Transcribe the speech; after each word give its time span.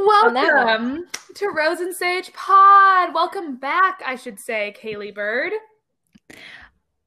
On 0.00 0.32
that 0.34 0.46
note. 0.46 0.54
Welcome 0.64 1.06
to 1.34 1.48
Rose 1.48 1.80
and 1.80 1.94
Sage 1.94 2.32
Pod. 2.32 3.12
Welcome 3.12 3.56
back, 3.56 4.00
I 4.06 4.16
should 4.16 4.40
say, 4.40 4.74
Kayley 4.82 5.14
Bird. 5.14 5.52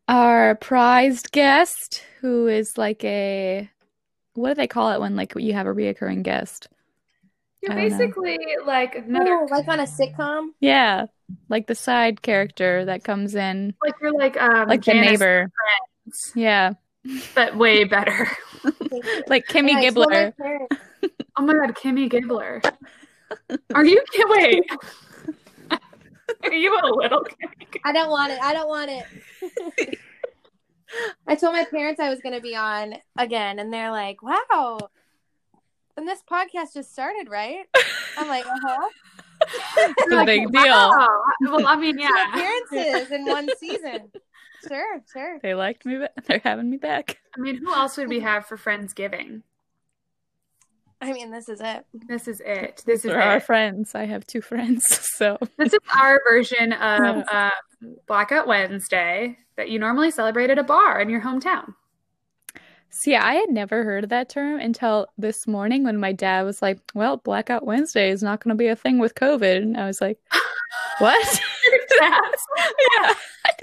Our 0.07 0.55
prized 0.55 1.31
guest, 1.31 2.03
who 2.21 2.47
is 2.47 2.77
like 2.77 3.03
a 3.03 3.67
what 4.35 4.49
do 4.49 4.53
they 4.55 4.67
call 4.67 4.91
it 4.91 4.99
when 4.99 5.15
like 5.15 5.33
you 5.35 5.53
have 5.53 5.65
a 5.65 5.73
reoccurring 5.73 6.21
guest? 6.21 6.67
You're 7.61 7.71
I 7.71 7.75
don't 7.75 7.89
know. 7.89 7.97
basically 7.97 8.37
like 8.63 8.95
another, 8.95 9.39
Oh, 9.41 9.47
like 9.49 9.67
on 9.67 9.79
a 9.79 9.83
sitcom. 9.83 10.49
Yeah, 10.59 11.07
like 11.49 11.65
the 11.65 11.75
side 11.75 12.21
character 12.21 12.85
that 12.85 13.03
comes 13.03 13.33
in, 13.33 13.73
like 13.83 13.95
you're 14.01 14.13
like 14.13 14.39
um, 14.39 14.67
like 14.67 14.83
the 14.83 14.93
neighbor. 14.93 15.51
Prince, 16.03 16.31
Yeah, 16.35 16.73
but 17.33 17.55
way 17.57 17.85
better. 17.85 18.27
like 19.27 19.47
Kimmy 19.47 19.71
And 19.71 19.77
I 19.79 19.89
told 19.89 20.09
my 20.11 20.31
Gibbler. 20.37 20.67
Parents- 21.37 21.55
Oh 21.55 21.59
my 21.59 21.65
god, 21.65 21.75
Kimmy 21.75 22.09
Gibbler. 22.09 22.61
Are 23.73 23.85
you 23.85 24.03
kidding? 24.11 24.29
wait? 24.29 24.63
Are 26.43 26.53
you 26.53 26.77
a 26.81 26.87
little 26.87 27.21
Kimmy? 27.23 27.67
I 27.83 27.91
don't 27.91 28.09
want 28.09 28.31
it. 28.31 28.39
I 28.41 28.53
don't 28.53 28.67
want 28.67 28.91
it. 28.91 29.99
I 31.27 31.35
told 31.35 31.53
my 31.53 31.65
parents 31.65 31.99
I 31.99 32.09
was 32.09 32.19
going 32.19 32.35
to 32.35 32.41
be 32.41 32.55
on 32.55 32.95
again, 33.17 33.57
and 33.59 33.73
they're 33.73 33.91
like, 33.91 34.21
"Wow." 34.21 34.77
And 35.97 36.07
this 36.07 36.21
podcast 36.29 36.73
just 36.73 36.91
started, 36.91 37.29
right? 37.29 37.65
I'm 38.17 38.27
like, 38.27 38.45
uh 38.45 38.59
huh. 38.63 38.89
It's 39.77 40.11
a 40.13 40.25
big 40.25 40.51
deal. 40.51 40.63
Wow. 40.63 41.21
Well, 41.41 41.67
I 41.67 41.75
mean, 41.75 41.97
Two 41.97 42.03
yeah. 42.03 42.29
appearances 42.29 43.11
in 43.11 43.25
one 43.25 43.47
season. 43.59 44.11
Sure, 44.67 45.01
sure. 45.11 45.39
They 45.43 45.53
liked 45.53 45.85
me. 45.85 45.99
They're 46.25 46.41
having 46.43 46.69
me 46.69 46.77
back. 46.77 47.19
I 47.37 47.41
mean, 47.41 47.57
who 47.57 47.71
else 47.73 47.97
would 47.97 48.07
we 48.07 48.21
have 48.21 48.45
for 48.47 48.57
Friendsgiving? 48.57 49.41
I 51.03 51.13
mean, 51.13 51.31
this 51.31 51.49
is 51.49 51.59
it. 51.61 51.85
This 51.93 52.27
is 52.27 52.41
it. 52.45 52.81
This 52.85 53.03
is 53.03 53.11
For 53.11 53.19
our 53.19 53.37
it. 53.37 53.43
friends, 53.43 53.93
I 53.93 54.05
have 54.05 54.25
two 54.25 54.41
friends, 54.41 54.83
so 55.17 55.37
This 55.57 55.73
is 55.73 55.79
our 55.99 56.21
version 56.27 56.73
of 56.73 57.25
uh, 57.31 57.49
Blackout 58.07 58.47
Wednesday 58.47 59.37
that 59.57 59.69
you 59.69 59.79
normally 59.79 60.11
celebrate 60.11 60.49
at 60.49 60.57
a 60.57 60.63
bar 60.63 61.01
in 61.01 61.09
your 61.09 61.21
hometown. 61.21 61.73
See, 62.89 63.15
I 63.15 63.33
had 63.33 63.49
never 63.49 63.83
heard 63.83 64.03
of 64.03 64.11
that 64.11 64.29
term 64.29 64.59
until 64.59 65.07
this 65.17 65.47
morning 65.47 65.83
when 65.83 65.97
my 65.97 66.11
dad 66.11 66.43
was 66.43 66.61
like, 66.61 66.79
"Well, 66.93 67.17
Blackout 67.17 67.65
Wednesday 67.65 68.11
is 68.11 68.21
not 68.21 68.43
going 68.43 68.55
to 68.55 68.57
be 68.57 68.67
a 68.67 68.75
thing 68.75 68.99
with 68.99 69.15
COVID," 69.15 69.57
and 69.57 69.75
I 69.75 69.87
was 69.87 69.99
like, 69.99 70.19
"What?" 70.99 71.41
yeah, 72.01 72.19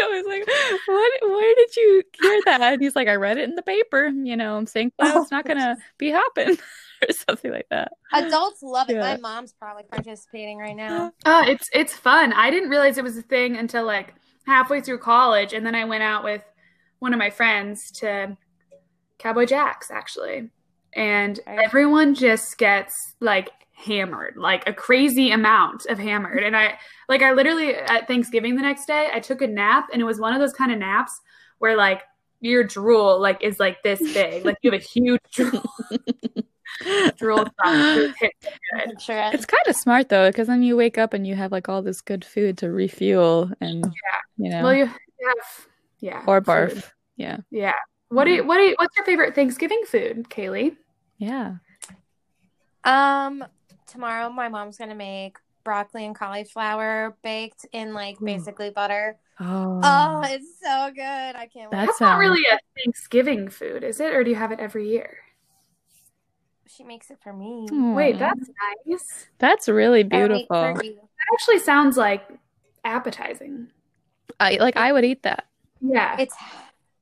I 0.01 0.09
was 0.09 0.27
like, 0.27 0.47
"What? 0.87 1.31
Where 1.31 1.55
did 1.55 1.77
you 1.77 2.03
hear 2.21 2.41
that?" 2.47 2.61
And 2.61 2.83
he's 2.83 2.97
like, 2.97 3.07
"I 3.07 3.15
read 3.15 3.39
it 3.39 3.49
in 3.49 3.55
the 3.55 3.63
paper." 3.63 4.09
You 4.09 4.37
know, 4.37 4.57
I'm 4.57 4.67
saying, 4.67 4.93
"Well, 4.99 5.23
it's 5.23 5.31
not 5.31 5.47
going 5.47 5.59
to 5.59 5.77
be 5.97 6.11
hopping," 6.11 6.59
or 7.09 7.13
something 7.13 7.51
like 7.51 7.67
that. 7.71 7.93
Adults 8.13 8.63
love 8.63 8.91
it. 8.91 8.95
Yeah. 8.95 9.01
My 9.01 9.17
mom's 9.17 9.53
probably 9.53 9.85
participating 9.85 10.59
right 10.59 10.77
now. 10.77 11.13
Oh, 11.25 11.45
it's 11.49 11.69
it's 11.73 11.95
fun. 11.95 12.33
I 12.33 12.51
didn't 12.51 12.71
realize 12.71 12.99
it 12.99 13.05
was 13.05 13.17
a 13.17 13.23
thing 13.23 13.57
until 13.57 13.85
like 13.85 14.15
halfway 14.47 14.81
through 14.81 14.99
college, 14.99 15.53
and 15.53 15.65
then 15.65 15.75
I 15.75 15.85
went 15.85 16.03
out 16.03 16.25
with 16.25 16.43
one 16.99 17.13
of 17.13 17.19
my 17.19 17.31
friends 17.31 17.91
to 18.01 18.37
Cowboy 19.19 19.47
Jack's 19.47 19.91
actually, 19.91 20.51
and 20.95 21.41
Right. 21.47 21.61
everyone 21.63 22.15
just 22.15 22.59
gets 22.59 22.95
like 23.21 23.51
hammered, 23.73 24.37
like 24.37 24.69
a 24.69 24.73
crazy 24.75 25.31
amount 25.31 25.87
of 25.87 25.99
hammered. 25.99 26.43
And 26.43 26.57
I 26.57 26.79
like 27.09 27.23
I 27.23 27.33
literally 27.33 27.75
at 27.75 28.07
Thanksgiving 28.07 28.57
the 28.57 28.63
next 28.63 28.87
day, 28.87 29.09
I 29.13 29.21
took 29.21 29.41
a 29.43 29.47
nap, 29.47 29.89
and 29.93 30.03
it 30.03 30.05
was 30.05 30.21
one 30.21 30.35
of 30.35 30.41
those 30.41 30.53
kind 30.53 30.73
of 30.73 30.79
naps 30.79 31.19
where 31.59 31.77
like 31.77 32.03
your 32.43 32.65
drool 32.65 33.21
like 33.21 33.43
is 33.43 33.61
like 33.61 33.83
this 33.83 34.01
big, 34.15 34.45
like 34.45 34.57
you 34.63 34.71
have 34.71 34.81
a 34.81 34.85
huge 34.85 35.21
drool. 35.33 35.63
drool 37.17 37.45
size. 37.65 37.97
It 37.97 38.15
hits 38.21 38.37
good. 38.43 38.83
I'm 38.91 38.99
sure. 38.99 39.31
It's 39.33 39.47
kind 39.47 39.63
of 39.67 39.77
smart 39.77 40.09
though, 40.09 40.29
because 40.31 40.47
then 40.49 40.63
you 40.63 40.77
wake 40.77 40.99
up 40.99 41.15
and 41.15 41.27
you 41.27 41.35
have 41.35 41.53
like 41.53 41.69
all 41.69 41.83
this 41.83 42.01
good 42.01 42.25
food 42.25 42.59
to 42.59 42.71
refuel, 42.71 43.51
and 43.61 43.85
yeah, 43.85 44.21
you 44.45 44.51
know, 44.51 44.63
Well, 44.63 44.75
you 44.75 44.87
have 44.87 44.97
yeah, 46.01 46.23
or 46.27 46.41
food. 46.41 46.47
barf. 46.47 46.91
Yeah, 47.17 47.39
Yeah. 47.51 47.75
What 48.09 48.25
do 48.25 48.31
you, 48.33 48.45
what 48.45 48.57
do 48.57 48.63
you, 48.63 48.75
what's 48.79 48.97
your 48.97 49.05
favorite 49.05 49.35
Thanksgiving 49.35 49.83
food, 49.87 50.29
Kayley? 50.31 50.77
yeah. 51.19 51.57
Um, 52.85 53.45
tomorrow 53.87 54.31
my 54.31 54.49
mom's 54.49 54.79
gonna 54.79 54.95
make 54.95 55.37
broccoli 55.65 56.07
and 56.07 56.15
cauliflower 56.15 57.17
baked 57.23 57.67
in 57.73 57.93
like 57.93 58.21
Ooh. 58.23 58.25
basically 58.25 58.71
butter. 58.71 59.19
Oh, 59.39 59.81
Oh, 59.83 60.23
it's 60.25 60.59
so 60.63 60.91
good! 60.95 61.03
I 61.03 61.49
can't 61.53 61.71
wait. 61.71 61.79
That 61.79 61.87
That's 61.87 62.01
not 62.01 62.19
really 62.19 62.43
a 62.53 62.59
Thanksgiving 62.83 63.49
food, 63.49 63.85
is 63.85 64.01
it? 64.01 64.15
Or 64.15 64.25
do 64.25 64.31
you 64.31 64.37
have 64.37 64.53
it 64.53 64.61
every 64.61 64.89
year? 64.89 65.19
She 66.77 66.85
makes 66.85 67.11
it 67.11 67.19
for 67.23 67.33
me. 67.33 67.67
Wait, 67.71 68.15
hmm. 68.15 68.21
that's 68.21 68.51
nice. 68.87 69.29
that's 69.39 69.69
really 69.69 70.01
I 70.01 70.03
don't 70.03 70.33
eat 70.33 70.49
beautiful. 70.49 70.75
That 70.75 71.35
actually 71.35 71.59
sounds 71.59 71.97
like 71.97 72.29
appetizing. 72.85 73.69
I 74.39 74.57
like. 74.57 74.77
I 74.77 74.93
would 74.93 75.05
eat 75.05 75.23
that. 75.25 75.47
Yeah. 75.81 76.17
It's 76.19 76.35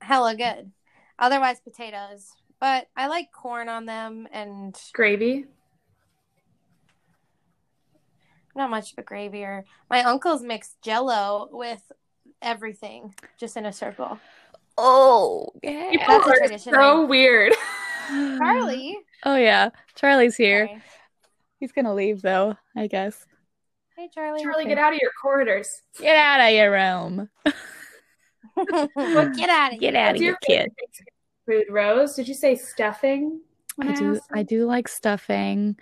hella 0.00 0.36
good. 0.36 0.72
Otherwise, 1.18 1.60
potatoes. 1.60 2.30
But 2.60 2.88
I 2.96 3.06
like 3.06 3.30
corn 3.30 3.68
on 3.68 3.86
them, 3.86 4.26
and 4.32 4.76
Gravy. 4.92 5.46
not 8.56 8.70
much 8.70 8.92
of 8.92 8.98
a 8.98 9.02
gravy. 9.02 9.44
Or 9.44 9.64
my 9.88 10.02
uncle's 10.02 10.42
mixed 10.42 10.82
Jello 10.82 11.48
with 11.52 11.92
everything, 12.42 13.14
just 13.38 13.56
in 13.56 13.64
a 13.64 13.72
circle. 13.72 14.18
Oh, 14.76 15.52
People. 15.62 16.06
That's 16.06 16.66
are 16.66 16.72
so 16.72 17.06
weird. 17.06 17.54
Charlie, 18.08 18.98
Oh 19.24 19.36
yeah, 19.36 19.70
Charlie's 19.94 20.36
here. 20.36 20.66
Sorry. 20.66 20.82
He's 21.60 21.72
gonna 21.72 21.94
leave 21.94 22.22
though. 22.22 22.56
I 22.76 22.86
guess. 22.86 23.26
Hey, 23.96 24.08
Charlie. 24.14 24.42
Charlie, 24.42 24.64
get 24.66 24.78
out 24.78 24.92
of 24.92 24.98
your 25.02 25.10
corridors. 25.20 25.82
Get 25.98 26.16
out 26.16 26.40
of 26.40 26.54
your 26.54 26.70
room. 26.70 27.28
get 28.56 29.50
out 29.50 29.72
of 29.74 29.80
Get 29.80 29.94
out 29.96 30.14
of 30.14 30.22
your 30.22 30.30
your 30.30 30.36
kid. 30.46 30.72
food, 31.46 31.64
Rose? 31.70 32.14
Did 32.14 32.28
you 32.28 32.34
say 32.34 32.54
stuffing? 32.54 33.40
when 33.76 33.88
I 33.88 33.94
do. 33.94 34.20
I 34.32 34.42
do 34.42 34.66
like 34.66 34.88
stuffing. 34.88 35.76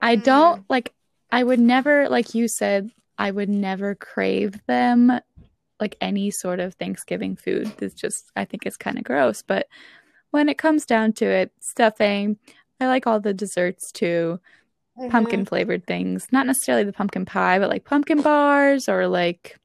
I 0.00 0.16
Mm. 0.16 0.22
don't 0.22 0.64
like. 0.70 0.92
I 1.30 1.42
would 1.42 1.60
never, 1.60 2.08
like 2.08 2.34
you 2.34 2.46
said, 2.48 2.90
I 3.18 3.30
would 3.30 3.48
never 3.48 3.94
crave 3.94 4.64
them 4.66 5.10
like 5.80 5.96
any 6.00 6.30
sort 6.30 6.60
of 6.60 6.74
Thanksgiving 6.74 7.36
food. 7.36 7.70
It's 7.82 7.94
just, 7.94 8.30
I 8.36 8.44
think 8.44 8.64
it's 8.64 8.76
kind 8.76 8.96
of 8.96 9.04
gross. 9.04 9.42
But 9.42 9.66
when 10.36 10.48
it 10.48 10.58
comes 10.58 10.84
down 10.86 11.12
to 11.14 11.24
it, 11.26 11.50
stuffing, 11.60 12.36
I 12.80 12.86
like 12.86 13.06
all 13.06 13.18
the 13.20 13.34
desserts 13.34 13.90
too. 13.90 14.38
Mhm. 14.98 15.10
pumpkin 15.10 15.44
flavored 15.44 15.86
things. 15.86 16.26
Not 16.32 16.46
necessarily 16.46 16.84
the 16.84 16.92
pumpkin 16.92 17.26
pie, 17.26 17.58
but 17.58 17.68
like 17.68 17.84
pumpkin 17.84 18.22
bars 18.22 18.88
or 18.88 19.08
like 19.08 19.58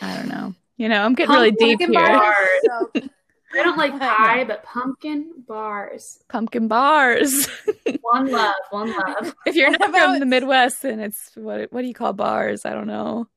I 0.00 0.16
don't 0.16 0.28
know. 0.28 0.54
You 0.78 0.88
know, 0.88 1.02
I'm 1.04 1.14
getting 1.14 1.34
really 1.34 1.50
deep 1.50 1.78
Pumpkin 1.80 1.92
here. 1.92 2.18
bars. 2.18 2.48
So- 3.52 3.58
I 3.60 3.62
don't 3.62 3.76
like 3.76 3.98
pie, 4.00 4.44
but 4.44 4.62
pumpkin 4.64 5.30
bars. 5.46 6.18
Pumpkin 6.28 6.68
bars. 6.68 7.48
One 8.00 8.30
love, 8.30 8.54
one 8.70 8.90
love. 8.96 9.34
if 9.44 9.54
you're 9.54 9.70
not 9.70 9.90
from 9.90 10.18
the 10.20 10.24
Midwest, 10.26 10.80
then 10.82 11.00
it's 11.00 11.30
what 11.34 11.70
what 11.70 11.82
do 11.82 11.86
you 11.86 11.92
call 11.94 12.14
bars? 12.14 12.64
I 12.64 12.72
don't 12.72 12.86
know. 12.86 13.28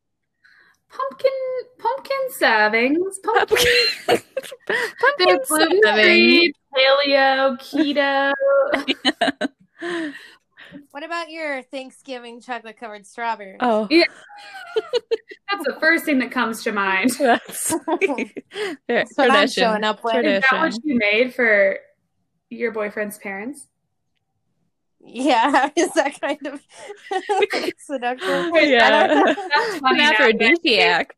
Pumpkin, 0.90 1.32
pumpkin 1.78 2.18
servings. 2.40 3.16
Pumpkin. 3.24 3.58
Pumpkin, 4.08 4.22
They're 5.20 5.40
gluten 5.48 5.82
free, 5.94 6.54
paleo, 6.76 7.58
keto. 7.60 8.34
What 10.92 11.04
about 11.04 11.30
your 11.30 11.62
Thanksgiving 11.64 12.42
chocolate 12.42 12.78
covered 12.78 13.06
strawberries? 13.06 13.58
Oh, 13.62 13.88
yeah. 13.90 14.04
That's 15.50 15.66
the 15.66 15.78
first 15.80 16.06
thing 16.06 16.20
that 16.20 16.32
comes 16.32 16.64
to 16.64 16.72
mind. 16.72 17.12
That's 17.20 17.42
That's 17.48 17.78
what 17.78 19.32
I'm 19.32 19.48
tradition. 19.48 19.48
showing 19.48 19.84
up 19.84 20.04
with. 20.04 20.14
Tradition. 20.14 20.44
that 20.52 20.60
what 20.60 20.74
you 20.84 20.98
made 20.98 21.34
for 21.34 21.78
your 22.50 22.72
boyfriend's 22.72 23.18
parents? 23.18 23.68
Yeah, 25.08 25.70
is 25.76 25.92
that 25.94 26.20
kind 26.20 26.46
of 26.48 26.62
seductive? 27.80 28.52
Yeah. 28.56 29.08
That's 29.24 29.78
funny. 29.78 29.92
An 29.92 29.98
now 29.98 30.12
that 30.12 30.20
aphrodisiac. 30.22 31.16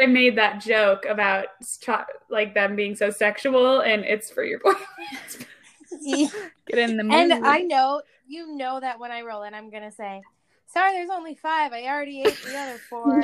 I 0.00 0.06
made 0.06 0.36
that 0.38 0.62
joke 0.62 1.04
about 1.04 1.48
cho- 1.80 2.04
like 2.30 2.54
them 2.54 2.74
being 2.76 2.94
so 2.96 3.10
sexual, 3.10 3.80
and 3.80 4.04
it's 4.04 4.30
for 4.30 4.42
your 4.44 4.58
boyfriend. 4.60 5.46
Get 6.66 6.78
in 6.78 6.96
the 6.96 7.04
mood. 7.04 7.12
and 7.30 7.44
I 7.46 7.58
know 7.60 8.00
you 8.26 8.56
know 8.56 8.80
that 8.80 8.98
when 8.98 9.12
I 9.12 9.20
roll 9.22 9.42
in, 9.42 9.52
I'm 9.52 9.70
gonna 9.70 9.92
say, 9.92 10.22
"Sorry, 10.72 10.92
there's 10.92 11.10
only 11.10 11.34
five. 11.34 11.72
I 11.72 11.84
already 11.84 12.22
ate 12.22 12.36
the 12.46 12.56
other 12.56 12.78
four. 12.88 13.20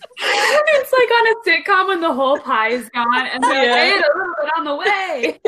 It's 0.00 0.92
like 0.92 1.10
on 1.10 1.26
a 1.28 1.34
sitcom 1.46 1.86
when 1.88 2.00
the 2.00 2.12
whole 2.12 2.38
pie 2.38 2.70
is 2.70 2.88
gone, 2.90 3.26
and 3.32 3.42
they're 3.42 3.64
Yeah. 3.64 3.94
like, 3.96 4.04
a 4.04 4.18
little 4.18 4.34
bit 4.42 4.50
on 4.56 4.64
the 4.64 4.76
way. 4.76 5.40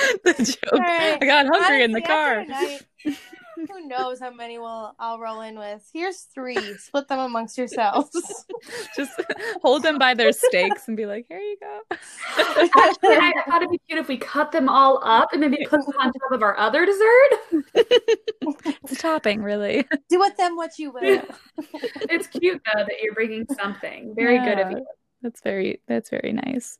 the 0.24 0.34
joke. 0.34 0.72
All 0.72 0.78
right. 0.78 1.18
I 1.20 1.26
got 1.26 1.46
hungry 1.46 1.82
in 1.82 1.92
the 1.92 2.02
car. 2.02 2.44
after 2.48 2.84
who 3.68 3.86
knows 3.86 4.20
how 4.20 4.30
many 4.30 4.58
will 4.58 4.94
I'll 4.98 5.18
roll 5.18 5.40
in 5.40 5.58
with? 5.58 5.88
Here's 5.92 6.22
three. 6.22 6.56
Split 6.78 7.08
them 7.08 7.18
amongst 7.18 7.58
yourselves. 7.58 8.10
Just 8.96 9.20
hold 9.62 9.82
them 9.82 9.98
by 9.98 10.14
their 10.14 10.32
stakes 10.32 10.88
and 10.88 10.96
be 10.96 11.06
like, 11.06 11.26
"Here 11.28 11.38
you 11.38 11.56
go." 11.60 11.80
Actually, 11.90 13.16
I 13.16 13.32
thought 13.46 13.62
it'd 13.62 13.70
be 13.70 13.80
cute 13.88 13.98
if 13.98 14.08
we 14.08 14.16
cut 14.16 14.52
them 14.52 14.68
all 14.68 15.00
up 15.04 15.32
and 15.32 15.40
maybe 15.40 15.64
put 15.66 15.84
them 15.84 15.94
on 15.98 16.12
top 16.12 16.32
of 16.32 16.42
our 16.42 16.56
other 16.56 16.86
dessert. 16.86 17.74
It's 18.82 19.00
topping, 19.00 19.42
really. 19.42 19.86
Do 20.08 20.18
with 20.18 20.36
them 20.36 20.56
what 20.56 20.78
you 20.78 20.90
will. 20.90 21.22
it's 22.10 22.26
cute 22.26 22.60
though 22.64 22.80
that 22.84 23.00
you're 23.00 23.14
bringing 23.14 23.46
something. 23.54 24.14
Very 24.16 24.38
good 24.38 24.58
of 24.58 24.70
you. 24.72 24.84
That's 25.22 25.40
very 25.42 25.80
that's 25.86 26.10
very 26.10 26.32
nice. 26.32 26.78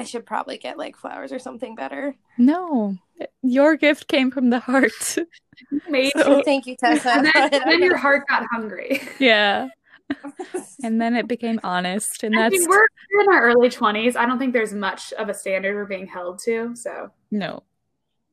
I 0.00 0.04
should 0.04 0.24
probably 0.24 0.56
get 0.56 0.78
like 0.78 0.96
flowers 0.96 1.30
or 1.30 1.38
something 1.38 1.74
better. 1.74 2.14
No, 2.38 2.96
your 3.42 3.76
gift 3.76 4.08
came 4.08 4.30
from 4.30 4.48
the 4.48 4.58
heart. 4.58 5.16
Made 5.90 6.12
So- 6.16 6.42
Thank 6.42 6.64
you, 6.66 6.74
Tessa. 6.74 7.10
and 7.12 7.26
then, 7.26 7.34
and 7.54 7.70
then 7.70 7.82
your 7.82 7.96
heart 8.06 8.26
got 8.28 8.46
hungry. 8.50 9.02
yeah, 9.18 9.68
and 10.82 11.00
then 11.00 11.14
it 11.14 11.28
became 11.28 11.60
honest, 11.62 12.22
and 12.24 12.34
I 12.34 12.48
that's 12.48 12.58
mean, 12.60 12.68
we're 12.70 12.86
we're 13.14 13.22
in 13.24 13.28
our 13.30 13.42
early 13.42 13.68
twenties. 13.68 14.16
I 14.16 14.24
don't 14.24 14.38
think 14.38 14.54
there's 14.54 14.72
much 14.72 15.12
of 15.12 15.28
a 15.28 15.34
standard 15.34 15.74
we're 15.74 15.84
being 15.84 16.06
held 16.06 16.38
to. 16.46 16.74
So 16.74 17.10
no. 17.30 17.62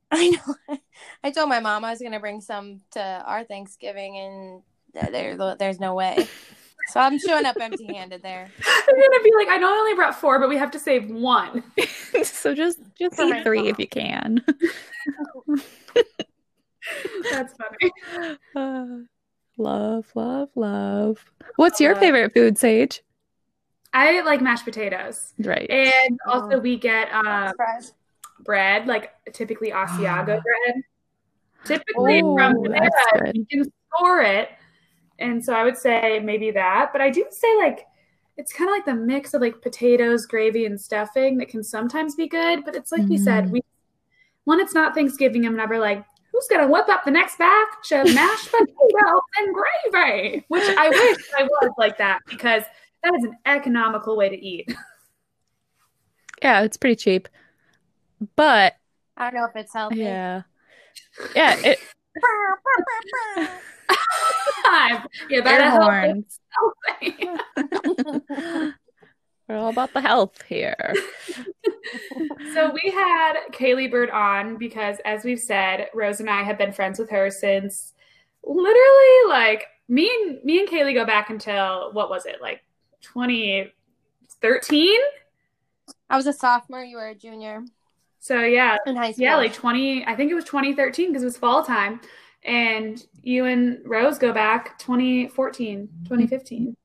I 0.10 0.30
know. 0.70 0.78
I 1.22 1.32
told 1.32 1.50
my 1.50 1.60
mom 1.60 1.84
I 1.84 1.90
was 1.92 2.02
gonna 2.02 2.22
bring 2.22 2.40
some 2.40 2.80
to 2.92 3.02
our 3.26 3.44
Thanksgiving, 3.44 4.16
and 4.18 5.12
there, 5.12 5.56
there's 5.60 5.82
no 5.82 5.96
way. 5.96 6.28
So 6.90 7.00
I'm 7.00 7.20
showing 7.20 7.46
up 7.46 7.60
empty-handed 7.60 8.22
there. 8.24 8.50
I'm 8.68 8.96
gonna 8.96 9.24
be 9.24 9.32
like, 9.38 9.48
I 9.50 9.58
know 9.58 9.68
I 9.68 9.78
only 9.78 9.94
brought 9.96 10.16
four, 10.16 10.40
but 10.40 10.50
we 10.50 10.58
have 10.58 10.72
to 10.72 10.80
save 10.80 11.10
one. 11.10 11.64
so 12.24 12.54
just 12.56 12.80
just 12.98 13.16
For 13.16 13.26
eat 13.26 13.30
my 13.30 13.44
three 13.44 13.60
mom. 13.60 13.68
if 13.68 13.80
you 13.80 13.88
can. 13.88 14.44
That's 17.30 17.54
funny. 17.58 18.38
Uh, 18.56 18.86
love, 19.58 20.06
love, 20.16 20.50
love. 20.56 21.26
What's 21.58 21.80
your 21.82 21.96
Uh, 21.96 22.00
favorite 22.00 22.34
food, 22.34 22.58
Sage? 22.58 23.04
I 23.94 24.22
like 24.22 24.42
mashed 24.42 24.66
potatoes, 24.66 25.34
Right. 25.40 25.70
and 25.70 26.20
also 26.28 26.60
we 26.60 26.78
get 26.78 27.10
uh, 27.12 27.50
Surprise. 27.50 27.94
bread, 28.42 28.86
like 28.88 29.12
typically 29.34 29.72
Asiago 29.72 30.26
bread. 30.44 30.84
Typically 31.66 32.22
Oh, 32.22 32.36
from 32.38 32.64
that's 32.72 32.96
there, 33.14 33.32
you 33.34 33.46
can 33.50 33.72
store 33.98 34.22
it, 34.22 34.50
and 35.20 35.44
so 35.44 35.54
I 35.54 35.64
would 35.64 35.78
say 35.78 36.20
maybe 36.24 36.52
that. 36.52 36.90
But 36.92 37.02
I 37.02 37.10
do 37.10 37.26
say 37.30 37.56
like 37.58 37.86
it's 38.38 38.54
kind 38.54 38.70
of 38.70 38.76
like 38.76 38.86
the 38.86 38.94
mix 38.94 39.34
of 39.34 39.42
like 39.42 39.62
potatoes, 39.62 40.26
gravy, 40.26 40.66
and 40.66 40.80
stuffing 40.80 41.38
that 41.38 41.50
can 41.50 41.64
sometimes 41.64 42.16
be 42.16 42.28
good. 42.28 42.64
But 42.64 42.76
it's 42.76 42.92
like 42.92 43.08
we 43.08 43.18
said, 43.18 43.46
mm-hmm. 43.46 43.54
we 43.54 43.62
when 44.44 44.60
it's 44.60 44.74
not 44.74 44.94
Thanksgiving, 44.96 45.46
I'm 45.46 45.58
never 45.58 45.80
like, 45.80 46.06
who's 46.32 46.48
gonna 46.50 46.68
whip 46.68 46.88
up 46.88 47.04
the 47.04 47.12
next 47.12 47.38
batch 47.38 47.92
of 47.92 48.14
mashed 48.14 48.52
potatoes 48.52 49.22
and 49.38 49.56
gravy? 49.92 50.46
Which 50.48 50.64
I 50.78 50.90
wish 50.90 51.18
I 51.38 51.44
was 51.44 51.72
like 51.78 51.98
that 51.98 52.20
because 52.28 52.64
that 53.04 53.14
is 53.16 53.24
an 53.24 53.38
economical 53.46 54.16
way 54.16 54.30
to 54.30 54.38
eat. 54.38 54.74
Yeah, 56.42 56.62
it's 56.62 56.78
pretty 56.78 56.96
cheap. 56.96 57.28
But 58.36 58.76
I 59.16 59.32
don't 59.32 59.40
know 59.40 59.48
if 59.48 59.56
it's 59.56 59.74
healthy. 59.74 59.98
yeah. 59.98 60.44
Yeah, 61.36 61.56
it 61.64 61.80
you 65.30 65.38
air 65.38 65.44
better 65.44 65.70
help 65.70 65.84
horns. 65.84 66.40
We're 69.48 69.56
all 69.58 69.70
about 69.70 69.94
the 69.94 70.02
health 70.02 70.42
here. 70.48 70.94
So 72.54 72.70
we 72.72 72.92
had 72.92 73.36
Kayley 73.52 73.90
Bird 73.90 74.10
on 74.10 74.58
because, 74.58 74.98
as 75.06 75.24
we've 75.24 75.40
said, 75.40 75.88
Rose 75.94 76.20
and 76.20 76.30
I 76.30 76.44
have 76.44 76.58
been 76.58 76.74
friends 76.74 77.00
with 77.00 77.10
her 77.12 77.30
since 77.32 77.94
literally 78.44 79.30
like 79.30 79.68
me 79.88 80.10
and 80.10 80.44
me 80.44 80.60
and 80.60 80.68
Kayley 80.68 80.94
go 80.94 81.06
back 81.06 81.30
until 81.30 81.94
what 81.94 82.10
was 82.10 82.26
it 82.26 82.42
like 82.42 82.62
2013? 83.02 85.00
I 86.10 86.18
was 86.18 86.28
a 86.28 86.34
sophomore. 86.34 86.84
You 86.84 86.98
were 86.98 87.08
a 87.08 87.16
junior 87.16 87.64
So 88.20 88.42
yeah, 88.42 88.76
in 88.86 88.98
high 88.98 89.12
school. 89.12 89.24
yeah, 89.24 89.38
like 89.38 89.54
20. 89.54 90.06
I 90.06 90.16
think 90.16 90.30
it 90.32 90.36
was 90.36 90.44
2013 90.46 91.08
because 91.10 91.24
it 91.24 91.26
was 91.26 91.38
fall 91.38 91.64
time, 91.64 92.02
and 92.48 93.06
you 93.22 93.46
and 93.46 93.80
Rose 93.86 94.18
go 94.18 94.32
back 94.34 94.80
2014, 94.80 95.88
2015. 96.06 96.76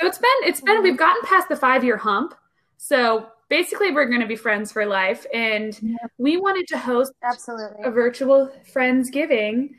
So 0.00 0.06
it's 0.06 0.18
been 0.18 0.30
it's 0.42 0.60
been 0.60 0.82
we've 0.82 0.96
gotten 0.96 1.22
past 1.24 1.48
the 1.48 1.56
five 1.56 1.82
year 1.84 1.96
hump. 1.96 2.34
So 2.76 3.26
basically, 3.48 3.90
we're 3.90 4.06
going 4.06 4.20
to 4.20 4.26
be 4.26 4.36
friends 4.36 4.70
for 4.70 4.86
life, 4.86 5.26
and 5.34 5.78
we 6.18 6.36
wanted 6.36 6.68
to 6.68 6.78
host 6.78 7.12
absolutely. 7.24 7.82
a 7.84 7.90
virtual 7.90 8.50
Friendsgiving 8.72 9.70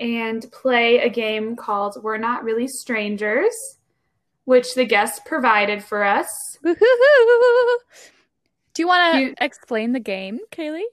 and 0.00 0.50
play 0.52 1.00
a 1.00 1.08
game 1.10 1.54
called 1.56 1.98
We're 2.02 2.16
Not 2.16 2.44
Really 2.44 2.66
Strangers, 2.68 3.52
which 4.44 4.74
the 4.74 4.86
guests 4.86 5.20
provided 5.26 5.84
for 5.84 6.02
us. 6.04 6.28
Woohoo! 6.64 6.76
Do 8.72 8.82
you 8.82 8.86
want 8.86 9.14
to 9.14 9.20
You- 9.20 9.34
explain 9.40 9.92
the 9.92 10.00
game, 10.00 10.38
Kayley? 10.50 10.84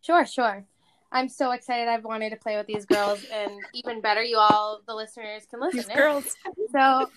Sure, 0.00 0.26
sure. 0.26 0.64
I'm 1.12 1.28
so 1.28 1.50
excited. 1.52 1.88
I've 1.88 2.04
wanted 2.04 2.30
to 2.30 2.36
play 2.36 2.56
with 2.56 2.66
these 2.66 2.86
girls, 2.86 3.24
and 3.32 3.52
even 3.74 4.00
better, 4.00 4.22
you 4.22 4.38
all, 4.38 4.80
the 4.86 4.94
listeners, 4.94 5.46
can 5.48 5.60
listen. 5.60 5.80
These 5.80 5.88
in. 5.88 5.96
girls. 5.96 6.36
So, 6.72 7.10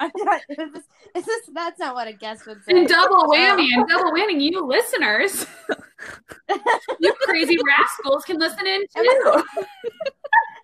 I'm 0.00 0.10
not, 0.16 0.40
is 0.48 0.72
this, 0.72 0.84
is 1.14 1.24
this, 1.24 1.50
that's 1.54 1.78
not 1.78 1.94
what 1.94 2.08
a 2.08 2.12
guest 2.12 2.46
would 2.46 2.64
say. 2.64 2.78
And 2.78 2.88
double 2.88 3.20
um, 3.22 3.30
whammy 3.30 3.68
and 3.72 3.88
double 3.88 4.12
winning, 4.12 4.40
you 4.40 4.66
listeners. 4.66 5.46
you 7.00 7.14
crazy 7.22 7.56
rascals 7.64 8.24
can 8.24 8.38
listen 8.38 8.66
in 8.66 8.82
too. 8.94 9.42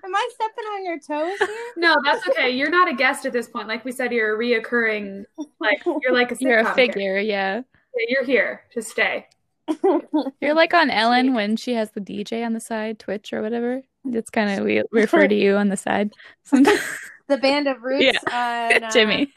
Am 0.05 0.15
I 0.15 0.29
stepping 0.35 0.65
on 0.65 0.85
your 0.85 0.99
toes 0.99 1.39
here? 1.39 1.73
No, 1.77 1.97
that's 2.05 2.27
okay. 2.29 2.51
You're 2.51 2.71
not 2.71 2.89
a 2.89 2.95
guest 2.95 3.27
at 3.27 3.33
this 3.33 3.49
point. 3.49 3.67
Like 3.69 3.85
we 3.85 3.93
said, 3.93 4.13
you're 4.13 4.35
a 4.35 4.39
reoccurring, 4.39 5.25
like 5.61 5.85
you're 5.85 6.13
like 6.13 6.33
a 6.33 6.37
You're 6.41 6.59
a 6.59 6.65
sitcom 6.65 6.75
character. 6.75 6.75
figure, 6.75 7.19
yeah. 7.19 7.63
Yeah, 7.97 8.07
You're 8.09 8.25
here 8.25 8.63
to 8.73 8.83
stay. 8.83 9.27
You're 10.41 10.55
like 10.55 10.75
on 10.75 10.91
Ellen 10.91 11.35
when 11.35 11.57
she 11.57 11.75
has 11.75 11.91
the 11.91 12.01
DJ 12.01 12.45
on 12.45 12.53
the 12.53 12.61
side, 12.61 12.99
Twitch 12.99 13.33
or 13.33 13.43
whatever. 13.43 13.83
It's 14.05 14.31
kind 14.31 14.59
of 14.59 14.65
we 14.65 14.83
refer 14.93 15.27
to 15.27 15.35
you 15.35 15.57
on 15.57 15.69
the 15.69 15.77
side. 15.77 16.13
Sometimes. 16.45 16.81
the 17.29 17.39
band 17.39 17.67
of 17.67 17.83
roots 17.83 18.19
on 18.31 18.83
uh, 18.85 18.91
Jimmy. 18.91 19.33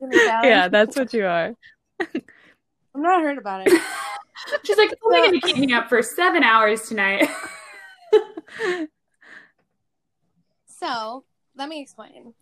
Jimmy 0.00 0.16
yeah, 0.16 0.68
that's 0.68 0.96
what 0.96 1.12
you 1.12 1.26
are. 1.26 1.54
I've 2.00 2.22
not 2.94 3.22
heard 3.22 3.38
about 3.38 3.66
it. 3.66 3.82
She's 4.64 4.78
like, 4.78 4.92
I'm 5.04 5.12
going 5.12 5.40
to 5.40 5.46
keep 5.46 5.58
me 5.58 5.72
up 5.72 5.88
for 5.88 6.02
seven 6.02 6.42
hours 6.42 6.88
tonight. 6.88 7.28
So 10.78 11.24
let 11.56 11.68
me 11.68 11.82
explain. 11.82 12.34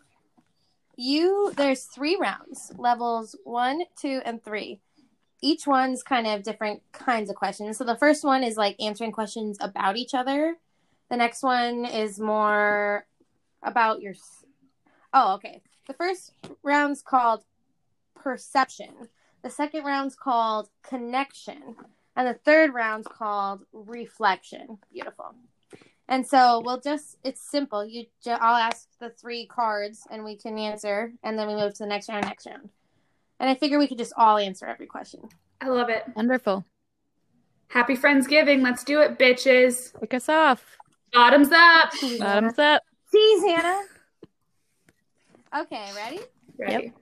You 0.96 1.52
there's 1.56 1.84
three 1.84 2.18
rounds, 2.20 2.72
levels 2.76 3.36
one, 3.44 3.82
two, 3.98 4.20
and 4.24 4.42
three. 4.42 4.80
Each 5.40 5.66
one's 5.66 6.02
kind 6.02 6.26
of 6.26 6.42
different 6.42 6.82
kinds 6.92 7.30
of 7.30 7.36
questions. 7.36 7.76
So 7.76 7.84
the 7.84 7.96
first 7.96 8.24
one 8.24 8.42
is 8.42 8.56
like 8.56 8.76
answering 8.80 9.12
questions 9.12 9.58
about 9.60 9.96
each 9.96 10.14
other. 10.14 10.56
The 11.10 11.16
next 11.16 11.42
one 11.42 11.84
is 11.84 12.18
more 12.18 13.06
about 13.62 14.00
your. 14.00 14.14
Oh, 15.12 15.34
okay. 15.34 15.62
The 15.86 15.94
first 15.94 16.32
round's 16.62 17.02
called 17.02 17.44
perception. 18.14 19.08
The 19.42 19.50
second 19.50 19.84
round's 19.84 20.16
called 20.16 20.68
connection, 20.82 21.76
and 22.16 22.26
the 22.26 22.34
third 22.34 22.74
round's 22.74 23.06
called 23.06 23.62
reflection. 23.72 24.78
Beautiful. 24.92 25.34
And 26.08 26.26
so 26.26 26.62
we'll 26.64 26.80
just, 26.80 27.16
it's 27.24 27.40
simple. 27.40 27.84
You, 27.84 28.06
I'll 28.26 28.56
ask 28.56 28.88
the 29.00 29.10
three 29.10 29.46
cards 29.46 30.06
and 30.10 30.24
we 30.24 30.36
can 30.36 30.58
answer, 30.58 31.12
and 31.22 31.38
then 31.38 31.48
we 31.48 31.54
move 31.54 31.74
to 31.74 31.78
the 31.80 31.88
next 31.88 32.08
round, 32.08 32.24
next 32.24 32.46
round. 32.46 32.70
And 33.38 33.50
I 33.50 33.54
figure 33.54 33.78
we 33.78 33.86
could 33.88 33.98
just 33.98 34.12
all 34.16 34.38
answer 34.38 34.66
every 34.66 34.86
question. 34.86 35.20
I 35.60 35.68
love 35.68 35.88
it. 35.88 36.04
Wonderful. 36.14 36.64
Happy 37.68 37.96
Friendsgiving. 37.96 38.62
Let's 38.62 38.84
do 38.84 39.00
it, 39.00 39.18
bitches. 39.18 39.98
Kick 40.00 40.14
us 40.14 40.28
off. 40.28 40.76
Bottoms 41.12 41.50
up. 41.52 41.90
Bottoms 42.18 42.58
up. 42.58 42.82
Tease, 43.12 43.42
Hannah. 43.44 43.82
Okay, 45.62 45.90
ready? 45.96 46.20
Ready. 46.58 46.92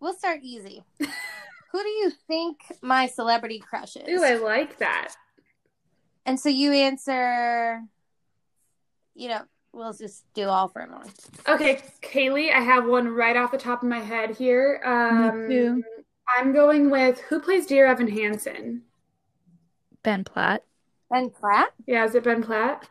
We'll 0.00 0.14
start 0.14 0.40
easy. 0.42 0.82
Who 0.98 1.82
do 1.82 1.88
you 1.88 2.10
think 2.28 2.58
my 2.82 3.06
celebrity 3.06 3.58
crush 3.58 3.96
is? 3.96 4.08
Ooh, 4.08 4.24
I 4.24 4.34
like 4.34 4.78
that. 4.78 5.14
and 6.26 6.38
so 6.38 6.48
you 6.48 6.72
answer, 6.72 7.80
you 9.14 9.28
know, 9.28 9.42
we'll 9.72 9.92
just 9.92 10.24
do 10.34 10.48
all 10.48 10.68
for 10.68 10.80
a 10.82 10.88
moment. 10.88 11.18
Okay, 11.48 11.80
Kayley, 12.02 12.52
I 12.52 12.60
have 12.60 12.86
one 12.86 13.08
right 13.08 13.36
off 13.36 13.50
the 13.52 13.58
top 13.58 13.82
of 13.82 13.88
my 13.88 14.00
head 14.00 14.36
here. 14.36 14.80
Um, 14.84 15.48
too. 15.48 15.82
I'm 16.38 16.52
going 16.52 16.90
with 16.90 17.20
who 17.22 17.40
plays 17.40 17.66
Dear 17.66 17.86
Evan 17.86 18.08
Hansen? 18.08 18.82
Ben 20.02 20.24
Platt. 20.24 20.64
Ben 21.10 21.30
Platt? 21.30 21.70
Yeah, 21.86 22.04
is 22.04 22.14
it 22.14 22.24
Ben 22.24 22.42
Platt? 22.42 22.88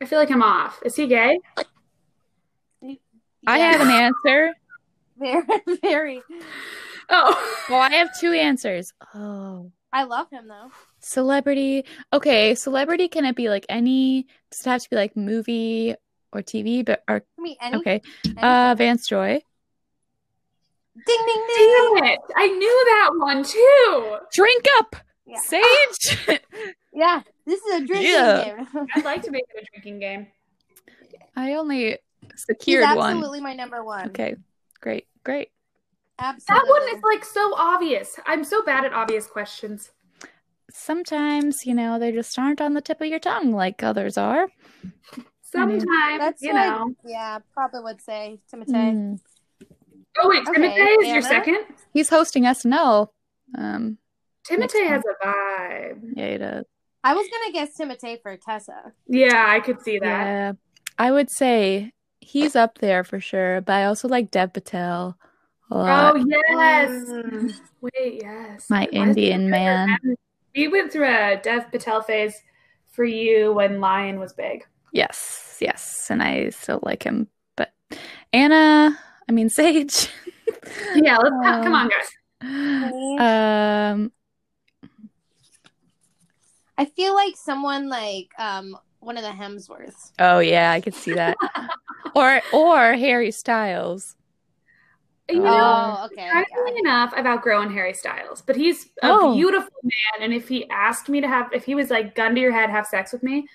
I 0.00 0.06
feel 0.06 0.18
like 0.18 0.30
I'm 0.30 0.42
off. 0.42 0.80
Is 0.84 0.96
he 0.96 1.06
gay? 1.06 1.38
I 3.46 3.58
have 3.58 3.80
an 3.80 3.88
answer. 3.90 4.54
Very, 5.18 5.42
very. 5.80 6.22
Oh, 7.08 7.56
Well, 7.70 7.80
I 7.80 7.90
have 7.94 8.18
two 8.18 8.32
answers. 8.32 8.92
Oh. 9.14 9.70
I 9.92 10.02
love 10.02 10.28
him 10.30 10.48
though. 10.48 10.72
Celebrity. 11.04 11.84
Okay, 12.12 12.54
celebrity 12.54 13.08
can 13.08 13.24
it 13.26 13.36
be 13.36 13.48
like 13.48 13.66
any 13.68 14.26
does 14.50 14.60
it 14.62 14.70
have 14.70 14.82
to 14.82 14.90
be 14.90 14.96
like 14.96 15.16
movie 15.16 15.94
or 16.32 16.40
TV, 16.42 16.84
but 16.84 17.02
or 17.08 17.22
I 17.38 17.42
mean, 17.42 17.56
any, 17.60 17.76
okay. 17.76 18.00
anything. 18.24 18.42
Uh 18.44 18.74
Vance 18.76 19.06
Joy. 19.06 19.40
Ding 21.06 21.26
ding 21.26 21.44
ding. 21.56 21.56
Damn 21.96 22.04
it! 22.04 22.20
I 22.36 22.46
knew 22.46 22.84
that 22.86 23.10
one 23.18 23.42
too. 23.44 24.16
Drink 24.32 24.64
up, 24.78 24.96
Yeah. 25.26 25.38
Sage. 25.40 26.40
Yeah, 26.96 27.22
this 27.44 27.60
is 27.60 27.82
a 27.82 27.86
drinking 27.86 28.12
Yeah. 28.12 28.44
game. 28.44 28.86
I'd 28.94 29.04
like 29.04 29.22
to 29.24 29.32
make 29.32 29.42
it 29.52 29.62
a 29.64 29.66
drinking 29.72 29.98
game. 29.98 30.28
I 31.34 31.54
only 31.54 31.98
He's 32.22 32.44
secured 32.46 32.84
one. 32.96 33.14
absolutely 33.14 33.40
my 33.40 33.52
number 33.52 33.82
one. 33.82 34.06
Okay, 34.10 34.36
great, 34.80 35.08
great. 35.24 35.48
Absolutely. 36.20 36.68
That 36.68 36.70
one 36.70 36.96
is 36.96 37.02
like 37.02 37.24
so 37.24 37.52
obvious. 37.56 38.20
I'm 38.26 38.44
so 38.44 38.62
bad 38.62 38.84
at 38.84 38.92
obvious 38.92 39.26
questions. 39.26 39.90
Sometimes, 40.70 41.64
you 41.66 41.74
know, 41.74 41.98
they 41.98 42.12
just 42.12 42.38
aren't 42.38 42.60
on 42.60 42.74
the 42.74 42.80
tip 42.80 43.00
of 43.00 43.06
your 43.06 43.18
tongue 43.18 43.52
like 43.52 43.82
others 43.82 44.16
are. 44.18 44.48
Sometimes, 45.42 45.84
That's 46.18 46.42
you 46.42 46.52
what 46.52 46.66
know. 46.66 46.94
yeah, 47.04 47.38
probably 47.52 47.80
would 47.80 48.00
say 48.00 48.40
Timothée. 48.52 48.66
Mm. 48.72 49.18
Oh 50.18 50.28
wait, 50.28 50.46
Okay, 50.48 50.60
Timothée 50.60 51.02
is 51.02 51.08
your 51.08 51.22
second. 51.22 51.58
He's 51.92 52.08
hosting 52.08 52.44
SNL. 52.44 53.08
Um, 53.56 53.98
Next 54.50 54.74
Timothée 54.74 54.88
has 54.88 55.02
a 55.04 55.26
vibe. 55.26 56.00
yeah, 56.16 56.30
he 56.32 56.38
does. 56.38 56.64
I 57.04 57.14
was 57.14 57.26
gonna 57.30 57.52
guess 57.52 57.70
Timothée 57.78 58.20
for 58.22 58.36
Tessa. 58.36 58.92
Yeah, 59.06 59.44
I 59.46 59.60
could 59.60 59.80
see 59.82 59.98
that. 60.00 60.24
Yeah, 60.26 60.52
I 60.98 61.12
would 61.12 61.30
say 61.30 61.92
he's 62.20 62.56
up 62.56 62.78
there 62.78 63.04
for 63.04 63.20
sure. 63.20 63.60
But 63.60 63.74
I 63.74 63.84
also 63.84 64.08
like 64.08 64.30
Dev 64.30 64.52
Patel 64.52 65.16
a 65.70 65.76
lot. 65.78 66.16
Oh 66.16 66.24
yes. 66.26 66.90
Mm. 66.90 67.60
Wait, 67.80 68.22
yes. 68.22 68.66
My 68.70 68.88
Why 68.90 68.98
Indian 68.98 69.50
man. 69.50 69.96
We 70.54 70.68
went 70.68 70.92
through 70.92 71.08
a 71.08 71.40
Dev 71.42 71.70
Patel 71.70 72.02
phase 72.02 72.40
for 72.92 73.04
you 73.04 73.52
when 73.52 73.80
Lion 73.80 74.20
was 74.20 74.32
big. 74.32 74.64
Yes, 74.92 75.56
yes, 75.60 76.06
and 76.10 76.22
I 76.22 76.50
still 76.50 76.78
like 76.82 77.02
him. 77.02 77.28
But 77.56 77.72
Anna, 78.32 78.96
I 79.28 79.32
mean 79.32 79.48
Sage. 79.50 80.08
Yeah, 80.94 81.18
let's 81.18 81.30
come 81.62 81.74
on, 81.74 81.90
guys. 81.90 82.08
Um, 83.20 84.12
I 86.78 86.84
feel 86.86 87.14
like 87.14 87.34
someone 87.36 87.88
like 87.88 88.28
um 88.38 88.76
one 89.00 89.16
of 89.18 89.22
the 89.22 89.30
Hemsworths. 89.30 90.12
oh 90.18 90.38
yeah, 90.38 90.70
I 90.70 90.80
could 90.80 90.94
see 90.94 91.12
that. 91.14 91.36
or 92.14 92.40
or 92.52 92.94
Harry 92.94 93.30
Styles. 93.30 94.16
You 95.30 95.40
know, 95.40 95.96
Oh, 96.02 96.04
okay. 96.06 96.26
Surprisingly 96.26 96.80
enough, 96.80 97.12
I've 97.16 97.24
outgrown 97.26 97.72
Harry 97.72 97.94
Styles, 97.94 98.42
but 98.42 98.56
he's 98.56 98.90
a 99.02 99.08
Oh. 99.08 99.32
beautiful 99.34 99.72
man. 99.82 100.22
And 100.22 100.34
if 100.34 100.48
he 100.48 100.68
asked 100.68 101.08
me 101.08 101.20
to 101.22 101.28
have, 101.28 101.50
if 101.52 101.64
he 101.64 101.74
was 101.74 101.88
like 101.90 102.14
gun 102.14 102.34
to 102.34 102.40
your 102.40 102.52
head, 102.52 102.68
have 102.68 102.86
sex 102.86 103.12
with 103.12 103.22
me, 103.22 103.46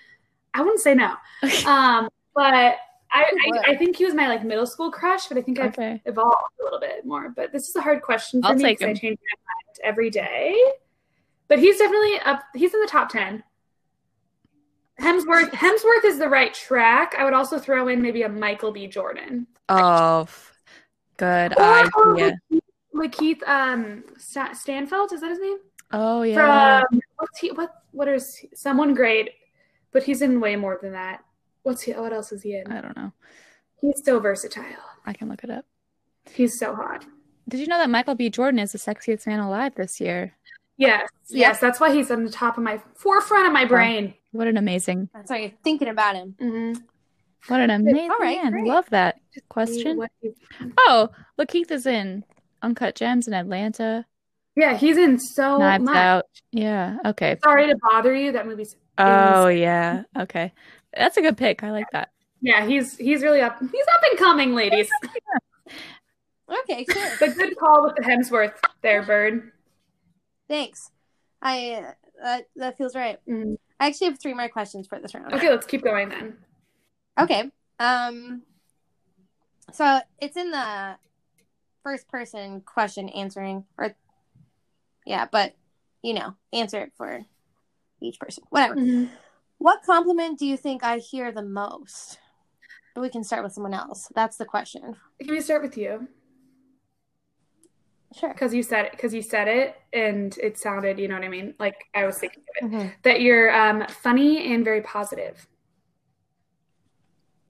I 0.52 0.62
wouldn't 0.62 0.80
say 0.80 0.94
no. 0.94 1.14
Um, 1.66 2.08
but 2.34 2.54
I, 2.54 2.76
I. 3.12 3.50
I 3.68 3.76
think 3.76 3.96
he 3.96 4.04
was 4.04 4.14
my 4.14 4.26
like 4.28 4.44
middle 4.44 4.66
school 4.66 4.90
crush, 4.90 5.26
but 5.28 5.36
I 5.38 5.42
think 5.42 5.58
I've 5.60 5.74
Okay. 5.74 6.00
evolved 6.06 6.34
a 6.60 6.64
little 6.64 6.80
bit 6.80 7.04
more. 7.04 7.28
But 7.28 7.52
this 7.52 7.68
is 7.68 7.76
a 7.76 7.80
hard 7.80 8.02
question 8.02 8.40
for 8.40 8.48
I'll 8.48 8.54
me 8.54 8.64
because 8.64 8.82
I 8.88 8.94
change 8.94 9.18
my 9.18 9.36
mind 9.54 9.78
every 9.84 10.10
day. 10.10 10.56
But 11.48 11.58
he's 11.58 11.78
definitely 11.78 12.18
up. 12.24 12.42
He's 12.54 12.72
in 12.74 12.80
the 12.80 12.86
top 12.86 13.10
ten. 13.10 13.42
Hemsworth. 15.00 15.50
Hemsworth 15.50 16.04
is 16.04 16.18
the 16.18 16.28
right 16.28 16.52
track. 16.52 17.14
I 17.18 17.24
would 17.24 17.32
also 17.34 17.58
throw 17.58 17.88
in 17.88 18.02
maybe 18.02 18.22
a 18.22 18.28
Michael 18.28 18.70
B. 18.72 18.86
Jordan. 18.86 19.46
Oh, 19.68 20.26
good 21.20 21.58
Or- 21.58 22.14
idea. 22.16 22.38
LaKeith 22.94 23.42
um 23.48 24.04
Sta- 24.18 24.52
Stanfield 24.52 25.12
is 25.12 25.20
that 25.20 25.30
his 25.30 25.38
name? 25.38 25.58
Oh 25.92 26.22
yeah. 26.22 26.82
From 26.88 27.00
what's 27.16 27.38
he? 27.38 27.50
What 27.52 27.70
what 27.92 28.08
is 28.08 28.36
he- 28.36 28.48
someone 28.54 28.94
great? 28.94 29.30
But 29.92 30.02
he's 30.04 30.22
in 30.22 30.40
way 30.40 30.56
more 30.56 30.78
than 30.82 30.92
that. 30.92 31.22
What's 31.62 31.82
he? 31.82 31.92
What 31.92 32.12
else 32.12 32.32
is 32.32 32.42
he 32.42 32.56
in? 32.56 32.70
I 32.70 32.80
don't 32.80 32.96
know. 32.96 33.12
He's 33.80 34.02
so 34.04 34.18
versatile. 34.20 34.64
I 35.06 35.12
can 35.12 35.28
look 35.28 35.42
it 35.44 35.50
up. 35.50 35.64
He's 36.32 36.58
so 36.58 36.74
hot. 36.74 37.04
Did 37.48 37.60
you 37.60 37.66
know 37.66 37.78
that 37.78 37.90
Michael 37.90 38.14
B. 38.14 38.30
Jordan 38.30 38.60
is 38.60 38.72
the 38.72 38.78
sexiest 38.78 39.26
man 39.26 39.40
alive 39.40 39.74
this 39.74 40.00
year? 40.00 40.34
Yes, 40.76 41.08
yes. 41.28 41.58
That's 41.60 41.80
why 41.80 41.92
he's 41.92 42.10
on 42.10 42.24
the 42.24 42.30
top 42.30 42.56
of 42.56 42.62
my 42.62 42.80
forefront 42.94 43.46
of 43.46 43.52
my 43.52 43.64
brain. 43.64 44.14
What 44.32 44.46
an 44.46 44.56
amazing, 44.56 45.08
That's 45.12 45.30
why 45.30 45.38
you're 45.38 45.52
thinking 45.64 45.88
about 45.88 46.14
him. 46.14 46.36
Mm-hmm. 46.40 46.82
What 47.48 47.60
an 47.60 47.70
amazing 47.70 48.10
All 48.10 48.18
right, 48.18 48.42
man. 48.42 48.52
great. 48.52 48.66
Love 48.66 48.88
that 48.90 49.20
question. 49.48 50.06
Oh, 50.78 51.08
LaKeith 51.38 51.70
is 51.70 51.86
in 51.86 52.24
Uncut 52.62 52.94
Gems 52.94 53.26
in 53.26 53.34
Atlanta. 53.34 54.04
Yeah, 54.56 54.76
he's 54.76 54.96
in 54.96 55.18
so 55.18 55.58
Knives 55.58 55.84
much. 55.84 55.96
Out. 55.96 56.26
Yeah. 56.52 56.98
Okay. 57.06 57.36
Sorry 57.42 57.66
to 57.68 57.76
bother 57.90 58.14
you. 58.14 58.32
That 58.32 58.46
movie's 58.46 58.76
Oh 58.98 59.48
yeah. 59.48 60.02
Okay. 60.18 60.52
That's 60.94 61.16
a 61.16 61.22
good 61.22 61.36
pick. 61.36 61.62
I 61.62 61.70
like 61.70 61.90
that. 61.92 62.10
yeah. 62.42 62.66
He's 62.66 62.96
he's 62.96 63.22
really 63.22 63.40
up. 63.40 63.58
He's 63.60 63.70
up 63.70 64.02
and 64.10 64.18
coming, 64.18 64.54
ladies. 64.54 64.88
Okay, 66.62 66.84
sure. 66.90 67.10
but 67.20 67.36
good 67.36 67.56
call 67.56 67.84
with 67.84 67.94
the 67.94 68.02
Hemsworth 68.02 68.54
there, 68.82 69.02
Bird. 69.04 69.52
Thanks. 70.48 70.90
I 71.40 71.74
uh, 71.74 71.92
that 72.22 72.48
that 72.56 72.76
feels 72.76 72.94
right. 72.94 73.18
Mm. 73.28 73.56
I 73.78 73.86
actually 73.86 74.08
have 74.08 74.20
three 74.20 74.34
more 74.34 74.48
questions 74.48 74.86
for 74.88 74.98
this 74.98 75.14
round. 75.14 75.32
Okay, 75.32 75.48
let's 75.48 75.66
keep 75.66 75.82
going 75.82 76.08
then. 76.08 76.36
Okay. 77.18 77.50
Um. 77.78 78.42
So 79.72 80.00
it's 80.20 80.36
in 80.36 80.50
the 80.50 80.96
first 81.82 82.08
person 82.08 82.60
question 82.60 83.08
answering, 83.08 83.64
or 83.78 83.94
yeah, 85.06 85.26
but 85.30 85.54
you 86.02 86.14
know, 86.14 86.34
answer 86.52 86.80
it 86.80 86.92
for 86.96 87.24
each 88.00 88.18
person. 88.18 88.44
Whatever. 88.50 89.08
What 89.58 89.82
compliment 89.84 90.38
do 90.38 90.46
you 90.46 90.56
think 90.56 90.82
I 90.82 90.98
hear 90.98 91.32
the 91.32 91.42
most? 91.42 92.18
But 92.94 93.02
we 93.02 93.10
can 93.10 93.22
start 93.22 93.44
with 93.44 93.52
someone 93.52 93.74
else. 93.74 94.08
That's 94.14 94.36
the 94.36 94.46
question. 94.46 94.96
Can 95.20 95.30
we 95.30 95.40
start 95.40 95.62
with 95.62 95.76
you? 95.76 96.08
Sure. 98.18 98.32
Because 98.32 98.52
you 98.52 98.62
said 98.62 98.86
it. 98.86 98.92
Because 98.92 99.14
you 99.14 99.22
said 99.22 99.46
it, 99.46 99.76
and 99.92 100.36
it 100.38 100.58
sounded. 100.58 100.98
You 100.98 101.06
know 101.08 101.14
what 101.14 101.24
I 101.24 101.28
mean? 101.28 101.54
Like 101.58 101.84
I 101.94 102.06
was 102.06 102.18
thinking 102.18 102.42
of 102.62 102.72
it. 102.72 102.74
Mhm. 102.74 102.92
That 103.04 103.20
you're 103.20 103.54
um, 103.54 103.86
funny 103.88 104.52
and 104.52 104.64
very 104.64 104.80
positive. 104.82 105.46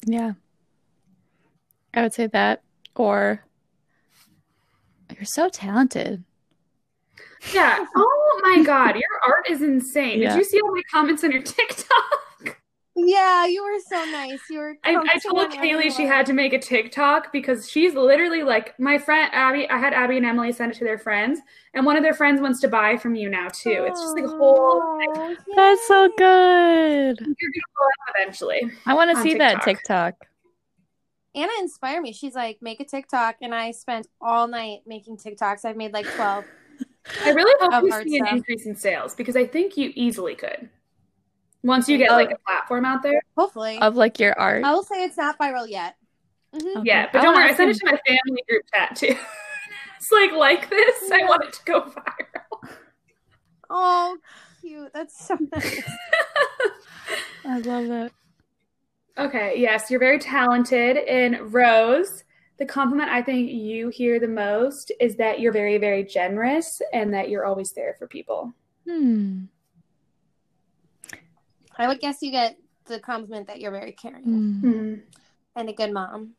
Yeah. 0.05 0.33
I 1.95 2.03
would 2.03 2.15
say 2.15 2.27
that. 2.29 2.63
Or 2.95 3.45
you're 5.15 5.25
so 5.25 5.49
talented. 5.49 6.25
Yeah. 7.53 7.85
Oh 7.97 8.41
my 8.43 8.63
God, 8.63 8.97
your 8.97 9.21
art 9.27 9.49
is 9.49 9.63
insane. 9.63 10.21
Yeah. 10.21 10.31
Did 10.31 10.39
you 10.39 10.45
see 10.45 10.61
all 10.61 10.75
my 10.75 10.83
comments 10.91 11.25
on 11.25 11.33
your 11.33 11.43
TikTok? 11.43 11.87
Yeah, 13.07 13.47
you 13.47 13.63
were 13.63 13.79
so 13.89 14.05
nice. 14.11 14.41
You 14.51 14.59
were. 14.59 14.77
I, 14.85 14.97
I 14.97 15.19
told 15.19 15.51
Kayley 15.53 15.95
she 15.95 16.05
had 16.05 16.27
to 16.27 16.33
make 16.33 16.53
a 16.53 16.59
TikTok 16.59 17.33
because 17.33 17.69
she's 17.71 17.95
literally 17.95 18.43
like 18.43 18.79
my 18.79 18.99
friend 18.99 19.31
Abby. 19.33 19.69
I 19.69 19.79
had 19.79 19.93
Abby 19.93 20.17
and 20.17 20.27
Emily 20.27 20.53
send 20.53 20.73
it 20.73 20.79
to 20.79 20.85
their 20.85 20.99
friends, 20.99 21.41
and 21.75 21.87
one 21.87 21.97
of 21.97 22.03
their 22.03 22.15
friends 22.15 22.41
wants 22.41 22.61
to 22.61 22.69
buy 22.69 22.97
from 22.97 23.15
you 23.15 23.29
now 23.29 23.49
too. 23.49 23.87
It's 23.89 24.01
just 24.01 24.15
like 24.15 24.25
a 24.25 24.29
whole. 24.29 24.81
Oh, 24.83 25.37
That's 25.57 25.87
so 25.87 26.09
good. 26.17 27.19
You're 27.21 27.27
gonna 27.27 27.71
blow 27.77 27.87
up 27.87 28.15
eventually. 28.17 28.71
I 28.87 28.95
want 28.95 29.11
to 29.11 29.17
On 29.17 29.23
see 29.23 29.35
that 29.35 29.63
TikTok. 29.63 30.19
TikTok. 30.19 30.27
Anna 31.35 31.53
inspired 31.61 32.03
me. 32.03 32.13
She's 32.13 32.35
like, 32.35 32.59
make 32.61 32.81
a 32.81 32.85
TikTok, 32.85 33.37
and 33.41 33.55
I 33.55 33.71
spent 33.71 34.09
all 34.21 34.49
night 34.49 34.81
making 34.87 35.17
TikToks. 35.17 35.65
I've 35.65 35.77
made 35.77 35.93
like 35.93 36.07
twelve. 36.07 36.45
I 37.25 37.31
really 37.31 37.55
hope 37.61 37.73
Of 37.73 37.85
you 37.85 37.93
art 37.93 38.09
see 38.09 38.19
an 38.19 38.27
increase 38.27 38.67
in 38.67 38.77
sales 38.77 39.15
because 39.15 39.37
I 39.37 39.47
think 39.47 39.77
you 39.77 39.93
easily 39.95 40.35
could. 40.35 40.69
Once 41.63 41.89
you 41.89 41.99
get 41.99 42.11
Oh. 42.11 42.15
like 42.15 42.31
a 42.31 42.39
platform 42.39 42.85
out 42.85 43.03
there. 43.03 43.21
Hopefully, 43.37 43.79
Of 43.81 43.97
like 43.97 44.19
your 44.19 44.39
art. 44.39 44.65
I 44.65 44.73
will 44.73 44.83
say 44.83 45.05
it's 45.05 45.17
not 45.17 45.39
viral 45.39 45.69
yet. 45.69 45.97
Mhm. 46.55 46.77
Okay. 46.77 46.81
Yeah, 46.85 47.07
but 47.13 47.21
don't 47.23 47.33
wanna 47.35 47.45
worry, 47.47 47.51
I 47.53 47.57
sent 47.57 47.71
it 47.71 47.77
to 47.79 47.87
my 47.87 48.01
family 48.07 48.43
group 48.49 48.63
chat 48.75 48.97
too. 48.97 49.15
it's 49.97 50.11
like 50.11 50.33
like 50.33 50.71
this. 50.71 51.11
I 51.13 51.25
want 51.25 51.45
it 51.45 51.53
to 51.55 51.65
go 51.65 51.81
viral. 51.83 52.69
Oh, 53.69 54.19
cute. 54.61 54.93
That's 54.93 55.27
so 55.27 55.39
nice. 55.53 55.83
I 57.45 57.59
love 57.59 57.91
it. 58.07 58.13
Okay, 59.19 59.55
yes, 59.59 59.91
you're 59.91 60.01
very 60.01 60.19
talented. 60.19 60.97
And 60.97 61.53
Rose, 61.53 62.25
the 62.59 62.67
compliment 62.67 63.11
I 63.11 63.23
think 63.23 63.51
you 63.51 63.89
hear 63.91 64.19
the 64.19 64.29
most 64.29 64.93
is 65.01 65.17
that 65.17 65.41
you're 65.41 65.53
very, 65.53 65.79
very 65.79 66.05
generous 66.05 66.81
and 66.93 67.13
that 67.15 67.29
you're 67.29 67.45
always 67.45 67.73
there 67.73 67.95
for 67.99 68.07
people. 68.07 68.53
Hmm. 68.89 69.45
I 71.81 71.89
would 71.89 71.99
guess 72.01 72.21
you 72.21 72.31
get 72.31 72.59
the 72.87 73.01
compliment 73.01 73.47
that 73.47 73.59
you're 73.59 73.71
very 73.73 73.93
caring 73.93 74.25
Hmm. 74.61 74.95
and 75.57 75.69
a 75.69 75.73
good 75.73 75.93
mom. 75.93 76.35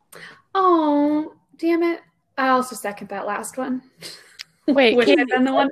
Oh, 0.53 1.33
damn 1.57 1.81
it. 1.81 2.01
I 2.37 2.49
also 2.49 2.75
second 2.75 3.09
that 3.09 3.25
last 3.25 3.57
one. 3.57 3.81
Wait, 4.67 4.95
Wish 4.95 5.07
Kate, 5.07 5.19
I'd 5.19 5.27
been 5.27 5.43
the 5.43 5.53
one. 5.53 5.71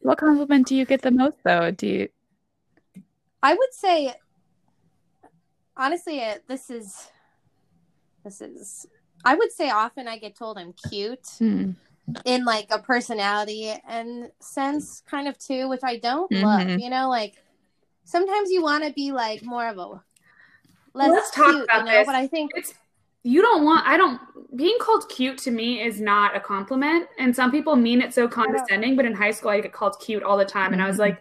what 0.00 0.18
compliment 0.18 0.66
do 0.66 0.74
you 0.74 0.84
get 0.84 1.02
the 1.02 1.12
most 1.12 1.36
though? 1.44 1.70
Do 1.70 1.86
you? 1.86 2.08
I 3.44 3.54
would 3.54 3.72
say, 3.72 4.12
honestly, 5.76 6.20
uh, 6.24 6.38
this 6.48 6.68
is, 6.68 7.08
this 8.24 8.40
is. 8.40 8.86
I 9.24 9.36
would 9.36 9.52
say 9.52 9.70
often 9.70 10.08
I 10.08 10.18
get 10.18 10.34
told 10.36 10.58
I'm 10.58 10.72
cute 10.72 11.28
Hmm. 11.38 11.72
in 12.24 12.44
like 12.44 12.66
a 12.70 12.80
personality 12.80 13.72
and 13.86 14.30
sense, 14.40 15.02
kind 15.08 15.28
of 15.28 15.38
too, 15.38 15.68
which 15.68 15.84
I 15.84 15.96
don't 15.98 16.30
Mhm. 16.32 16.42
love. 16.42 16.80
You 16.80 16.90
know, 16.90 17.08
like 17.08 17.36
sometimes 18.06 18.50
you 18.50 18.62
want 18.62 18.84
to 18.84 18.92
be 18.92 19.12
like 19.12 19.42
more 19.44 19.68
of 19.68 19.76
a 19.76 19.86
less 20.94 21.10
Let's 21.10 21.30
talk 21.32 21.50
cute, 21.52 21.64
about 21.64 21.80
you 21.80 21.84
know. 21.84 21.98
this. 21.98 22.06
But 22.06 22.14
I 22.14 22.26
think 22.26 22.52
It's 22.54 22.72
you 23.22 23.42
don't 23.42 23.64
want 23.64 23.86
I 23.86 23.96
don't 23.98 24.20
being 24.56 24.76
called 24.80 25.08
cute 25.10 25.36
to 25.38 25.50
me 25.50 25.82
is 25.82 26.00
not 26.00 26.34
a 26.34 26.40
compliment. 26.40 27.08
And 27.18 27.34
some 27.36 27.50
people 27.50 27.76
mean 27.76 28.00
it 28.00 28.14
so 28.14 28.26
condescending, 28.28 28.96
but 28.96 29.04
in 29.04 29.12
high 29.12 29.32
school 29.32 29.50
I 29.50 29.60
get 29.60 29.72
called 29.72 29.96
cute 30.00 30.22
all 30.22 30.38
the 30.38 30.44
time. 30.46 30.72
And 30.72 30.80
I 30.82 30.86
was 30.88 30.98
like, 30.98 31.20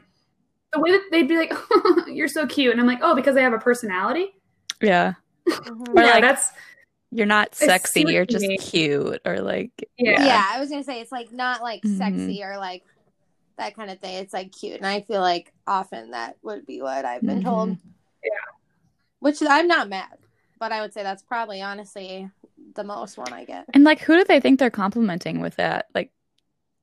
the 0.72 0.80
way 0.80 0.92
that 0.92 1.01
they'd 1.12 1.27
be 1.27 1.36
like, 1.36 1.54
You're 2.08 2.27
so 2.30 2.46
cute. 2.48 2.72
And 2.72 2.80
I'm 2.80 2.88
like, 2.88 3.00
Oh, 3.01 3.15
because 3.15 3.36
I 3.36 3.42
have 3.42 3.54
a 3.54 3.58
personality? 3.60 4.27
Yeah. 4.82 5.13
Mhm. 5.50 5.89
Or 5.96 6.01
yeah, 6.04 6.12
like- 6.13 6.22
that's 6.22 6.51
You're 7.12 7.25
not 7.25 7.56
sexy, 7.56 8.01
you're 8.08 8.25
just 8.25 8.46
mean. 8.46 8.58
cute 8.60 9.22
or 9.25 9.39
like 9.39 9.72
yeah. 9.98 10.24
yeah. 10.25 10.46
I 10.51 10.60
was 10.60 10.70
gonna 10.70 10.84
say 10.84 11.01
it's 11.01 11.12
like 11.12 11.32
not 11.32 11.62
like 11.62 11.82
Mhm. 11.82 11.98
sexy 11.98 12.44
or 12.44 12.58
like 12.58 12.84
that 13.57 13.75
kind 13.75 13.89
of 13.91 14.00
thing. 14.00 14.15
It's 14.15 14.33
like 14.33 14.51
cute, 14.51 14.77
and 14.77 14.85
I 14.85 15.01
feel 15.01 15.21
like 15.21 15.51
often 15.67 16.12
that 16.12 16.38
would 16.43 16.65
be 16.65 16.81
what 16.81 17.05
I've 17.05 17.21
been 17.21 17.43
told. 17.43 17.69
Mhm. 17.69 17.79
Yeah. 18.24 18.29
Which 19.19 19.38
I'm 19.47 19.67
not 19.67 19.89
mad, 19.89 20.17
but 20.59 20.71
I 20.71 20.81
would 20.81 20.93
say 20.93 21.03
that's 21.03 21.24
probably 21.24 21.62
honestly 21.62 22.29
the 22.75 22.83
most 22.83 23.17
one 23.17 23.31
I 23.33 23.45
get. 23.45 23.65
And 23.74 23.83
like 23.83 24.00
who 24.01 24.15
do 24.17 24.24
they 24.24 24.39
think 24.39 24.59
they're 24.59 24.69
complimenting 24.69 25.39
with 25.39 25.55
that? 25.55 25.88
Like 25.95 26.12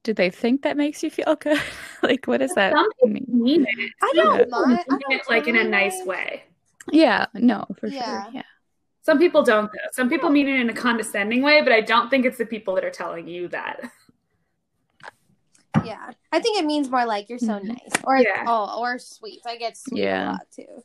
do 0.04 0.12
they 0.12 0.30
think 0.30 0.62
that 0.62 0.76
makes 0.76 1.02
you 1.02 1.10
feel 1.10 1.36
good? 1.40 1.60
like 2.02 2.26
what 2.26 2.38
does 2.38 2.54
that 2.54 2.72
Some 2.72 2.90
people 2.92 3.08
mean? 3.08 3.26
mean 3.28 3.66
it. 3.68 3.90
I 4.02 4.12
don't 4.14 4.50
mind. 4.50 4.78
I 4.88 4.92
Mean 4.92 5.00
don't 5.00 5.12
it 5.12 5.22
like 5.28 5.46
in 5.46 5.56
a 5.56 5.64
nice 5.64 6.04
way. 6.04 6.44
Yeah, 6.90 7.26
no, 7.34 7.64
for 7.78 7.86
Yeah. 7.88 8.24
sure. 8.24 8.32
Yeah. 8.34 8.42
Some 9.02 9.18
people 9.18 9.42
don't 9.42 9.66
though. 9.66 9.88
Some 9.92 10.08
people 10.08 10.30
mean 10.30 10.48
it 10.48 10.60
in 10.60 10.70
a 10.70 10.74
condescending 10.74 11.42
way, 11.42 11.60
but 11.62 11.72
I 11.72 11.80
don't 11.80 12.08
think 12.08 12.24
it's 12.24 12.38
the 12.38 12.46
people 12.46 12.74
that 12.76 12.84
are 12.84 12.90
telling 12.90 13.28
you 13.28 13.48
that. 13.48 13.90
Yeah, 15.84 16.10
I 16.32 16.40
think 16.40 16.58
it 16.58 16.64
means 16.64 16.88
more 16.90 17.04
like 17.06 17.28
you're 17.28 17.38
so 17.38 17.58
Mhm. 17.58 17.64
nice 17.68 18.02
or 18.04 18.16
Yeah. 18.18 18.44
oh 18.46 18.80
or 18.80 18.98
sweet. 18.98 19.40
I 19.46 19.56
get 19.56 19.76
sweet 19.76 20.02
Yeah. 20.02 20.30
a 20.30 20.32
lot 20.32 20.46
too, 20.54 20.82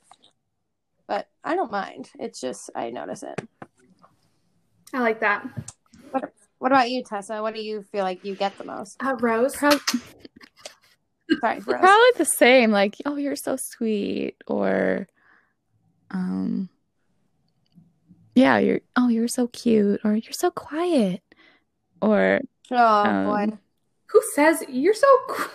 but 1.07 1.27
I 1.43 1.55
don't 1.55 1.71
mind. 1.71 2.09
It's 2.19 2.39
just 2.39 2.69
I 2.75 2.89
notice 2.89 3.23
it. 3.23 3.39
I 4.93 4.99
like 5.01 5.19
that. 5.21 5.45
What 6.11 6.33
what 6.59 6.71
about 6.71 6.89
you, 6.89 7.03
Tessa? 7.03 7.41
What 7.41 7.53
do 7.53 7.61
you 7.61 7.83
feel 7.83 8.03
like 8.03 8.23
you 8.25 8.35
get 8.35 8.57
the 8.57 8.63
most? 8.63 8.97
Uh, 9.03 9.15
Rose. 9.19 9.55
Prob- 9.55 9.79
Sorry, 11.41 11.59
Rose. 11.59 11.63
probably 11.65 12.11
the 12.17 12.25
same 12.25 12.71
like 12.71 12.95
oh 13.05 13.15
you're 13.17 13.35
so 13.35 13.57
sweet 13.57 14.37
or 14.47 15.07
um 16.09 16.69
yeah 18.33 18.57
you're 18.59 18.79
oh 18.95 19.09
you're 19.09 19.27
so 19.27 19.47
cute 19.47 19.99
or 20.05 20.15
you're 20.15 20.31
so 20.31 20.49
quiet 20.51 21.21
or 22.01 22.39
Oh 22.71 22.77
Um, 23.05 23.25
boy, 23.25 23.57
Who 24.07 24.21
says 24.33 24.63
you're 24.69 24.93
so 24.93 25.07
quiet? 25.27 25.51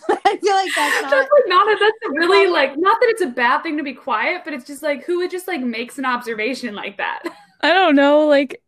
I 0.24 0.36
feel 0.38 0.54
like 0.54 0.70
that's 0.74 1.02
not. 1.02 1.10
That's 1.10 1.30
like 1.32 1.44
not 1.46 1.68
a, 1.68 1.76
that's 1.78 1.98
a 2.08 2.10
really 2.18 2.50
like 2.50 2.76
not 2.76 3.00
that 3.00 3.10
it's 3.10 3.22
a 3.22 3.26
bad 3.26 3.62
thing 3.62 3.76
to 3.76 3.82
be 3.82 3.92
quiet, 3.94 4.42
but 4.44 4.52
it's 4.54 4.66
just 4.66 4.82
like 4.82 5.04
who 5.04 5.18
would 5.18 5.30
just 5.30 5.46
like 5.46 5.60
makes 5.60 5.98
an 5.98 6.04
observation 6.04 6.74
like 6.74 6.96
that. 6.96 7.22
I 7.60 7.72
don't 7.72 7.96
know, 7.96 8.26
like 8.26 8.60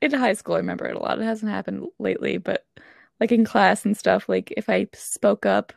in 0.00 0.12
high 0.12 0.34
school, 0.34 0.54
I 0.54 0.58
remember 0.58 0.86
it 0.86 0.96
a 0.96 0.98
lot. 0.98 1.18
It 1.18 1.24
hasn't 1.24 1.50
happened 1.50 1.88
lately, 1.98 2.38
but 2.38 2.64
like 3.20 3.32
in 3.32 3.44
class 3.44 3.84
and 3.84 3.96
stuff, 3.96 4.28
like 4.28 4.52
if 4.56 4.68
I 4.68 4.86
spoke 4.94 5.44
up, 5.44 5.72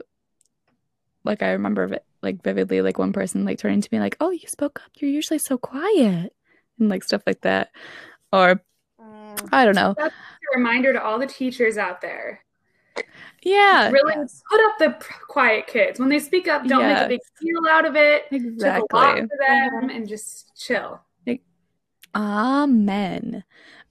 like 1.24 1.41
I 1.41 1.51
remember 1.51 1.88
vi- 1.88 2.00
like 2.21 2.43
vividly, 2.43 2.81
like 2.81 3.00
one 3.00 3.13
person 3.13 3.45
like 3.45 3.60
turning 3.60 3.81
to 3.81 3.89
me 3.91 4.00
like, 4.00 4.17
"Oh, 4.19 4.29
you 4.31 4.48
spoke 4.48 4.81
up. 4.83 4.91
You're 4.98 5.12
usually 5.12 5.39
so 5.39 5.57
quiet," 5.57 6.33
and 6.79 6.89
like 6.89 7.03
stuff 7.03 7.24
like 7.25 7.41
that. 7.41 7.69
Or 8.31 8.62
I 9.51 9.65
don't 9.65 9.75
know. 9.75 9.95
That's 9.98 10.13
a 10.13 10.57
reminder 10.57 10.93
to 10.93 11.03
all 11.03 11.19
the 11.19 11.27
teachers 11.27 11.77
out 11.77 12.01
there. 12.01 12.41
Yeah, 13.43 13.89
Really 13.89 14.13
yes. 14.15 14.43
put 14.51 14.60
up 14.62 14.77
the 14.77 15.05
quiet 15.27 15.65
kids. 15.65 16.00
When 16.00 16.10
they 16.10 16.19
speak 16.19 16.48
up, 16.48 16.65
don't 16.65 16.88
make 16.88 16.98
a 16.98 17.07
big 17.07 17.21
deal 17.41 17.62
out 17.69 17.86
of 17.86 17.95
it. 17.95 18.25
Took 18.29 18.41
a 18.91 18.95
lot 18.95 19.17
exactly. 19.17 19.21
for 19.21 19.38
them 19.39 19.89
and 19.89 20.07
just 20.07 20.55
chill. 20.55 21.01
Amen. 22.13 23.43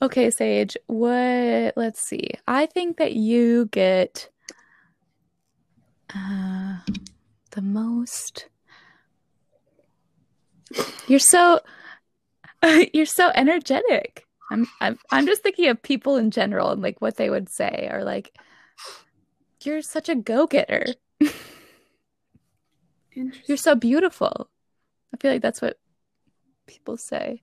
Okay, 0.02 0.30
Sage, 0.30 0.76
what 0.87 1.73
let's 1.76 2.00
see. 2.07 2.30
I 2.47 2.66
think 2.66 2.99
that 2.99 3.14
you 3.14 3.66
get 3.66 4.28
uh 6.14 6.78
the 7.52 7.62
most 7.62 8.49
You're 11.06 11.19
so 11.19 11.60
you're 12.93 13.06
so 13.06 13.30
energetic. 13.34 14.26
I'm 14.50 14.67
I'm 14.80 14.99
I'm 15.10 15.26
just 15.26 15.43
thinking 15.43 15.69
of 15.69 15.82
people 15.82 16.17
in 16.17 16.30
general 16.30 16.71
and 16.71 16.82
like 16.82 17.00
what 17.00 17.17
they 17.17 17.30
would 17.30 17.49
say 17.49 17.89
or 17.93 18.04
like 18.04 18.36
you're 19.63 19.82
such 19.82 20.08
a 20.08 20.15
go-getter. 20.15 20.86
Interesting. 23.15 23.45
You're 23.47 23.56
so 23.58 23.75
beautiful. 23.75 24.49
I 25.13 25.17
feel 25.19 25.32
like 25.32 25.43
that's 25.43 25.60
what 25.60 25.78
people 26.67 26.97
say. 26.97 27.43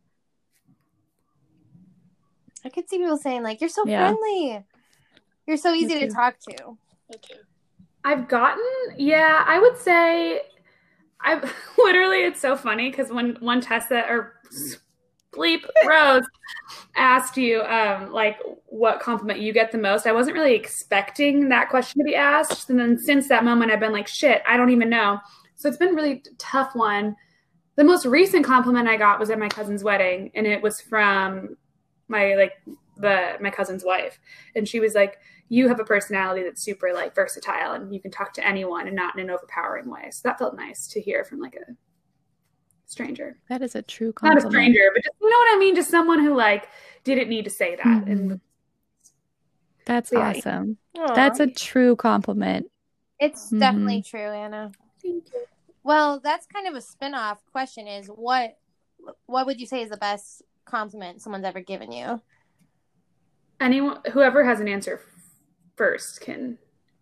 I 2.66 2.70
could 2.70 2.90
see 2.90 2.98
people 2.98 3.18
saying 3.18 3.44
like, 3.44 3.62
"You're 3.62 3.70
so 3.70 3.86
Yeah. 3.86 4.08
friendly. 4.08 4.64
You're 5.46 5.58
so 5.58 5.74
easy 5.74 6.00
to 6.00 6.10
talk 6.10 6.40
to." 6.40 6.78
I've 8.04 8.28
gotten, 8.30 8.64
yeah, 8.98 9.44
I 9.46 9.60
would 9.60 9.78
say, 9.78 10.42
I've 11.20 11.44
literally, 11.78 12.24
it's 12.24 12.40
so 12.40 12.56
funny 12.56 12.90
because 12.90 13.12
when 13.12 13.36
one 13.42 13.60
Tessa 13.62 14.06
or 14.10 14.34
Bleep 15.34 15.66
Rose 15.86 16.26
asked 16.96 17.38
you, 17.38 17.62
um, 17.64 18.12
like, 18.12 18.38
what 18.66 19.00
compliment 19.00 19.40
you 19.40 19.54
get 19.54 19.72
the 19.72 19.78
most, 19.78 20.08
I 20.08 20.12
wasn't 20.12 20.36
really 20.36 20.56
expecting 20.56 21.50
that 21.50 21.70
question 21.70 22.00
to 22.00 22.06
be 22.06 22.16
asked. 22.16 22.70
And 22.70 22.80
then 22.80 22.98
since 22.98 23.28
that 23.30 23.44
moment, 23.44 23.72
I've 23.72 23.80
been 23.80 23.92
like, 23.92 24.08
shit, 24.08 24.42
I 24.48 24.58
don't 24.58 24.70
even 24.70 24.90
know. 24.90 25.20
So 25.56 25.68
it's 25.68 25.78
been 25.78 25.96
really 25.96 26.24
tough 26.38 26.76
one. 26.76 27.16
The 27.76 27.84
most 27.84 28.06
recent 28.06 28.46
compliment 28.46 28.88
I 28.88 28.98
got 28.98 29.20
was 29.20 29.30
at 29.30 29.40
my 29.40 29.50
cousin's 29.50 29.84
wedding, 29.84 30.32
and 30.34 30.48
it 30.48 30.62
was 30.62 30.82
from 30.82 31.58
my 32.08 32.36
like 32.36 32.54
the 32.96 33.38
my 33.40 33.52
cousin's 33.52 33.84
wife, 33.84 34.20
and 34.56 34.68
she 34.68 34.80
was 34.80 34.96
like, 34.96 35.18
you 35.50 35.68
have 35.68 35.80
a 35.80 35.86
personality 35.86 36.44
that's 36.44 36.62
super 36.62 36.94
like 36.94 37.16
versatile 37.16 37.74
and 37.74 37.94
you 37.94 38.02
can 38.02 38.12
talk 38.12 38.34
to 38.34 38.46
anyone 38.46 38.88
and 38.88 38.96
not 38.96 39.18
in 39.18 39.22
an 39.22 39.30
overpowering 39.30 39.90
way. 39.90 40.10
So 40.12 40.22
that 40.26 40.40
felt 40.40 40.56
nice 40.56 40.88
to 40.88 41.02
hear 41.02 41.24
from 41.24 41.40
like 41.40 41.56
a 41.56 41.72
stranger. 42.98 43.38
That 43.50 43.62
is 43.62 43.76
a 43.76 43.82
true 43.82 44.12
compliment. 44.14 44.36
Not 44.36 44.40
a 44.40 44.44
compliment. 44.44 44.74
stranger, 44.76 44.92
but 44.96 45.04
just 45.04 45.16
you 45.22 45.30
know 45.30 45.38
what 45.38 45.56
I 45.56 45.60
mean? 45.60 45.76
Just 45.76 45.90
someone 45.92 46.20
who 46.20 46.34
like 46.36 46.68
didn't 47.04 47.30
need 47.30 47.44
to 47.46 47.52
say 47.52 47.76
that. 47.76 48.08
And 48.08 48.32
Mhm. 48.32 48.42
That's 49.86 50.12
Yeah. 50.12 50.30
awesome. 50.36 50.78
Aw. 50.98 51.14
That's 51.14 51.40
a 51.40 51.48
true 51.48 51.96
compliment. 51.96 52.70
It's 53.20 53.52
Mhm. 53.52 53.60
definitely 53.60 54.02
true, 54.02 54.20
Anna. 54.20 54.72
Well, 55.84 56.20
that's 56.20 56.46
kind 56.48 56.68
of 56.68 56.76
a 56.76 56.82
spin-off 56.82 57.46
question 57.52 57.88
is 57.88 58.08
what 58.08 58.58
what 59.28 59.46
would 59.46 59.60
you 59.62 59.68
say 59.68 59.82
is 59.84 59.90
the 59.90 59.98
best 59.98 60.42
compliment 60.66 61.22
someone's 61.22 61.46
ever 61.46 61.62
given 61.62 61.92
you? 61.92 62.22
anyone 63.60 64.00
whoever 64.12 64.44
has 64.46 64.60
an 64.60 64.68
answer 64.68 65.02
first 65.76 66.22
can 66.22 66.58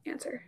answer. 0.05 0.43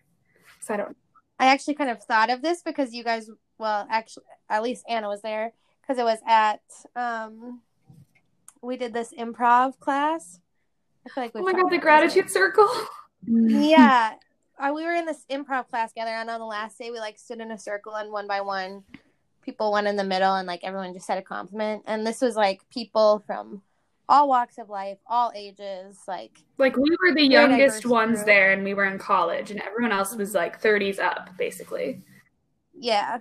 So 0.62 0.74
I 0.74 0.78
don't 0.78 0.98
I 1.40 1.48
actually 1.48 1.76
kind 1.76 1.90
of 1.90 2.04
thought 2.04 2.30
of 2.30 2.42
this 2.42 2.62
because 2.62 2.94
you 2.94 3.04
guys, 3.04 3.30
well, 3.58 3.88
actually, 3.90 4.26
at 4.50 4.64
least 4.64 4.86
Anna 4.90 5.08
was 5.08 5.22
there 5.22 5.54
because 5.82 6.00
it 6.00 6.04
was 6.04 6.20
at, 6.28 6.62
um, 6.96 7.62
we 8.62 8.78
did 8.78 8.94
this 8.94 9.14
improv 9.18 9.80
class. 9.80 10.40
I 11.06 11.10
feel 11.10 11.24
like 11.24 11.34
we 11.34 11.42
Oh 11.42 11.44
my 11.44 11.54
god, 11.54 11.70
the 11.70 11.78
gratitude 11.78 12.30
circle. 12.30 12.70
Yeah, 13.28 14.14
uh, 14.60 14.72
we 14.74 14.84
were 14.84 14.94
in 14.94 15.06
this 15.06 15.26
improv 15.30 15.70
class 15.70 15.92
together, 15.92 16.12
and 16.12 16.30
on 16.30 16.40
the 16.40 16.46
last 16.46 16.78
day, 16.78 16.92
we 16.92 17.00
like 17.00 17.18
stood 17.18 17.40
in 17.40 17.52
a 17.52 17.58
circle, 17.58 17.96
and 17.96 18.12
one 18.12 18.28
by 18.28 18.42
one, 18.42 18.84
people 19.44 19.72
went 19.72 19.88
in 19.88 19.96
the 19.96 20.04
middle, 20.04 20.36
and 20.36 20.48
like 20.48 20.64
everyone 20.64 20.94
just 20.94 21.06
said 21.06 21.18
a 21.18 21.22
compliment. 21.22 21.84
And 21.86 22.06
this 22.06 22.22
was 22.22 22.36
like 22.36 22.62
people 22.70 23.24
from 23.28 23.62
all 24.10 24.28
walks 24.28 24.58
of 24.58 24.70
life, 24.70 24.98
all 25.08 25.32
ages, 25.36 26.00
like 26.08 26.40
Like 26.58 26.76
we 26.78 26.90
were 27.02 27.14
the 27.14 27.26
youngest 27.26 27.86
ones 27.86 28.16
group. 28.20 28.26
there 28.28 28.52
and 28.52 28.64
we 28.64 28.74
were 28.74 28.86
in 28.86 28.98
college 28.98 29.52
and 29.52 29.62
everyone 29.62 29.92
else 29.92 30.16
was 30.16 30.34
like 30.34 30.62
30s 30.62 31.00
up 31.00 31.30
basically. 31.38 32.02
Yeah. 32.74 33.20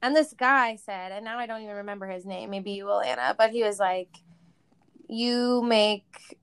And 0.00 0.16
this 0.16 0.32
guy 0.36 0.76
said, 0.76 1.12
and 1.12 1.24
now 1.24 1.38
I 1.38 1.46
don't 1.46 1.62
even 1.62 1.76
remember 1.76 2.06
his 2.08 2.26
name. 2.26 2.50
Maybe 2.50 2.72
you 2.72 2.86
will, 2.86 3.00
Anna. 3.00 3.34
But 3.38 3.50
he 3.52 3.62
was 3.62 3.78
like, 3.78 4.08
"You 5.08 5.62
make 5.62 6.38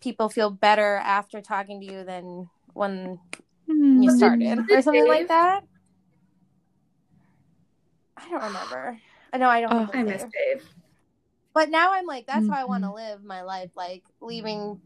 people 0.00 0.28
feel 0.28 0.50
better 0.50 0.96
after 0.96 1.40
talking 1.40 1.80
to 1.80 1.86
you 1.86 2.04
than 2.04 2.48
when 2.72 3.18
Hmm. 3.66 4.02
you 4.02 4.10
started, 4.16 4.60
or 4.70 4.80
something 4.82 5.08
like 5.08 5.26
that." 5.28 5.64
I 8.16 8.28
don't 8.30 8.42
remember. 8.44 8.98
I 9.32 9.38
know 9.38 9.48
I 9.48 9.60
don't. 9.60 9.72
Oh, 9.72 9.90
I 9.92 10.02
miss 10.04 10.22
Dave. 10.22 10.62
Dave. 11.54 11.54
But 11.54 11.70
now 11.70 11.92
I'm 11.92 12.06
like, 12.06 12.26
that's 12.26 12.48
how 12.48 12.54
I 12.54 12.64
want 12.64 12.84
to 12.84 12.88
Mhm. 12.90 12.94
live 12.94 13.24
my 13.24 13.42
life, 13.42 13.70
like 13.74 14.04
leaving 14.20 14.80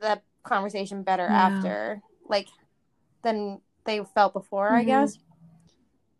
the 0.00 0.20
conversation 0.42 1.02
better 1.02 1.24
Yeah. 1.26 1.46
after, 1.46 2.02
like, 2.26 2.48
than 3.22 3.60
they 3.84 4.04
felt 4.04 4.32
before. 4.32 4.70
I 4.70 4.82
Mhm. 4.82 4.86
guess 4.86 5.18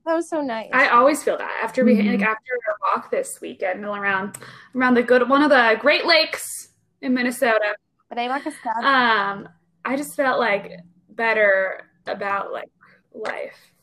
that 0.05 0.15
was 0.15 0.29
so 0.29 0.41
nice. 0.41 0.71
I 0.73 0.89
always 0.89 1.23
feel 1.23 1.37
that 1.37 1.61
after 1.63 1.85
we 1.85 1.95
Mhm. 1.97 2.07
like 2.13 2.23
after 2.23 2.53
our 2.69 2.97
walk 2.97 3.11
this 3.11 3.41
weekend 3.41 3.85
around 3.85 4.39
around 4.75 4.95
the 4.95 5.03
good 5.03 5.29
one 5.29 5.43
of 5.43 5.51
the 5.51 5.77
Great 5.81 6.07
Lakes 6.07 6.75
in 7.03 7.15
Minnesota. 7.15 7.77
but 8.09 8.19
I 8.19 8.27
like 8.29 8.47
a 8.47 8.51
stuff. 8.51 8.83
Um, 8.83 9.49
I 9.85 9.95
just 9.95 10.17
felt 10.17 10.41
like 10.41 10.81
better 11.11 11.91
about 12.07 12.53
like 12.53 12.71
life 13.13 13.75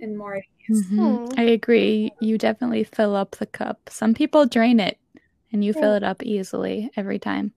and 0.00 0.16
more 0.16 0.36
at 0.36 0.44
ease. 0.70 0.86
Mhm. 0.90 1.28
Hmm. 1.28 1.38
I 1.38 1.42
agree. 1.42 2.10
You 2.18 2.38
definitely 2.38 2.84
fill 2.84 3.14
up 3.14 3.32
the 3.32 3.44
cup. 3.46 3.90
Some 3.90 4.14
people 4.14 4.46
drain 4.46 4.80
it, 4.80 4.98
and 5.54 5.64
you 5.64 5.72
fill 5.72 5.94
it 5.94 6.02
up 6.02 6.20
easily 6.24 6.90
every 6.96 7.18
time. 7.20 7.52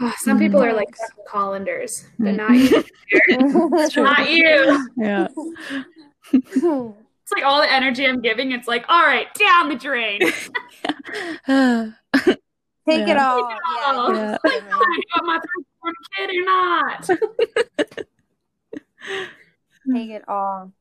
Oh, 0.00 0.12
some 0.18 0.38
people 0.40 0.60
are 0.62 0.72
like 0.74 0.88
Nice. 0.90 1.10
colanders, 1.26 2.04
but 2.18 2.34
Mm. 2.34 2.36
not 2.36 2.56
you. 2.58 2.84
It's 3.78 3.96
not 3.96 4.28
you. 4.28 4.88
Yeah. 4.98 5.28
It's 7.30 7.32
like 7.36 7.44
all 7.44 7.60
the 7.60 7.70
energy 7.70 8.06
I'm 8.06 8.20
giving. 8.22 8.52
It's 8.52 8.66
like, 8.66 8.86
all 8.88 9.02
right, 9.02 9.26
down 9.34 9.68
the 9.68 9.76
drain. 9.76 10.20
Take 10.22 10.32
it 11.46 13.16
Yeah. 13.16 13.28
all. 13.28 13.58
all. 13.84 14.14
Yeah. 14.14 14.36
Yeah. 14.44 14.50
Like, 14.50 14.62
I 14.72 15.02
got 15.14 15.24
my 15.24 15.38
firstborn 15.38 15.94
kid 16.16 16.30
or 16.30 16.44
not. 16.46 17.06
Take 19.94 20.10
it 20.10 20.24
all. 20.26 20.72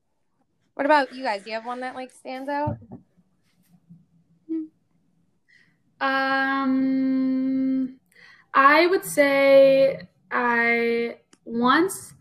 What 0.75 0.85
about 0.85 1.13
you 1.13 1.21
guys? 1.23 1.43
Do 1.43 1.49
you 1.49 1.55
have 1.55 1.65
one 1.65 1.81
that 1.81 1.95
like 1.95 2.11
stands 2.11 2.47
out? 2.49 2.77
Um, 5.99 7.95
I 8.53 8.85
would 8.87 9.03
say 9.03 10.07
I 10.31 11.17
once 11.45 12.13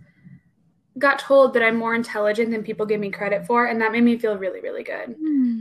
got 0.98 1.18
told 1.18 1.52
that 1.54 1.62
I'm 1.62 1.76
more 1.76 1.94
intelligent 1.94 2.50
than 2.50 2.62
people 2.62 2.86
give 2.86 3.00
me 3.00 3.10
credit 3.10 3.46
for, 3.46 3.66
and 3.66 3.80
that 3.80 3.92
made 3.92 4.04
me 4.04 4.16
feel 4.18 4.36
really, 4.36 4.60
really 4.60 4.82
good. 4.82 5.14
Hmm. 5.18 5.60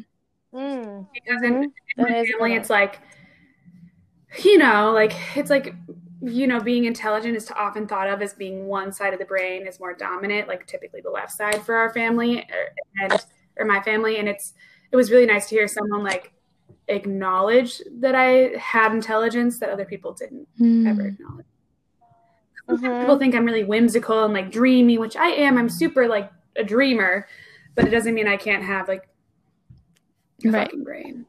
Mm. 0.53 1.07
Because 1.13 1.43
in, 1.43 1.63
in 1.63 1.71
my 1.97 2.09
family, 2.09 2.51
good. 2.51 2.61
it's 2.61 2.69
like, 2.69 3.01
you 4.43 4.57
know, 4.57 4.91
like 4.93 5.13
it's 5.35 5.49
like, 5.49 5.75
you 6.21 6.47
know, 6.47 6.61
being 6.61 6.85
intelligent 6.85 7.35
is 7.35 7.51
often 7.51 7.87
thought 7.87 8.07
of 8.07 8.21
as 8.21 8.33
being 8.33 8.67
one 8.67 8.93
side 8.93 9.11
of 9.11 9.19
the 9.19 9.25
brain 9.25 9.67
is 9.67 9.79
more 9.79 9.93
dominant, 9.93 10.47
like 10.47 10.65
typically 10.65 11.01
the 11.01 11.09
left 11.09 11.31
side 11.31 11.61
for 11.63 11.75
our 11.75 11.93
family 11.93 12.39
or, 12.39 13.03
and 13.03 13.25
or 13.57 13.65
my 13.65 13.81
family, 13.81 14.17
and 14.17 14.29
it's 14.29 14.53
it 14.91 14.95
was 14.95 15.11
really 15.11 15.25
nice 15.25 15.49
to 15.49 15.55
hear 15.55 15.67
someone 15.67 16.03
like 16.03 16.31
acknowledge 16.87 17.81
that 17.99 18.15
I 18.15 18.55
had 18.57 18.91
intelligence 18.93 19.59
that 19.59 19.69
other 19.69 19.85
people 19.85 20.13
didn't 20.13 20.47
Hmm. 20.57 20.87
ever 20.87 21.07
acknowledge. 21.07 21.45
Mhm. 22.69 23.01
People 23.01 23.17
think 23.19 23.35
I'm 23.35 23.45
really 23.45 23.63
whimsical 23.63 24.23
and 24.23 24.33
like 24.33 24.51
dreamy, 24.51 24.97
which 24.97 25.15
I 25.15 25.27
am. 25.27 25.57
I'm 25.57 25.69
super 25.69 26.07
like 26.07 26.31
a 26.55 26.63
dreamer, 26.63 27.27
but 27.75 27.85
it 27.85 27.91
doesn't 27.91 28.13
mean 28.13 28.27
I 28.27 28.37
can't 28.37 28.63
have 28.63 28.87
like 28.87 29.07
a 30.43 30.49
Right. 30.49 30.63
fucking 30.65 30.83
brain. 30.83 31.25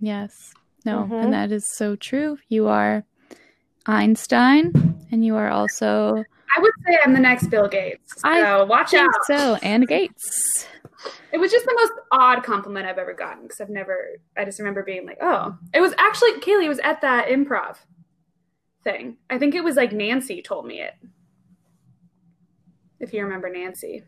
Yes. 0.00 0.54
No, 0.84 1.04
Mhm. 1.10 1.24
and 1.24 1.32
that 1.32 1.52
is 1.52 1.66
so 1.76 1.96
true. 1.96 2.38
You 2.48 2.66
are 2.68 3.04
Einstein, 3.86 4.72
and 5.10 5.24
you 5.24 5.36
are 5.36 5.48
also 5.50 6.24
I 6.56 6.60
would 6.60 6.72
say 6.86 6.98
I'm 7.04 7.12
the 7.12 7.20
next 7.20 7.46
Bill 7.46 7.68
Gates. 7.68 8.14
So 8.20 8.28
I 8.28 8.62
watch 8.64 8.90
think 8.90 9.02
out. 9.08 9.24
so, 9.24 9.54
and 9.62 9.86
Gates. 9.86 10.66
It 11.32 11.38
was 11.38 11.50
just 11.50 11.64
the 11.64 11.74
most 11.74 11.92
odd 12.12 12.42
compliment 12.42 12.86
I've 12.86 12.98
ever 12.98 13.14
gotten 13.14 13.42
because 13.44 13.60
I've 13.60 13.70
never. 13.70 14.18
I 14.36 14.44
just 14.44 14.58
remember 14.58 14.82
being 14.82 15.06
like, 15.06 15.18
"Oh, 15.20 15.56
it 15.72 15.80
was 15.80 15.94
actually 15.98 16.32
Kayley 16.40 16.68
was 16.68 16.80
at 16.80 17.00
that 17.02 17.28
improv 17.28 17.76
thing. 18.84 19.16
I 19.28 19.38
think 19.38 19.54
it 19.54 19.62
was 19.64 19.76
like 19.76 19.92
Nancy 19.92 20.42
told 20.42 20.66
me 20.66 20.80
it. 20.80 20.94
If 22.98 23.12
you 23.14 23.22
remember 23.22 23.48
Nancy, 23.48 24.04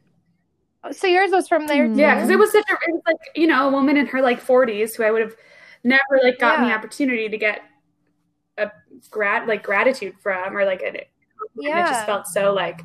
So 0.90 1.06
yours 1.06 1.30
was 1.30 1.48
from 1.48 1.66
there 1.66 1.88
Mm. 1.88 1.94
too? 1.94 2.00
yeah, 2.00 2.14
because 2.16 2.28
it 2.30 2.38
was 2.38 2.50
such 2.52 2.64
a 2.68 2.72
it 2.72 2.92
was 2.92 3.02
like 3.06 3.16
you 3.36 3.46
know 3.46 3.68
a 3.68 3.70
woman 3.72 3.96
in 3.96 4.06
her 4.06 4.20
like 4.20 4.40
40s 4.40 4.94
who 4.96 5.04
I 5.04 5.10
would 5.10 5.22
have 5.22 5.36
never 5.84 6.20
like 6.22 6.38
gotten 6.38 6.66
the 6.66 6.74
opportunity 6.74 7.28
to 7.28 7.38
get 7.38 7.60
a 8.58 8.70
grat 9.10 9.46
like 9.46 9.62
gratitude 9.62 10.14
from 10.20 10.56
or 10.56 10.64
like 10.64 10.82
an, 10.82 10.96
it 10.96 11.08
just 11.88 12.04
felt 12.04 12.26
so 12.26 12.52
like 12.52 12.82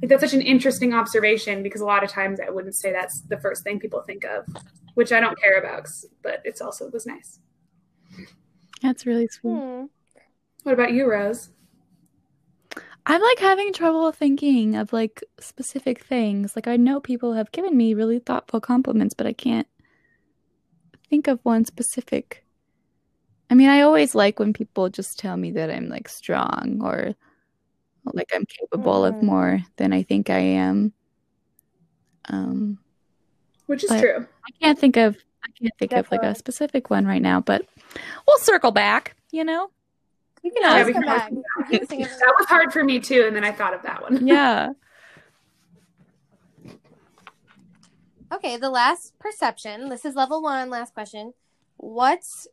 like 0.00 0.08
that's 0.08 0.22
such 0.22 0.34
an 0.34 0.42
interesting 0.42 0.94
observation 0.94 1.62
because 1.62 1.80
a 1.80 1.86
lot 1.86 2.04
of 2.04 2.10
times 2.10 2.38
I 2.40 2.50
wouldn't 2.50 2.76
say 2.76 2.92
that's 2.92 3.22
the 3.22 3.38
first 3.38 3.64
thing 3.64 3.80
people 3.80 4.02
think 4.02 4.24
of, 4.24 4.46
which 4.94 5.12
I 5.12 5.20
don't 5.20 5.38
care 5.40 5.58
about, 5.58 5.88
but 6.22 6.40
it's 6.44 6.60
also 6.60 6.86
it 6.86 6.92
was 6.92 7.06
nice. 7.06 7.40
That's 8.82 9.06
really 9.06 9.28
sweet. 9.28 9.52
Hmm. 9.52 9.84
What 10.62 10.72
about 10.72 10.92
you, 10.92 11.10
Rose? 11.10 11.50
I'm 13.06 13.22
like 13.22 13.38
having 13.38 13.72
trouble 13.72 14.12
thinking 14.12 14.76
of 14.76 14.92
like 14.92 15.24
specific 15.40 16.04
things. 16.04 16.54
Like 16.54 16.68
I 16.68 16.76
know 16.76 17.00
people 17.00 17.32
have 17.32 17.50
given 17.52 17.76
me 17.76 17.94
really 17.94 18.18
thoughtful 18.18 18.60
compliments, 18.60 19.14
but 19.14 19.26
I 19.26 19.32
can't 19.32 19.66
think 21.08 21.26
of 21.26 21.40
one 21.42 21.64
specific. 21.64 22.44
I 23.50 23.54
mean, 23.54 23.70
I 23.70 23.80
always 23.80 24.14
like 24.14 24.38
when 24.38 24.52
people 24.52 24.90
just 24.90 25.18
tell 25.18 25.38
me 25.38 25.50
that 25.52 25.70
I'm 25.70 25.88
like 25.88 26.06
strong 26.06 26.80
or 26.82 27.14
like 28.14 28.30
I'm 28.34 28.44
capable 28.46 29.04
of 29.04 29.14
Mhm. 29.16 29.22
more 29.22 29.60
than 29.76 29.92
I 29.92 30.02
think 30.02 30.30
I 30.30 30.38
am. 30.38 30.92
Um, 32.28 32.78
Which 33.66 33.84
is 33.84 33.90
true. 33.90 34.26
I 34.46 34.50
can't 34.60 34.78
think 34.78 34.96
of 34.96 35.16
I 35.44 35.50
can't 35.58 35.72
think 35.78 35.92
of 35.92 36.10
like 36.10 36.22
a 36.22 36.34
specific 36.34 36.90
one 36.90 37.06
right 37.06 37.22
now, 37.22 37.40
but 37.40 37.64
we'll 38.26 38.38
circle 38.38 38.70
back, 38.72 39.16
you 39.30 39.44
know? 39.44 39.70
You 40.42 40.50
can 40.52 40.62
Yeah, 40.62 40.70
always 40.72 40.86
we 40.86 40.92
come 40.92 41.02
can 41.02 41.08
always 41.10 41.22
back. 41.22 41.28
come 41.30 41.36
back. 41.36 41.70
You 41.72 41.78
can 41.78 41.86
think 41.86 42.02
of 42.04 42.10
That 42.18 42.34
was 42.38 42.46
hard 42.48 42.72
for 42.72 42.84
me 42.84 42.98
too, 43.00 43.24
and 43.26 43.34
then 43.36 43.44
I 43.44 43.52
thought 43.52 43.72
of 43.74 43.82
that 43.82 44.02
one. 44.02 44.26
Yeah. 44.26 44.68
Okay, 48.30 48.58
the 48.58 48.68
last 48.70 49.18
perception. 49.18 49.88
This 49.88 50.04
is 50.04 50.14
level 50.14 50.42
one. 50.42 50.68
Last 50.68 50.92
question. 50.92 51.32
What's 51.78 52.46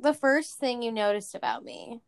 the 0.00 0.12
first 0.12 0.58
thing 0.58 0.82
you 0.82 0.90
noticed 0.90 1.36
about 1.36 1.64
me? 1.64 2.00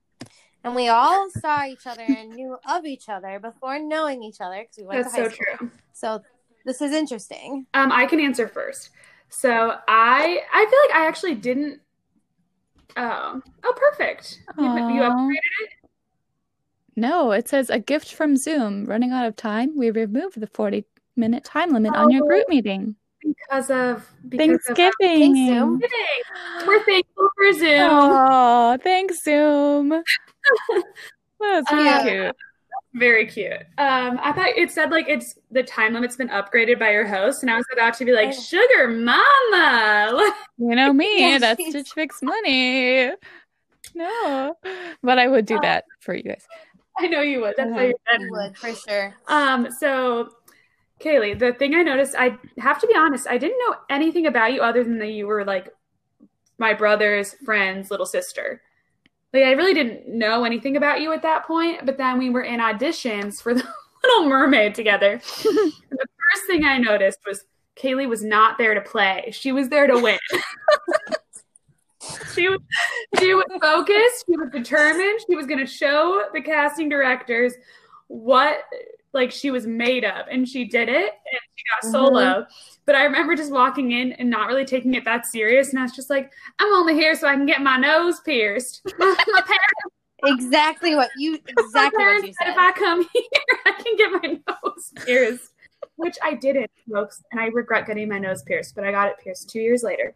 And 0.66 0.74
we 0.74 0.88
all 0.88 1.30
saw 1.30 1.64
each 1.64 1.86
other 1.86 2.02
and 2.02 2.30
knew 2.32 2.56
of 2.68 2.84
each 2.84 3.08
other 3.08 3.38
before 3.38 3.78
knowing 3.78 4.24
each 4.24 4.40
other 4.40 4.62
because 4.62 4.76
we 4.78 4.82
went 4.84 5.04
That's 5.04 5.14
to 5.14 5.22
high 5.22 5.28
so 5.28 5.34
school. 5.34 5.46
true. 5.58 5.70
So 5.92 6.22
this 6.64 6.82
is 6.82 6.90
interesting. 6.92 7.66
Um, 7.72 7.92
I 7.92 8.04
can 8.06 8.18
answer 8.18 8.48
first. 8.48 8.90
So 9.28 9.76
I 9.86 10.40
I 10.52 10.66
feel 10.68 10.80
like 10.88 11.04
I 11.04 11.06
actually 11.06 11.36
didn't. 11.36 11.80
Oh, 12.96 13.40
oh, 13.62 13.72
perfect. 13.76 14.40
You, 14.58 14.64
you 14.64 14.70
Aw. 15.02 15.10
upgraded 15.10 15.68
No, 16.96 17.30
it 17.30 17.48
says 17.48 17.70
a 17.70 17.78
gift 17.78 18.12
from 18.12 18.36
Zoom. 18.36 18.86
Running 18.86 19.12
out 19.12 19.24
of 19.26 19.36
time, 19.36 19.76
we 19.76 19.90
removed 19.92 20.40
the 20.40 20.48
40 20.48 20.84
minute 21.14 21.44
time 21.44 21.70
limit 21.70 21.94
on 21.94 22.10
your 22.10 22.24
Oh. 22.24 22.26
group 22.26 22.48
meeting. 22.48 22.96
because 23.22 23.70
of 23.70 24.04
because 24.28 24.50
of 24.68 24.76
Thanksgiving. 24.76 25.34
Thanks, 25.34 25.38
Zoom. 25.46 25.80
Thanksgiving. 25.80 26.66
We're 26.66 26.84
thankful 26.84 27.28
for 27.36 27.52
Zoom. 27.52 27.88
Oh, 27.90 28.78
thanks, 28.82 29.22
Zoom. 29.22 30.02
That's 31.40 31.70
really 31.72 31.84
Yeah. 31.84 32.02
cute. 32.24 32.36
Very 32.94 33.26
cute. 33.26 33.52
Um, 33.78 34.18
I 34.22 34.32
thought 34.32 34.48
it 34.56 34.70
said 34.70 34.90
like 34.90 35.06
it's 35.08 35.38
the 35.50 35.62
time 35.62 35.92
limit's 35.92 36.16
been 36.16 36.28
upgraded 36.30 36.78
by 36.78 36.92
your 36.92 37.06
host, 37.06 37.42
and 37.42 37.50
I 37.50 37.56
was 37.56 37.66
about 37.72 37.94
to 37.94 38.04
be 38.06 38.12
like, 38.12 38.28
Oh. 38.28 38.32
"Sugar 38.40 38.88
Mama." 38.88 40.34
You 40.58 40.74
know 40.74 40.90
me, 40.94 41.20
Yeah, 41.32 41.38
that's 41.38 41.60
she's- 41.60 41.70
Stitch 41.72 41.92
Fix 41.92 42.22
money. 42.22 43.10
No, 43.94 44.56
but 45.02 45.18
I 45.18 45.28
would 45.28 45.44
do 45.46 45.56
Oh. 45.56 45.60
that 45.62 45.84
for 46.00 46.14
you 46.14 46.22
guys. 46.22 46.46
I 46.98 47.06
know 47.08 47.20
you 47.20 47.40
would. 47.42 47.54
That's 47.58 47.70
why 47.70 47.82
you're 47.82 48.20
You 48.20 48.30
would 48.32 48.56
for 48.56 48.72
sure. 48.74 49.14
Um, 49.28 49.70
so 49.70 50.30
Kayley, 50.98 51.38
the 51.38 51.52
thing 51.52 51.74
I 51.74 51.82
noticed, 51.82 52.14
I 52.16 52.38
have 52.58 52.80
to 52.80 52.86
be 52.86 52.94
honest, 52.96 53.26
I 53.28 53.36
didn't 53.36 53.58
know 53.58 53.76
anything 53.90 54.26
about 54.26 54.54
you 54.54 54.62
other 54.62 54.82
than 54.82 54.98
that 55.00 55.10
you 55.10 55.26
were 55.26 55.44
like 55.44 55.68
my 56.58 56.72
brother's 56.72 57.34
friend's 57.44 57.90
little 57.90 58.06
sister. 58.06 58.62
Like 59.32 59.44
I 59.44 59.52
really 59.52 59.74
didn't 59.74 60.08
know 60.08 60.44
anything 60.44 60.76
about 60.76 61.00
you 61.00 61.12
at 61.12 61.22
that 61.22 61.46
point, 61.46 61.84
but 61.84 61.98
then 61.98 62.18
we 62.18 62.30
were 62.30 62.42
in 62.42 62.60
auditions 62.60 63.42
for 63.42 63.54
the 63.54 63.66
Little 64.02 64.28
Mermaid 64.28 64.74
together. 64.74 65.20
the 65.42 65.72
first 65.90 66.46
thing 66.46 66.64
I 66.64 66.78
noticed 66.78 67.18
was 67.26 67.44
Kayley 67.76 68.08
was 68.08 68.24
not 68.24 68.58
there 68.58 68.74
to 68.74 68.80
play. 68.80 69.30
She 69.32 69.52
was 69.52 69.68
there 69.68 69.86
to 69.86 69.98
win. 69.98 70.18
she 72.34 72.48
was 72.48 72.60
she 73.18 73.34
was 73.34 73.44
focused, 73.60 74.24
she 74.26 74.36
was 74.36 74.48
determined, 74.50 75.20
she 75.28 75.36
was 75.36 75.46
gonna 75.46 75.66
show 75.66 76.24
the 76.32 76.40
casting 76.40 76.88
directors 76.88 77.54
what 78.08 78.58
like 79.16 79.32
she 79.32 79.50
was 79.50 79.66
made 79.66 80.04
of 80.04 80.26
and 80.30 80.48
she 80.48 80.64
did 80.64 80.88
it 80.88 81.12
and 81.32 81.40
she 81.56 81.64
got 81.82 81.90
solo 81.90 82.20
mm-hmm. 82.20 82.50
but 82.84 82.94
i 82.94 83.02
remember 83.02 83.34
just 83.34 83.50
walking 83.50 83.90
in 83.90 84.12
and 84.12 84.30
not 84.30 84.46
really 84.46 84.64
taking 84.64 84.94
it 84.94 85.04
that 85.04 85.26
serious 85.26 85.70
and 85.70 85.78
i 85.78 85.82
was 85.82 85.92
just 85.92 86.10
like 86.10 86.30
i'm 86.60 86.72
only 86.74 86.94
here 86.94 87.16
so 87.16 87.26
i 87.26 87.34
can 87.34 87.46
get 87.46 87.60
my 87.60 87.76
nose 87.76 88.20
pierced. 88.20 88.82
My 88.98 89.14
parents, 89.34 89.96
Exactly 90.24 90.94
what 90.94 91.10
you 91.18 91.34
exactly 91.46 92.04
what 92.04 92.24
you 92.24 92.32
said 92.32 92.46
said. 92.46 92.52
if 92.52 92.56
i 92.58 92.72
come 92.72 93.06
here 93.12 93.58
i 93.66 93.72
can 93.72 93.96
get 93.96 94.10
my 94.12 94.38
nose 94.48 94.92
pierced 95.04 95.52
which 95.96 96.16
i 96.22 96.34
didn't 96.34 96.70
folks 96.90 97.22
and 97.30 97.40
i 97.40 97.46
regret 97.46 97.86
getting 97.86 98.08
my 98.08 98.18
nose 98.18 98.42
pierced 98.42 98.74
but 98.74 98.84
i 98.84 98.90
got 98.90 99.08
it 99.08 99.18
pierced 99.22 99.50
two 99.50 99.60
years 99.60 99.82
later. 99.82 100.14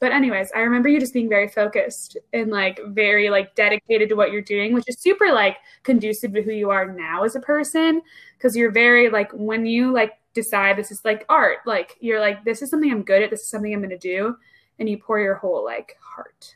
But 0.00 0.12
anyways 0.12 0.52
i 0.54 0.60
remember 0.60 0.88
you 0.88 1.00
just 1.00 1.12
being 1.12 1.28
very 1.28 1.48
focused 1.48 2.16
and 2.32 2.50
like 2.52 2.78
very 2.86 3.30
like 3.30 3.56
dedicated 3.56 4.08
to 4.10 4.14
what 4.14 4.30
you're 4.30 4.42
doing 4.42 4.72
which 4.72 4.84
is 4.86 5.00
super 5.00 5.32
like 5.32 5.56
conducive 5.82 6.32
to 6.34 6.42
who 6.42 6.52
you 6.52 6.70
are 6.70 6.86
now 6.92 7.24
as 7.24 7.34
a 7.34 7.40
person 7.40 8.00
because 8.36 8.56
you're 8.56 8.70
very 8.70 9.10
like 9.10 9.32
when 9.32 9.66
you 9.66 9.92
like 9.92 10.12
decide 10.34 10.76
this 10.76 10.92
is 10.92 11.04
like 11.04 11.24
art 11.28 11.58
like 11.66 11.96
you're 11.98 12.20
like 12.20 12.44
this 12.44 12.62
is 12.62 12.70
something 12.70 12.92
i'm 12.92 13.02
good 13.02 13.22
at 13.22 13.30
this 13.30 13.40
is 13.40 13.48
something 13.48 13.74
i'm 13.74 13.88
to 13.88 13.98
do 13.98 14.36
and 14.78 14.88
you 14.88 14.96
pour 14.98 15.18
your 15.18 15.34
whole 15.34 15.64
like 15.64 15.96
heart 16.00 16.54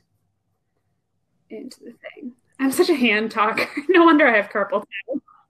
into 1.52 1.80
the 1.80 1.92
thing. 1.92 2.32
I'm 2.58 2.72
such 2.72 2.90
a 2.90 2.94
hand 2.94 3.30
talker. 3.30 3.68
No 3.88 4.04
wonder 4.04 4.26
i 4.26 4.36
have 4.36 4.50
carpal 4.50 4.84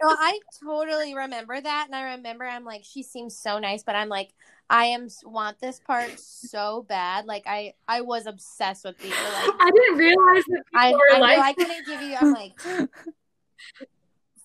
tunnel 0.02 0.16
well, 0.16 0.16
I 0.20 0.38
totally 0.62 1.14
remember 1.14 1.60
that, 1.60 1.86
and 1.86 1.94
I 1.94 2.14
remember 2.14 2.44
I'm 2.44 2.64
like, 2.64 2.82
she 2.84 3.02
seems 3.02 3.36
so 3.36 3.58
nice, 3.58 3.82
but 3.82 3.94
I'm 3.94 4.08
like, 4.08 4.34
I 4.68 4.86
am 4.86 5.08
want 5.24 5.60
this 5.60 5.80
part 5.80 6.18
so 6.18 6.86
bad. 6.88 7.26
Like 7.26 7.44
I, 7.46 7.74
I 7.86 8.00
was 8.00 8.26
obsessed 8.26 8.84
with 8.84 8.98
people. 8.98 9.18
Like 9.22 9.54
I 9.60 9.70
didn't 9.70 9.98
realize 9.98 10.44
that 10.44 10.62
people 10.72 10.80
I, 10.80 10.92
were 10.92 11.14
I, 11.14 11.18
like, 11.18 11.38
I 11.38 11.52
couldn't 11.52 11.86
give 11.86 12.02
you. 12.02 12.16
I'm 12.20 12.32
like, 12.32 12.60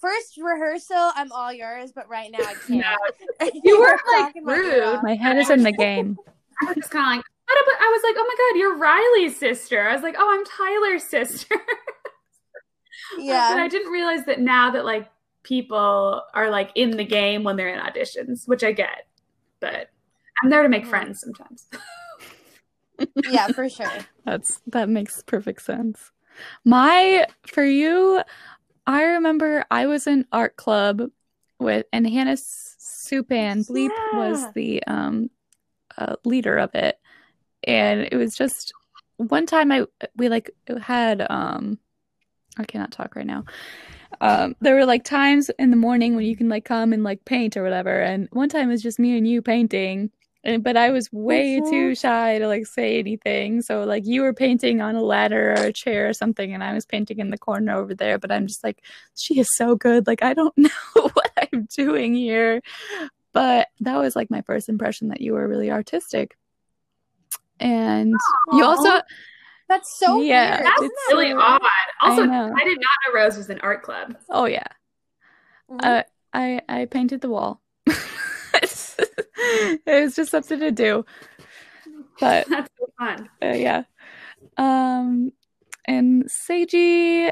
first 0.01 0.37
rehearsal, 0.37 1.11
I'm 1.15 1.31
all 1.31 1.53
yours, 1.53 1.91
but 1.93 2.09
right 2.09 2.29
now 2.31 2.39
I 2.39 2.55
can't. 2.67 2.85
You 3.63 3.79
were, 3.79 3.97
like, 4.11 4.25
talking 4.25 4.45
my 4.45 4.55
ear 4.55 4.63
rude. 4.63 4.83
off. 4.83 5.03
My 5.03 5.15
head 5.15 5.37
is 5.37 5.49
in 5.49 5.63
the 5.63 5.71
game. 5.71 6.17
I 6.61 6.65
was 6.65 6.75
just 6.75 6.89
kind 6.89 7.05
of 7.05 7.17
like, 7.17 7.25
I 7.47 7.91
was 7.91 8.01
like, 8.03 8.15
oh 8.17 8.25
my 8.27 8.35
god, 8.37 8.59
you're 8.59 8.77
Riley's 8.77 9.37
sister. 9.37 9.87
I 9.87 9.93
was 9.93 10.01
like, 10.01 10.15
oh, 10.17 10.29
I'm 10.29 10.43
Tyler's 10.45 11.03
sister. 11.03 11.55
Yeah. 13.17 13.53
But 13.53 13.61
I 13.61 13.67
didn't 13.67 13.91
realize 13.91 14.25
that 14.25 14.39
now 14.39 14.71
that 14.71 14.83
like 14.83 15.09
people 15.47 16.23
are 16.33 16.49
like 16.49 16.71
in 16.75 16.91
the 16.91 17.05
game 17.05 17.43
when 17.43 17.55
they're 17.55 17.73
in 17.73 17.79
auditions, 17.79 18.47
which 18.47 18.63
I 18.63 18.73
get, 18.73 19.07
but 19.61 19.89
I'm 20.43 20.49
there 20.49 20.63
to 20.63 20.69
make 20.69 20.85
friends 20.85 21.21
sometimes. 21.21 21.67
yeah, 23.29 23.47
for 23.47 23.69
sure. 23.69 23.87
That's 24.25 24.61
that 24.67 24.89
makes 24.89 25.23
perfect 25.23 25.61
sense. 25.61 26.11
My 26.65 27.25
for 27.47 27.63
you, 27.63 28.21
I 28.85 29.03
remember 29.03 29.65
I 29.71 29.87
was 29.87 30.05
in 30.05 30.25
art 30.31 30.57
club 30.57 31.09
with 31.59 31.85
and 31.93 32.07
Hannah 32.07 32.33
Supan 32.33 33.67
Bleep 33.67 33.89
was 34.13 34.45
the 34.53 34.83
um 34.85 35.29
uh, 35.97 36.15
leader 36.25 36.57
of 36.57 36.75
it, 36.75 36.99
and 37.63 38.01
it 38.11 38.17
was 38.17 38.35
just 38.35 38.73
one 39.15 39.45
time 39.45 39.71
I 39.71 39.85
we 40.17 40.27
like 40.27 40.51
had 40.81 41.25
um 41.29 41.79
I 42.57 42.65
cannot 42.65 42.91
talk 42.91 43.15
right 43.15 43.25
now. 43.25 43.45
Um, 44.21 44.55
there 44.61 44.75
were 44.75 44.85
like 44.85 45.03
times 45.03 45.49
in 45.59 45.69
the 45.69 45.75
morning 45.77 46.15
when 46.15 46.25
you 46.25 46.35
can 46.35 46.49
like 46.49 46.65
come 46.65 46.93
and 46.93 47.03
like 47.03 47.23
paint 47.25 47.57
or 47.57 47.63
whatever, 47.63 48.01
and 48.01 48.27
one 48.31 48.49
time 48.49 48.69
it 48.69 48.71
was 48.71 48.81
just 48.81 48.99
me 48.99 49.17
and 49.17 49.27
you 49.27 49.41
painting, 49.41 50.11
and 50.43 50.63
but 50.63 50.77
I 50.77 50.89
was 50.91 51.11
way 51.11 51.59
Mhm. 51.59 51.69
too 51.69 51.95
shy 51.95 52.39
to 52.39 52.47
like 52.47 52.65
say 52.65 52.99
anything. 52.99 53.61
So 53.61 53.83
like 53.83 54.05
you 54.05 54.21
were 54.21 54.33
painting 54.33 54.81
on 54.81 54.95
a 54.95 55.01
ladder 55.01 55.51
or 55.51 55.65
a 55.65 55.73
chair 55.73 56.09
or 56.09 56.13
something, 56.13 56.53
and 56.53 56.63
I 56.63 56.73
was 56.73 56.85
painting 56.85 57.19
in 57.19 57.29
the 57.29 57.37
corner 57.37 57.75
over 57.77 57.93
there. 57.93 58.17
But 58.17 58.31
I'm 58.31 58.47
just 58.47 58.63
like, 58.63 58.83
she 59.15 59.39
is 59.39 59.47
so 59.55 59.75
good. 59.75 60.07
Like 60.07 60.23
I 60.23 60.33
don't 60.33 60.57
know 60.57 60.69
what 61.13 61.31
I'm 61.53 61.67
doing 61.75 62.13
here. 62.13 62.61
But 63.33 63.67
that 63.81 63.97
was 63.97 64.15
like 64.15 64.31
my 64.31 64.41
first 64.41 64.67
impression 64.69 65.09
that 65.09 65.21
you 65.21 65.33
were 65.33 65.47
really 65.47 65.69
artistic. 65.69 66.35
And 67.59 68.13
you 68.53 68.63
also 68.63 69.01
That's 69.69 69.99
so 69.99 70.21
Yeah, 70.21 70.57
weird. 70.61 70.65
That's 70.65 70.81
really 71.09 71.25
weird? 71.33 71.37
odd. 71.41 71.61
Also, 72.01 72.21
I 72.23 72.61
I, 72.61 72.63
did 72.63 72.77
not 72.79 73.13
know 73.13 73.19
Rose 73.19 73.37
was 73.37 73.49
an 73.49 73.59
art 73.61 73.83
club. 73.83 74.15
oh 74.29 74.45
yeah. 74.45 74.67
Mhm. 75.69 75.79
Uh, 75.83 76.03
I 76.33 76.61
I 76.69 76.85
painted 76.85 77.21
the 77.21 77.29
wall. 77.29 77.61
it 77.87 79.85
was 79.85 80.15
just 80.15 80.31
something 80.31 80.59
to 80.59 80.71
do. 80.71 81.05
But 82.19 82.47
That's 82.49 82.69
so 82.79 82.87
fun. 82.97 83.29
uh, 83.43 83.47
yeah. 83.53 83.83
Um 84.57 85.31
and 85.85 86.25
Seiji 86.25 87.31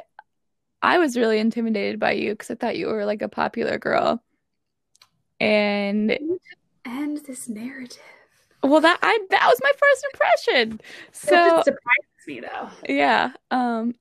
I 0.82 1.00
was 1.00 1.18
really 1.18 1.40
intimidated 1.40 2.00
by 2.00 2.14
you 2.14 2.32
because 2.32 2.52
I 2.52 2.56
thought 2.56 2.78
you 2.78 2.88
were 2.88 3.06
like 3.06 3.22
a 3.22 3.30
popular 3.30 3.78
girl. 3.80 4.24
And 5.40 6.18
End 6.86 7.26
this 7.26 7.50
narrative. 7.50 8.02
well 8.64 8.82
that 8.82 9.00
I 9.02 9.20
that 9.30 9.48
was 9.48 9.60
my 9.64 9.72
first 9.78 10.06
impression. 10.14 10.82
So 11.12 11.64
So 11.66 11.74
it 12.28 12.32
me 12.32 12.40
though. 12.42 12.70
yeah. 12.88 13.32
Um 13.52 13.96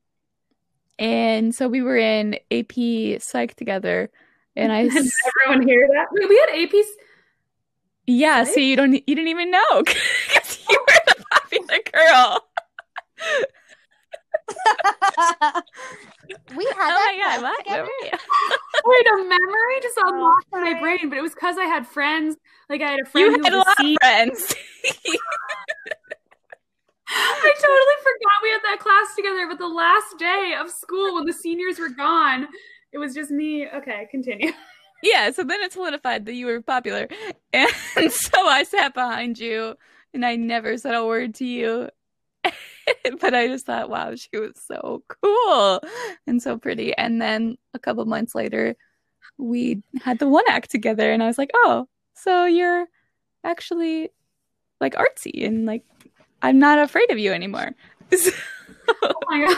and 0.98 1.54
so 1.54 1.68
we 1.68 1.82
were 1.82 1.96
in 1.96 2.38
AP 2.50 3.20
Psych 3.20 3.54
together 3.54 4.10
and 4.56 4.72
I 4.72 4.88
Did 4.88 5.06
everyone 5.46 5.66
hear 5.66 5.88
that? 5.94 6.06
Wait, 6.12 6.28
we 6.28 6.37
had 6.38 6.50
APs. 6.50 6.87
Yeah, 8.06 8.38
Right? 8.40 8.46
see, 8.46 8.68
you 8.70 8.76
don't, 8.76 8.92
you 8.92 9.00
didn't 9.00 9.28
even 9.28 9.50
know 9.50 9.82
because 9.84 10.58
you 10.68 10.78
were 10.78 11.00
the 11.06 11.24
popular 11.32 11.78
girl. 11.92 12.40
we 16.56 16.64
had 16.66 16.74
Oh 16.74 16.94
that 16.94 17.14
my 17.16 17.18
god, 17.18 17.40
class 17.40 17.42
what? 17.42 17.66
Where 17.66 17.84
together? 17.84 18.18
Wait, 18.87 19.06
a 19.06 19.16
memory 19.24 19.80
just 19.82 19.96
unlocked 19.98 20.46
in 20.52 20.60
my 20.62 20.80
brain, 20.80 21.08
but 21.08 21.18
it 21.18 21.22
was 21.22 21.34
because 21.34 21.56
I 21.58 21.64
had 21.64 21.87
friends. 21.87 22.37
Like 22.68 22.82
I 22.82 22.90
had 22.90 23.00
a 23.00 23.04
friend 23.06 23.26
You 23.26 23.38
who 23.38 23.44
had 23.44 23.52
a 23.54 23.56
lot 23.58 23.66
of 23.68 23.96
friends. 24.02 24.54
I 27.08 27.52
totally 27.56 27.98
forgot 28.02 28.42
we 28.42 28.50
had 28.50 28.60
that 28.62 28.78
class 28.80 29.14
together. 29.16 29.46
But 29.48 29.58
the 29.58 29.68
last 29.68 30.18
day 30.18 30.54
of 30.58 30.70
school, 30.70 31.14
when 31.14 31.26
the 31.26 31.32
seniors 31.32 31.78
were 31.78 31.90
gone, 31.90 32.48
it 32.92 32.98
was 32.98 33.14
just 33.14 33.30
me. 33.30 33.68
Okay, 33.68 34.06
continue. 34.10 34.52
yeah, 35.02 35.30
so 35.30 35.42
then 35.44 35.60
it 35.60 35.72
solidified 35.72 36.26
that 36.26 36.34
you 36.34 36.46
were 36.46 36.62
popular, 36.62 37.08
and 37.52 37.70
so 38.10 38.46
I 38.46 38.62
sat 38.62 38.94
behind 38.94 39.38
you, 39.38 39.74
and 40.12 40.24
I 40.24 40.36
never 40.36 40.76
said 40.78 40.94
a 40.94 41.04
word 41.04 41.34
to 41.36 41.44
you. 41.44 41.88
but 43.20 43.34
I 43.34 43.46
just 43.46 43.64
thought, 43.64 43.88
wow, 43.88 44.14
she 44.14 44.28
was 44.38 44.52
so 44.66 45.02
cool 45.08 45.80
and 46.26 46.42
so 46.42 46.58
pretty. 46.58 46.94
And 46.96 47.20
then 47.20 47.56
a 47.72 47.78
couple 47.78 48.04
months 48.04 48.34
later, 48.34 48.76
we 49.38 49.82
had 50.02 50.18
the 50.18 50.28
one 50.28 50.44
act 50.48 50.70
together, 50.70 51.10
and 51.12 51.22
I 51.22 51.26
was 51.26 51.38
like, 51.38 51.50
oh, 51.54 51.86
so 52.14 52.46
you're 52.46 52.86
actually 53.42 54.10
like 54.80 54.94
artsy 54.94 55.46
and 55.46 55.66
like 55.66 55.84
I'm 56.44 56.59
not 56.59 56.78
afraid 56.78 57.11
of 57.11 57.18
you 57.18 57.33
anymore. 57.33 57.70
Oh 59.02 59.12
my 59.28 59.46
god! 59.46 59.57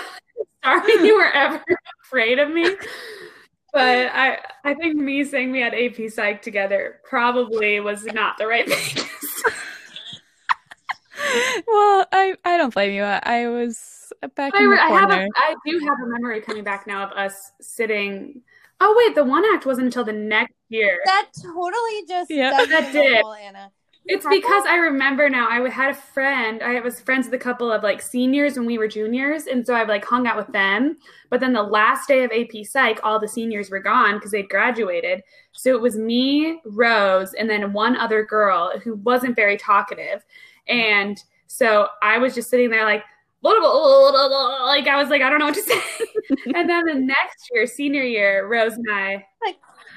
Sorry 0.64 1.04
you 1.04 1.16
were 1.16 1.32
ever 1.32 1.60
afraid 2.04 2.38
of 2.38 2.48
me. 2.48 2.76
But 3.72 4.12
I, 4.14 4.38
I 4.62 4.74
think 4.74 4.94
me 4.94 5.24
saying 5.24 5.50
we 5.50 5.60
had 5.60 5.74
AP 5.74 6.08
Psych 6.10 6.42
together 6.42 7.00
probably 7.02 7.80
was 7.80 8.04
not 8.04 8.38
the 8.38 8.46
right 8.46 8.68
thing. 8.68 9.04
well, 11.66 12.06
I 12.12 12.36
I 12.44 12.56
don't 12.56 12.72
blame 12.72 12.92
you. 12.92 13.02
I, 13.02 13.20
I 13.24 13.48
was 13.48 14.12
back 14.36 14.54
I, 14.54 14.58
in 14.58 14.64
the 14.64 14.70
re- 14.70 14.78
I 14.78 14.90
have 14.90 15.10
a, 15.10 15.28
I 15.34 15.56
do 15.66 15.80
have 15.80 15.98
a 16.04 16.06
memory 16.06 16.40
coming 16.40 16.62
back 16.62 16.86
now 16.86 17.02
of 17.02 17.10
us 17.12 17.50
sitting. 17.60 18.42
Oh 18.80 18.94
wait, 18.96 19.16
the 19.16 19.24
one 19.24 19.44
act 19.52 19.66
wasn't 19.66 19.86
until 19.86 20.04
the 20.04 20.12
next 20.12 20.54
year. 20.68 20.98
That 21.04 21.30
totally 21.42 22.04
just 22.06 22.30
Yeah. 22.30 22.64
That 22.64 22.92
did. 22.92 23.24
the 23.24 23.38
Anna. 23.40 23.72
It's 24.08 24.26
because 24.26 24.64
I 24.68 24.76
remember 24.76 25.28
now. 25.28 25.48
I 25.48 25.68
had 25.68 25.90
a 25.90 25.94
friend. 25.94 26.62
I 26.62 26.80
was 26.80 27.00
friends 27.00 27.26
with 27.26 27.34
a 27.34 27.42
couple 27.42 27.72
of 27.72 27.82
like 27.82 28.00
seniors 28.00 28.56
when 28.56 28.66
we 28.66 28.78
were 28.78 28.86
juniors, 28.86 29.46
and 29.46 29.66
so 29.66 29.74
I've 29.74 29.88
like 29.88 30.04
hung 30.04 30.28
out 30.28 30.36
with 30.36 30.46
them. 30.48 30.96
But 31.28 31.40
then 31.40 31.52
the 31.52 31.62
last 31.62 32.06
day 32.06 32.22
of 32.22 32.30
AP 32.30 32.64
Psych, 32.64 33.00
all 33.02 33.18
the 33.18 33.26
seniors 33.26 33.68
were 33.68 33.80
gone 33.80 34.14
because 34.14 34.30
they'd 34.30 34.48
graduated. 34.48 35.22
So 35.52 35.74
it 35.74 35.80
was 35.80 35.96
me, 35.96 36.60
Rose, 36.64 37.34
and 37.34 37.50
then 37.50 37.72
one 37.72 37.96
other 37.96 38.24
girl 38.24 38.78
who 38.78 38.94
wasn't 38.96 39.34
very 39.34 39.56
talkative. 39.56 40.24
And 40.68 41.20
so 41.48 41.88
I 42.02 42.18
was 42.18 42.34
just 42.34 42.48
sitting 42.48 42.70
there 42.70 42.84
like, 42.84 43.02
like 43.42 44.86
I 44.88 44.96
was 44.96 45.08
like, 45.08 45.22
I 45.22 45.30
don't 45.30 45.40
know 45.40 45.46
what 45.46 45.54
to 45.54 45.62
say. 45.66 45.80
and 46.54 46.68
then 46.68 46.84
the 46.86 46.94
next 46.94 47.50
year, 47.52 47.66
senior 47.66 48.02
year, 48.02 48.46
Rose 48.46 48.74
and 48.74 48.86
I 48.90 49.24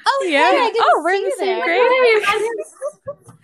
Oh 0.06 0.26
Yeah. 0.28 0.40
yeah, 0.40 0.58
I 0.58 0.72
Oh, 0.80 1.02
we're 1.04 1.12
in 1.14 1.24
the 1.24 1.30
same 1.38 1.62
grade. 1.64 1.80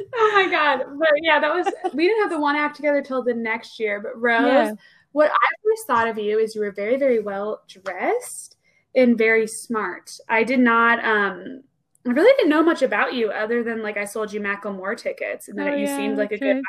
oh 0.14 0.30
my 0.34 0.50
god! 0.50 0.84
But 0.98 1.10
yeah, 1.22 1.38
that 1.40 1.52
was 1.54 1.66
we 1.94 2.06
didn't 2.06 2.22
have 2.22 2.30
the 2.30 2.40
one 2.40 2.56
act 2.56 2.76
together 2.76 3.02
till 3.02 3.22
the 3.22 3.34
next 3.34 3.78
year. 3.78 4.00
But 4.00 4.20
Rose, 4.20 4.46
Yeah. 4.46 4.72
what 5.12 5.30
I 5.30 5.48
first 5.64 5.86
thought 5.86 6.08
of 6.08 6.18
you 6.18 6.38
is 6.38 6.54
you 6.54 6.60
were 6.62 6.72
very, 6.72 6.96
very 6.96 7.20
well 7.20 7.62
dressed 7.68 8.56
and 8.94 9.16
very 9.16 9.46
smart. 9.46 10.16
I 10.28 10.44
did 10.44 10.60
not. 10.60 11.04
um 11.04 11.62
I 12.06 12.12
really 12.12 12.32
didn't 12.38 12.48
know 12.48 12.62
much 12.62 12.80
about 12.80 13.12
you 13.12 13.30
other 13.30 13.62
than 13.62 13.82
like 13.82 13.98
I 13.98 14.06
sold 14.06 14.32
you 14.32 14.40
Macklemore 14.40 14.96
tickets 14.96 15.48
and 15.48 15.58
that 15.58 15.74
Oh, 15.74 15.76
you 15.76 15.86
yeah, 15.86 15.96
seemed 15.96 16.16
like 16.16 16.32
a 16.32 16.36
okay. 16.36 16.62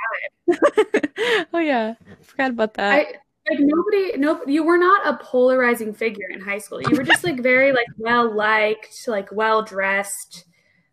good 0.50 1.48
oh 1.54 1.60
yeah, 1.60 1.96
forgot 2.22 2.50
about 2.52 2.74
that. 2.76 2.92
I 2.92 3.06
like 3.50 3.60
nobody 3.60 4.18
no 4.18 4.42
you 4.46 4.64
were 4.64 4.78
not 4.78 5.08
a 5.08 5.18
polarizing 5.24 5.94
figure 5.94 6.28
in 6.30 6.42
high 6.42 6.60
school. 6.60 6.82
You 6.82 6.96
were 6.96 7.04
just 7.04 7.24
like 7.24 7.42
very 7.42 7.72
like 7.72 7.88
well 7.98 8.34
liked, 8.34 8.94
like 9.08 9.32
well 9.32 9.64
dressed. 9.64 10.46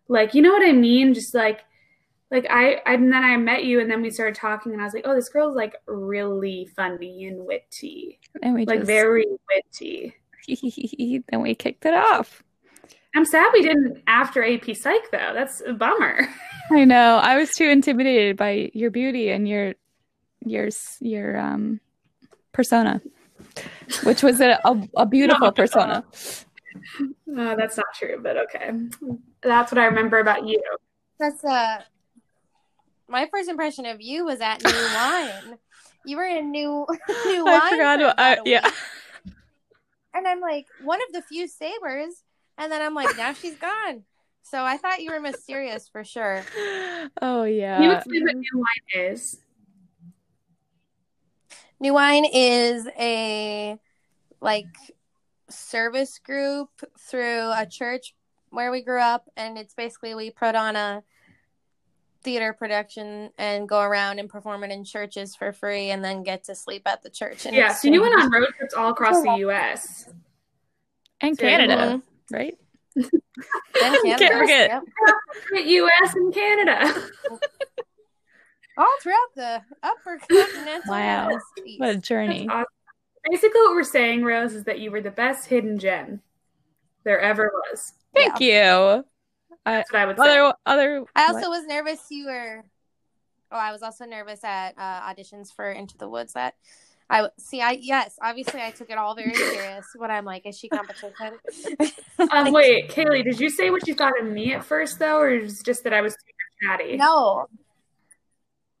Like 0.07 0.33
you 0.33 0.41
know 0.41 0.51
what 0.51 0.67
I 0.67 0.71
mean? 0.71 1.13
Just 1.13 1.35
like 1.35 1.61
like 2.31 2.47
I, 2.49 2.81
I 2.85 2.93
and 2.93 3.11
then 3.11 3.23
I 3.23 3.37
met 3.37 3.65
you 3.65 3.79
and 3.79 3.89
then 3.89 4.01
we 4.01 4.09
started 4.09 4.35
talking 4.35 4.71
and 4.73 4.81
I 4.81 4.85
was 4.85 4.93
like, 4.93 5.05
"Oh, 5.05 5.15
this 5.15 5.29
girl's 5.29 5.55
like 5.55 5.75
really 5.87 6.67
funny 6.75 7.25
and 7.25 7.45
witty." 7.45 8.19
and 8.41 8.53
we 8.53 8.65
Like 8.65 8.79
just 8.79 8.87
very 8.87 9.25
witty. 9.49 10.15
then 11.29 11.41
we 11.41 11.55
kicked 11.55 11.85
it 11.85 11.93
off. 11.93 12.43
I'm 13.15 13.25
sad 13.25 13.49
we 13.53 13.63
didn't 13.63 14.03
after 14.07 14.43
AP 14.43 14.75
Psych 14.75 15.11
though. 15.11 15.31
That's 15.33 15.61
a 15.65 15.73
bummer. 15.73 16.27
I 16.71 16.85
know. 16.85 17.17
I 17.17 17.37
was 17.37 17.51
too 17.51 17.67
intimidated 17.67 18.37
by 18.37 18.69
your 18.73 18.91
beauty 18.91 19.29
and 19.29 19.47
your 19.47 19.73
your 20.45 20.69
your 20.99 21.37
um 21.37 21.79
persona, 22.59 23.01
which 24.03 24.21
was 24.27 24.41
a 24.41 24.51
a, 24.71 24.73
a 25.03 25.05
beautiful 25.05 25.51
persona. 25.61 26.03
No, 27.25 27.55
that's 27.55 27.77
not 27.77 27.87
true, 27.99 28.17
but 28.21 28.35
okay. 28.45 28.67
That's 29.41 29.71
what 29.71 29.79
I 29.79 29.85
remember 29.85 30.19
about 30.19 30.45
you. 30.45 30.61
That's 31.19 31.43
uh 31.43 31.77
my 33.07 33.27
first 33.31 33.49
impression 33.49 33.85
of 33.85 33.97
you 34.01 34.25
was 34.25 34.39
at 34.41 34.63
New 34.63 34.85
Wine. 34.99 35.57
You 36.05 36.17
were 36.17 36.25
in 36.39 36.51
New 36.51 36.85
New 37.25 37.45
Wine. 37.45 37.61
I 37.61 37.69
forgot. 37.71 37.99
for 37.99 38.05
What, 38.07 38.19
I, 38.19 38.33
about 38.33 38.47
a 38.47 38.49
yeah, 38.49 38.65
week. 38.65 38.73
And 40.13 40.27
I'm 40.27 40.41
like 40.41 40.65
one 40.83 40.99
of 41.07 41.13
the 41.13 41.21
few 41.21 41.47
sabers, 41.47 42.13
And 42.57 42.71
then 42.71 42.81
I'm 42.81 42.93
like, 42.93 43.15
now 43.17 43.31
she's 43.33 43.55
gone. 43.57 44.03
So 44.43 44.63
I 44.63 44.77
thought 44.77 45.01
you 45.01 45.11
were 45.11 45.19
mysterious 45.21 45.87
for 45.87 46.03
sure. 46.03 46.43
Oh 47.21 47.43
Can 47.43 47.53
you 47.53 47.59
yeah. 47.61 47.97
explain 47.97 48.23
what 48.25 48.35
new 48.35 48.55
wine 48.55 49.05
is? 49.11 49.39
New 51.79 51.93
Wine 51.93 52.25
is 52.25 52.87
a 52.99 53.77
like 54.41 54.67
service 55.49 56.19
group 56.19 56.69
through 56.97 57.51
a 57.51 57.65
church 57.69 58.13
where 58.49 58.71
we 58.71 58.81
grew 58.81 59.01
up, 59.01 59.29
and 59.37 59.57
it's 59.57 59.73
basically 59.73 60.15
we 60.15 60.31
put 60.31 60.55
on 60.55 60.75
a 60.75 61.03
theater 62.21 62.51
production 62.51 63.29
and 63.37 63.69
go 63.69 63.79
around 63.79 64.19
and 64.19 64.29
perform 64.29 64.63
it 64.63 64.71
in 64.71 64.83
churches 64.83 65.35
for 65.35 65.53
free, 65.53 65.91
and 65.91 66.03
then 66.03 66.23
get 66.23 66.43
to 66.45 66.55
sleep 66.55 66.83
at 66.85 67.01
the 67.01 67.09
church. 67.09 67.45
And 67.45 67.55
Yeah, 67.55 67.73
so 67.73 67.87
you 67.87 68.01
went 68.01 68.19
on 68.19 68.31
road 68.31 68.49
trips 68.57 68.73
all 68.73 68.89
across 68.89 69.21
the 69.21 69.35
U.S. 69.39 70.09
And 71.21 71.37
Very 71.37 71.51
Canada, 71.51 72.01
right? 72.31 72.57
And 73.81 73.95
Canada. 74.03 74.17
Can't 74.17 74.33
forget. 74.37 74.69
Yep. 75.53 75.65
U.S. 75.65 76.13
and 76.13 76.33
Canada. 76.33 77.09
all 78.77 78.87
throughout 79.01 79.17
the 79.35 79.61
upper 79.83 80.19
continental 80.29 80.91
Wow. 80.91 81.29
What 81.77 81.89
a 81.89 81.97
journey. 81.97 82.47
Awesome. 82.47 82.65
Basically, 83.29 83.59
what 83.61 83.75
we're 83.75 83.83
saying, 83.83 84.23
Rose, 84.23 84.53
is 84.53 84.63
that 84.63 84.79
you 84.79 84.91
were 84.91 85.01
the 85.01 85.11
best 85.11 85.47
hidden 85.47 85.77
gem 85.77 86.21
there 87.03 87.19
ever 87.19 87.51
was. 87.53 87.93
Thank 88.15 88.39
you. 88.39 89.03
That's 89.65 89.91
what 89.91 90.01
I 90.01 90.05
would 90.05 90.17
say. 90.17 90.23
Other 90.23 90.53
other 90.65 91.05
I 91.15 91.31
what? 91.31 91.35
also 91.35 91.49
was 91.49 91.65
nervous 91.65 91.99
you 92.09 92.25
were. 92.25 92.63
Oh, 93.51 93.57
I 93.57 93.71
was 93.71 93.81
also 93.81 94.05
nervous 94.05 94.43
at 94.43 94.75
uh, 94.77 95.01
auditions 95.01 95.53
for 95.53 95.69
Into 95.69 95.97
the 95.97 96.07
Woods. 96.07 96.33
That 96.33 96.55
I 97.09 97.27
see. 97.37 97.61
I 97.61 97.71
yes, 97.81 98.17
obviously 98.21 98.61
I 98.61 98.71
took 98.71 98.89
it 98.89 98.97
all 98.97 99.15
very 99.15 99.33
serious. 99.33 99.85
What 99.95 100.11
I'm 100.11 100.25
like, 100.25 100.45
is 100.45 100.57
she 100.57 100.69
competition? 100.69 101.39
Um, 102.31 102.51
wait, 102.51 102.89
Kayley, 102.89 103.23
did 103.23 103.39
you 103.39 103.49
say 103.49 103.69
what 103.69 103.87
you 103.87 103.95
thought 103.95 104.11
of 104.19 104.27
me 104.27 104.53
at 104.53 104.65
first, 104.65 104.99
though, 104.99 105.19
or 105.19 105.29
is 105.29 105.61
it 105.61 105.65
just 105.65 105.85
that 105.85 105.93
I 105.93 106.01
was 106.01 106.11
super 106.13 106.77
chatty? 106.77 106.97
no, 106.97 107.47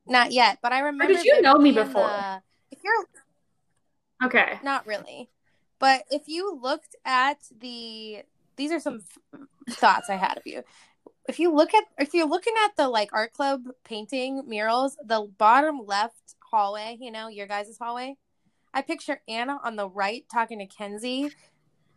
not 0.09 0.31
yet. 0.31 0.59
But 0.61 0.73
I 0.73 0.79
remember. 0.79 1.13
did 1.13 1.23
you 1.25 1.41
know 1.41 1.55
me 1.55 1.71
before? 1.71 2.07
the- 2.07 2.41
if 2.71 2.79
you're 2.83 3.05
Okay. 4.23 4.59
not 4.63 4.85
really, 4.85 5.29
but 5.79 6.03
if 6.11 6.23
you 6.27 6.59
looked 6.61 6.95
at 7.05 7.37
the, 7.57 8.23
these 8.57 8.71
are 8.71 8.79
some 8.79 9.01
thoughts 9.69 10.09
I 10.09 10.15
had 10.15 10.37
of 10.37 10.43
you. 10.45 10.63
If 11.27 11.39
you 11.39 11.53
look 11.53 11.73
at, 11.73 11.83
if 11.97 12.13
you're 12.13 12.27
looking 12.27 12.53
at 12.65 12.75
the 12.75 12.89
like 12.89 13.09
art 13.13 13.33
club 13.33 13.61
painting 13.85 14.43
murals, 14.47 14.97
the 15.03 15.27
bottom 15.37 15.81
left 15.85 16.35
hallway, 16.51 16.97
you 16.99 17.11
know, 17.11 17.27
your 17.27 17.47
guys' 17.47 17.77
hallway, 17.79 18.15
I 18.73 18.81
picture 18.81 19.21
Anna 19.27 19.59
on 19.63 19.75
the 19.75 19.87
right 19.89 20.25
talking 20.31 20.59
to 20.59 20.65
Kenzie, 20.65 21.31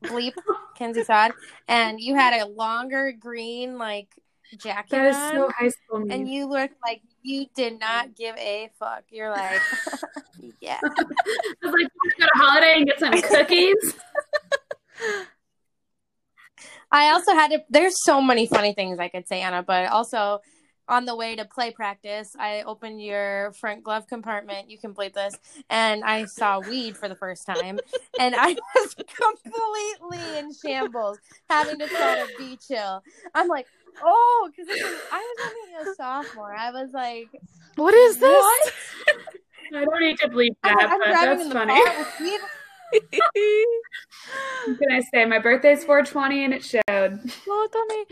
bleep, 0.04 0.34
Kenzie 0.76 1.04
Sod, 1.04 1.32
and 1.68 2.00
you 2.00 2.14
had 2.14 2.40
a 2.40 2.46
longer 2.46 3.12
green 3.12 3.78
like 3.78 4.08
jacket 4.58 4.90
That 4.90 5.06
is 5.06 5.16
on, 5.16 5.32
so 5.32 5.50
high 5.58 5.68
school 5.68 6.06
and 6.10 6.28
you 6.28 6.46
looked 6.46 6.74
like 6.84 7.02
you 7.22 7.46
did 7.54 7.78
not 7.80 8.08
mm. 8.08 8.16
give 8.16 8.36
a 8.36 8.70
fuck. 8.78 9.04
You're 9.10 9.30
like, 9.36 9.60
yeah. 10.60 10.78
I 10.82 10.88
was 11.62 11.72
like, 11.72 11.88
go 12.18 12.26
to 12.26 12.30
holiday 12.34 12.74
and 12.78 12.86
get 12.86 13.00
some 13.00 13.12
cookies? 13.12 13.94
I 16.94 17.12
also 17.12 17.32
had 17.32 17.52
to. 17.52 17.62
There's 17.70 18.04
so 18.04 18.20
many 18.20 18.46
funny 18.46 18.74
things 18.74 18.98
I 18.98 19.08
could 19.08 19.26
say, 19.26 19.40
Anna, 19.40 19.62
but 19.62 19.88
also 19.88 20.40
on 20.88 21.06
the 21.06 21.16
way 21.16 21.34
to 21.36 21.44
play 21.46 21.70
practice, 21.70 22.36
I 22.38 22.64
opened 22.66 23.02
your 23.02 23.52
front 23.52 23.82
glove 23.82 24.06
compartment. 24.06 24.68
You 24.68 24.76
can 24.76 24.92
bleep 24.92 25.14
this, 25.14 25.34
and 25.70 26.04
I 26.04 26.26
saw 26.26 26.60
weed 26.60 26.98
for 26.98 27.08
the 27.08 27.14
first 27.14 27.46
time, 27.46 27.78
and 28.20 28.34
I 28.36 28.56
was 28.74 28.94
completely 28.94 30.38
in 30.38 30.52
shambles, 30.52 31.18
having 31.48 31.78
to 31.78 31.88
start 31.88 32.18
a 32.18 32.28
be 32.36 32.58
chill. 32.58 33.02
I'm 33.34 33.48
like, 33.48 33.66
oh, 34.02 34.50
because 34.50 34.68
I 35.12 35.34
was 35.38 35.52
only 35.52 35.90
a 35.90 35.94
sophomore. 35.94 36.54
I 36.54 36.70
was 36.70 36.90
like, 36.92 37.28
What 37.76 37.94
is 37.94 38.18
this? 38.18 38.30
What? 38.42 38.72
I 39.74 39.84
don't 39.84 40.00
need 40.00 40.18
to 40.18 40.28
bleep 40.28 40.50
I'm, 40.62 40.76
that, 40.76 40.90
I'm 40.90 40.98
but 40.98 41.06
driving 41.08 41.28
that's 41.28 41.42
in 41.42 41.48
the 41.48 41.54
funny. 41.54 41.84
car 41.84 42.06
with. 42.20 42.40
What 44.66 44.78
can 44.78 44.90
I 44.92 45.00
say? 45.00 45.24
My 45.24 45.38
birthday's 45.38 45.84
420 45.84 46.44
and 46.44 46.54
it 46.54 46.62
showed. 46.64 46.82
well, 47.46 47.68
tell 47.68 47.86
me. 47.86 48.04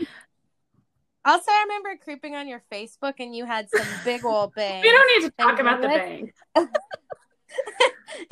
Also, 1.23 1.51
I 1.51 1.65
remember 1.67 1.89
creeping 2.03 2.35
on 2.35 2.47
your 2.47 2.63
Facebook, 2.71 3.13
and 3.19 3.35
you 3.35 3.45
had 3.45 3.69
some 3.69 3.85
big 4.03 4.25
old 4.25 4.55
bang. 4.55 4.81
We 4.83 4.91
don't 4.91 5.21
need 5.21 5.29
to 5.29 5.33
talk 5.39 5.59
about 5.59 5.81
the 5.81 5.87
what? 5.87 5.97
bang. 5.99 6.31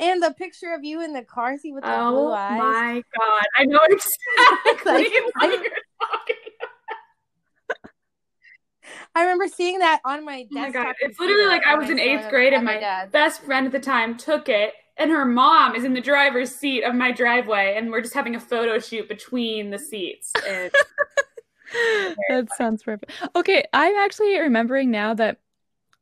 and 0.00 0.20
the 0.20 0.34
picture 0.36 0.74
of 0.74 0.82
you 0.82 1.00
in 1.04 1.12
the 1.12 1.22
car 1.22 1.56
seat 1.56 1.72
with 1.72 1.84
the 1.84 1.96
Oh 1.96 2.10
blue 2.10 2.32
eyes. 2.32 2.50
Oh 2.60 2.64
my 2.64 3.02
god. 3.16 3.44
I 3.56 3.64
know 3.64 3.78
exactly 3.88 4.92
Like, 4.92 5.12
what 5.12 5.32
I- 5.36 5.46
you're 5.52 5.70
talking 6.02 6.36
I 9.14 9.22
remember 9.22 9.48
seeing 9.48 9.78
that 9.80 10.00
on 10.04 10.24
my 10.24 10.46
Oh 10.50 10.54
my 10.54 10.70
god. 10.70 10.94
It's 11.00 11.18
literally 11.18 11.46
like 11.46 11.66
I 11.66 11.74
was 11.74 11.90
in 11.90 11.98
eighth 11.98 12.28
grade 12.30 12.52
and 12.52 12.64
my 12.64 12.78
dad. 12.78 13.10
best 13.12 13.42
friend 13.42 13.66
at 13.66 13.72
the 13.72 13.80
time 13.80 14.16
took 14.16 14.48
it 14.48 14.74
and 14.96 15.10
her 15.10 15.24
mom 15.24 15.74
is 15.74 15.84
in 15.84 15.94
the 15.94 16.00
driver's 16.00 16.54
seat 16.54 16.82
of 16.82 16.94
my 16.94 17.10
driveway 17.10 17.74
and 17.76 17.90
we're 17.90 18.02
just 18.02 18.14
having 18.14 18.34
a 18.34 18.40
photo 18.40 18.78
shoot 18.78 19.08
between 19.08 19.70
the 19.70 19.78
seats. 19.78 20.32
And 21.72 22.16
that 22.28 22.48
sounds 22.56 22.82
perfect. 22.82 23.12
Okay, 23.36 23.62
I'm 23.72 23.94
actually 23.96 24.36
remembering 24.40 24.90
now 24.90 25.14
that 25.14 25.38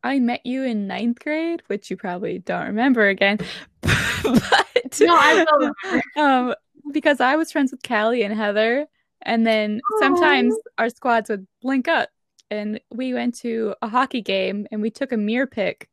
I 0.02 0.18
met 0.18 0.46
you 0.46 0.64
in 0.64 0.86
ninth 0.86 1.18
grade, 1.20 1.62
which 1.66 1.90
you 1.90 1.96
probably 1.96 2.38
don't 2.38 2.68
remember 2.68 3.06
again. 3.08 3.38
but 3.82 4.98
no, 5.00 5.14
I 5.14 5.44
will 5.50 5.74
remember. 5.84 6.02
um, 6.16 6.54
because 6.92 7.20
I 7.20 7.36
was 7.36 7.52
friends 7.52 7.70
with 7.70 7.82
Callie 7.82 8.22
and 8.22 8.34
Heather, 8.34 8.86
and 9.22 9.46
then 9.46 9.80
sometimes 9.98 10.54
our 10.78 10.88
squads 10.88 11.28
would 11.28 11.46
link 11.62 11.88
up, 11.88 12.08
and 12.50 12.80
we 12.90 13.14
went 13.14 13.36
to 13.40 13.74
a 13.82 13.88
hockey 13.88 14.22
game, 14.22 14.66
and 14.70 14.80
we 14.82 14.90
took 14.90 15.12
a 15.12 15.16
mirror 15.16 15.46
pick. 15.46 15.88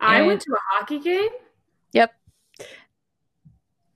I 0.00 0.18
And- 0.18 0.26
went 0.26 0.40
to 0.42 0.52
a 0.52 0.60
hockey 0.72 1.00
game. 1.00 1.30
Yep. 1.92 2.12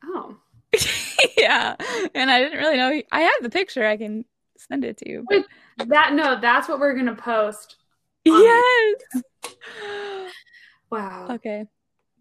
Oh. 0.04 0.36
yeah, 1.36 1.76
and 2.14 2.30
I 2.30 2.40
didn't 2.42 2.58
really 2.58 2.76
know. 2.76 3.02
I 3.12 3.20
have 3.20 3.42
the 3.42 3.50
picture. 3.50 3.86
I 3.86 3.96
can 3.96 4.24
send 4.56 4.84
it 4.84 4.96
to 4.98 5.08
you. 5.08 5.24
Wait. 5.28 5.44
That 5.86 6.14
no, 6.14 6.40
that's 6.40 6.68
what 6.68 6.80
we're 6.80 6.94
gonna 6.94 7.14
post. 7.14 7.76
Yes. 8.24 9.02
Wow. 10.90 11.28
okay, 11.30 11.64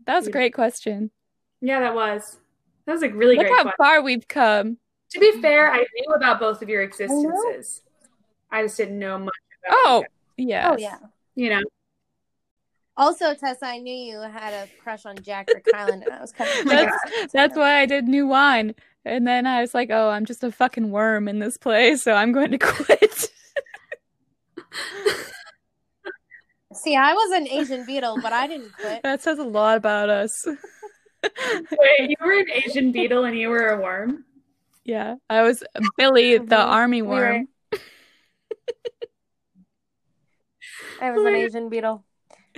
that 0.05 0.15
was 0.15 0.27
a 0.27 0.31
great 0.31 0.53
question. 0.53 1.11
Yeah, 1.59 1.81
that 1.81 1.93
was. 1.93 2.37
That 2.85 2.93
was 2.93 3.03
a 3.03 3.09
really 3.09 3.35
Look 3.35 3.47
great 3.47 3.55
how 3.57 3.63
question. 3.63 3.75
far 3.77 4.01
we've 4.01 4.27
come. 4.27 4.77
To 5.11 5.19
be 5.19 5.41
fair, 5.41 5.69
I 5.71 5.79
knew 5.79 6.13
about 6.15 6.39
both 6.39 6.61
of 6.61 6.69
your 6.69 6.81
existences. 6.81 7.81
I 8.49 8.63
just 8.63 8.77
didn't 8.77 8.97
know 8.97 9.19
much 9.19 9.33
Oh, 9.69 10.03
yeah. 10.37 10.71
Oh 10.73 10.77
yeah. 10.77 10.97
You 11.35 11.49
know. 11.51 11.61
Also, 12.97 13.33
Tessa, 13.33 13.65
I 13.65 13.77
knew 13.79 13.93
you 13.95 14.19
had 14.19 14.53
a 14.53 14.67
crush 14.83 15.05
on 15.05 15.15
Jack 15.21 15.49
or 15.53 15.61
Kylan, 15.61 16.03
and 16.03 16.09
I 16.11 16.19
was 16.21 16.31
kind 16.31 16.49
of 16.59 16.65
That's 16.67 17.33
that's 17.33 17.55
why 17.57 17.79
I 17.79 17.85
did 17.85 18.07
new 18.07 18.27
wine. 18.27 18.75
And 19.05 19.25
then 19.25 19.47
I 19.47 19.61
was 19.61 19.73
like, 19.73 19.89
oh, 19.91 20.09
I'm 20.09 20.25
just 20.25 20.43
a 20.43 20.51
fucking 20.51 20.91
worm 20.91 21.27
in 21.27 21.39
this 21.39 21.57
place, 21.57 22.03
so 22.03 22.13
I'm 22.13 22.31
going 22.31 22.51
to 22.51 22.57
quit. 22.59 23.29
See, 26.73 26.95
I 26.95 27.13
was 27.13 27.31
an 27.31 27.47
Asian 27.47 27.85
beetle, 27.85 28.19
but 28.21 28.31
I 28.33 28.47
didn't 28.47 28.71
quit. 28.73 29.01
that 29.03 29.21
says 29.21 29.39
a 29.39 29.43
lot 29.43 29.77
about 29.77 30.09
us. 30.09 30.31
Wait, 31.23 32.09
you 32.09 32.15
were 32.21 32.39
an 32.39 32.47
Asian 32.51 32.91
beetle 32.91 33.25
and 33.25 33.37
you 33.37 33.49
were 33.49 33.69
a 33.69 33.81
worm? 33.81 34.25
yeah, 34.83 35.15
I 35.29 35.43
was 35.43 35.63
Billy, 35.97 36.37
the 36.39 36.57
army 36.57 37.01
We 37.01 37.07
were- 37.07 37.13
worm. 37.15 37.47
I 41.01 41.11
was 41.11 41.25
an 41.25 41.35
Asian 41.35 41.69
beetle. 41.69 42.03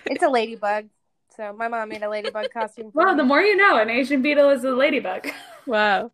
It's 0.06 0.24
a 0.24 0.30
ladybug. 0.30 0.90
So 1.36 1.54
my 1.54 1.68
mom 1.68 1.90
made 1.90 2.04
a 2.04 2.10
ladybug 2.10 2.52
costume. 2.52 2.92
For 2.92 2.98
Well, 3.06 3.14
me. 3.14 3.18
the 3.18 3.24
more 3.24 3.42
you 3.42 3.56
know, 3.56 3.78
an 3.80 3.90
Asian 3.90 4.22
beetle 4.22 4.50
is 4.50 4.64
a 4.64 4.72
ladybug. 4.72 5.30
Wow. 5.66 6.12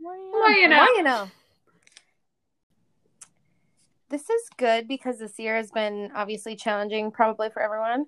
Well, 0.00 0.50
you 0.52 0.68
know. 0.68 0.76
Well, 0.78 0.96
you 0.96 1.02
know. 1.02 1.28
This 4.08 4.28
is 4.28 4.48
good 4.56 4.88
because 4.88 5.18
this 5.18 5.38
year 5.38 5.54
has 5.56 5.70
been 5.70 6.10
obviously 6.14 6.56
challenging, 6.56 7.10
probably 7.12 7.50
for 7.50 7.62
everyone. 7.62 8.06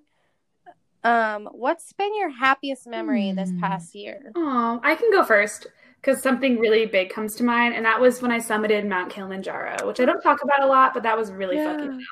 Um, 1.03 1.47
what's 1.51 1.93
been 1.93 2.13
your 2.17 2.29
happiest 2.29 2.87
memory 2.87 3.31
this 3.33 3.51
Hmm. 3.51 3.59
past 3.59 3.93
year? 3.95 4.31
Oh, 4.35 4.79
I 4.83 4.95
can 4.95 5.11
go 5.11 5.23
first 5.23 5.67
because 5.97 6.21
something 6.21 6.59
really 6.59 6.85
big 6.85 7.09
comes 7.09 7.35
to 7.35 7.43
mind, 7.43 7.75
and 7.75 7.85
that 7.85 8.01
was 8.01 8.21
when 8.21 8.31
I 8.31 8.39
summited 8.39 8.85
Mount 8.87 9.11
Kilimanjaro, 9.11 9.85
which 9.87 9.99
I 9.99 10.05
don't 10.05 10.21
talk 10.21 10.43
about 10.43 10.61
a 10.61 10.65
lot, 10.65 10.93
but 10.93 11.03
that 11.03 11.17
was 11.17 11.31
really 11.31 11.57
fucking 11.57 11.99
Yeah. 11.99 12.05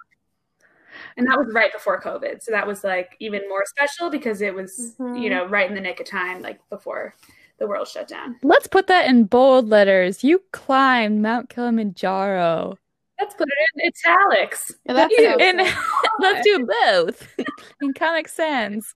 And 1.17 1.27
that 1.27 1.37
was 1.37 1.53
right 1.53 1.71
before 1.73 2.01
COVID. 2.01 2.41
So 2.41 2.51
that 2.51 2.65
was 2.65 2.83
like 2.83 3.15
even 3.19 3.41
more 3.49 3.63
special 3.65 4.09
because 4.09 4.41
it 4.41 4.53
was, 4.53 4.95
Mhm. 4.99 5.21
you 5.21 5.29
know, 5.29 5.45
right 5.47 5.67
in 5.69 5.75
the 5.75 5.81
nick 5.81 5.99
of 5.99 6.05
time, 6.07 6.41
like 6.41 6.59
before 6.69 7.15
the 7.59 7.67
world 7.67 7.87
shut 7.87 8.07
down. 8.07 8.37
Let's 8.43 8.67
put 8.67 8.87
that 8.87 9.07
in 9.07 9.25
bold 9.25 9.69
letters. 9.69 10.23
You 10.23 10.41
climbed 10.51 11.21
Mount 11.21 11.49
Kilimanjaro. 11.49 12.77
Let's 13.19 13.35
put 13.35 13.47
it 13.49 13.69
in 13.75 13.91
italics. 14.09 14.71
Yeah, 14.85 14.93
that's 14.93 15.11
You- 15.15 15.25
so 15.25 15.37
and 15.39 15.57
let's 16.19 16.43
do 16.43 16.67
both 16.81 17.35
in 17.81 17.93
Comic 17.93 18.27
Sans. 18.27 18.95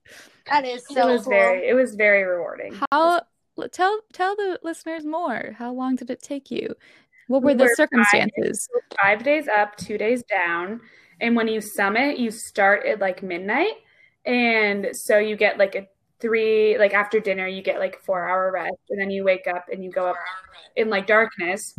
That 0.50 0.64
is 0.64 0.84
so. 0.88 1.08
it 1.08 1.12
was 1.12 1.22
cool. 1.22 1.30
very, 1.30 1.68
it 1.68 1.74
was 1.74 1.94
very 1.94 2.24
rewarding. 2.24 2.74
How 2.90 3.22
tell 3.70 4.00
tell 4.12 4.34
the 4.36 4.58
listeners 4.62 5.04
more. 5.04 5.54
How 5.58 5.72
long 5.72 5.94
did 5.96 6.10
it 6.10 6.22
take 6.22 6.50
you? 6.50 6.74
What 7.28 7.42
were 7.42 7.48
We 7.48 7.54
the 7.54 7.64
were 7.64 7.68
five- 7.70 7.76
circumstances? 7.76 8.68
five 9.02 9.22
days 9.22 9.46
up, 9.48 9.76
two 9.76 9.98
days 9.98 10.22
down. 10.24 10.80
And 11.20 11.36
when 11.36 11.48
you 11.48 11.60
summit, 11.60 12.18
you 12.18 12.30
start 12.30 12.86
at 12.86 13.00
like 13.00 13.22
midnight. 13.22 13.74
And 14.24 14.88
so 14.92 15.18
you 15.18 15.36
get 15.36 15.58
like 15.58 15.74
a 15.74 15.86
three, 16.20 16.78
like 16.78 16.94
after 16.94 17.20
dinner, 17.20 17.46
you 17.46 17.62
get 17.62 17.78
like 17.78 18.00
four 18.02 18.28
hour 18.28 18.50
rest. 18.52 18.76
And 18.90 19.00
then 19.00 19.10
you 19.10 19.24
wake 19.24 19.46
up 19.46 19.66
and 19.72 19.82
you 19.82 19.90
go 19.90 20.06
up 20.08 20.16
in 20.76 20.90
like 20.90 21.06
darkness. 21.06 21.78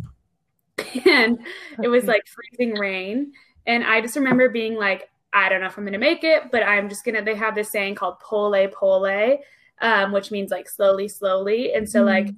And 1.04 1.40
it 1.82 1.88
was 1.88 2.04
like 2.04 2.22
freezing 2.26 2.78
rain. 2.78 3.32
And 3.66 3.82
I 3.82 4.00
just 4.00 4.14
remember 4.14 4.48
being 4.48 4.76
like, 4.76 5.10
I 5.32 5.48
don't 5.48 5.60
know 5.60 5.66
if 5.66 5.76
I'm 5.76 5.84
going 5.84 5.92
to 5.92 5.98
make 5.98 6.24
it, 6.24 6.50
but 6.50 6.62
I'm 6.62 6.88
just 6.88 7.04
going 7.04 7.14
to, 7.14 7.22
they 7.22 7.34
have 7.34 7.54
this 7.54 7.70
saying 7.70 7.96
called 7.96 8.18
pole 8.20 8.68
pole, 8.68 9.38
um, 9.80 10.12
which 10.12 10.30
means 10.30 10.50
like 10.50 10.68
slowly, 10.68 11.08
slowly. 11.08 11.74
And 11.74 11.88
so, 11.88 12.02
like, 12.02 12.28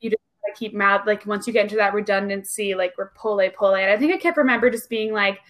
you 0.00 0.10
just 0.10 0.22
gotta 0.42 0.58
keep 0.58 0.74
mouth, 0.74 1.06
like, 1.06 1.26
once 1.26 1.46
you 1.46 1.52
get 1.52 1.64
into 1.64 1.76
that 1.76 1.92
redundancy, 1.92 2.74
like, 2.74 2.94
we're 2.96 3.10
pole 3.10 3.42
pole. 3.50 3.74
And 3.74 3.90
I 3.90 3.96
think 3.96 4.14
I 4.14 4.16
kept 4.16 4.38
remember 4.38 4.70
just 4.70 4.88
being 4.88 5.12
like, 5.12 5.40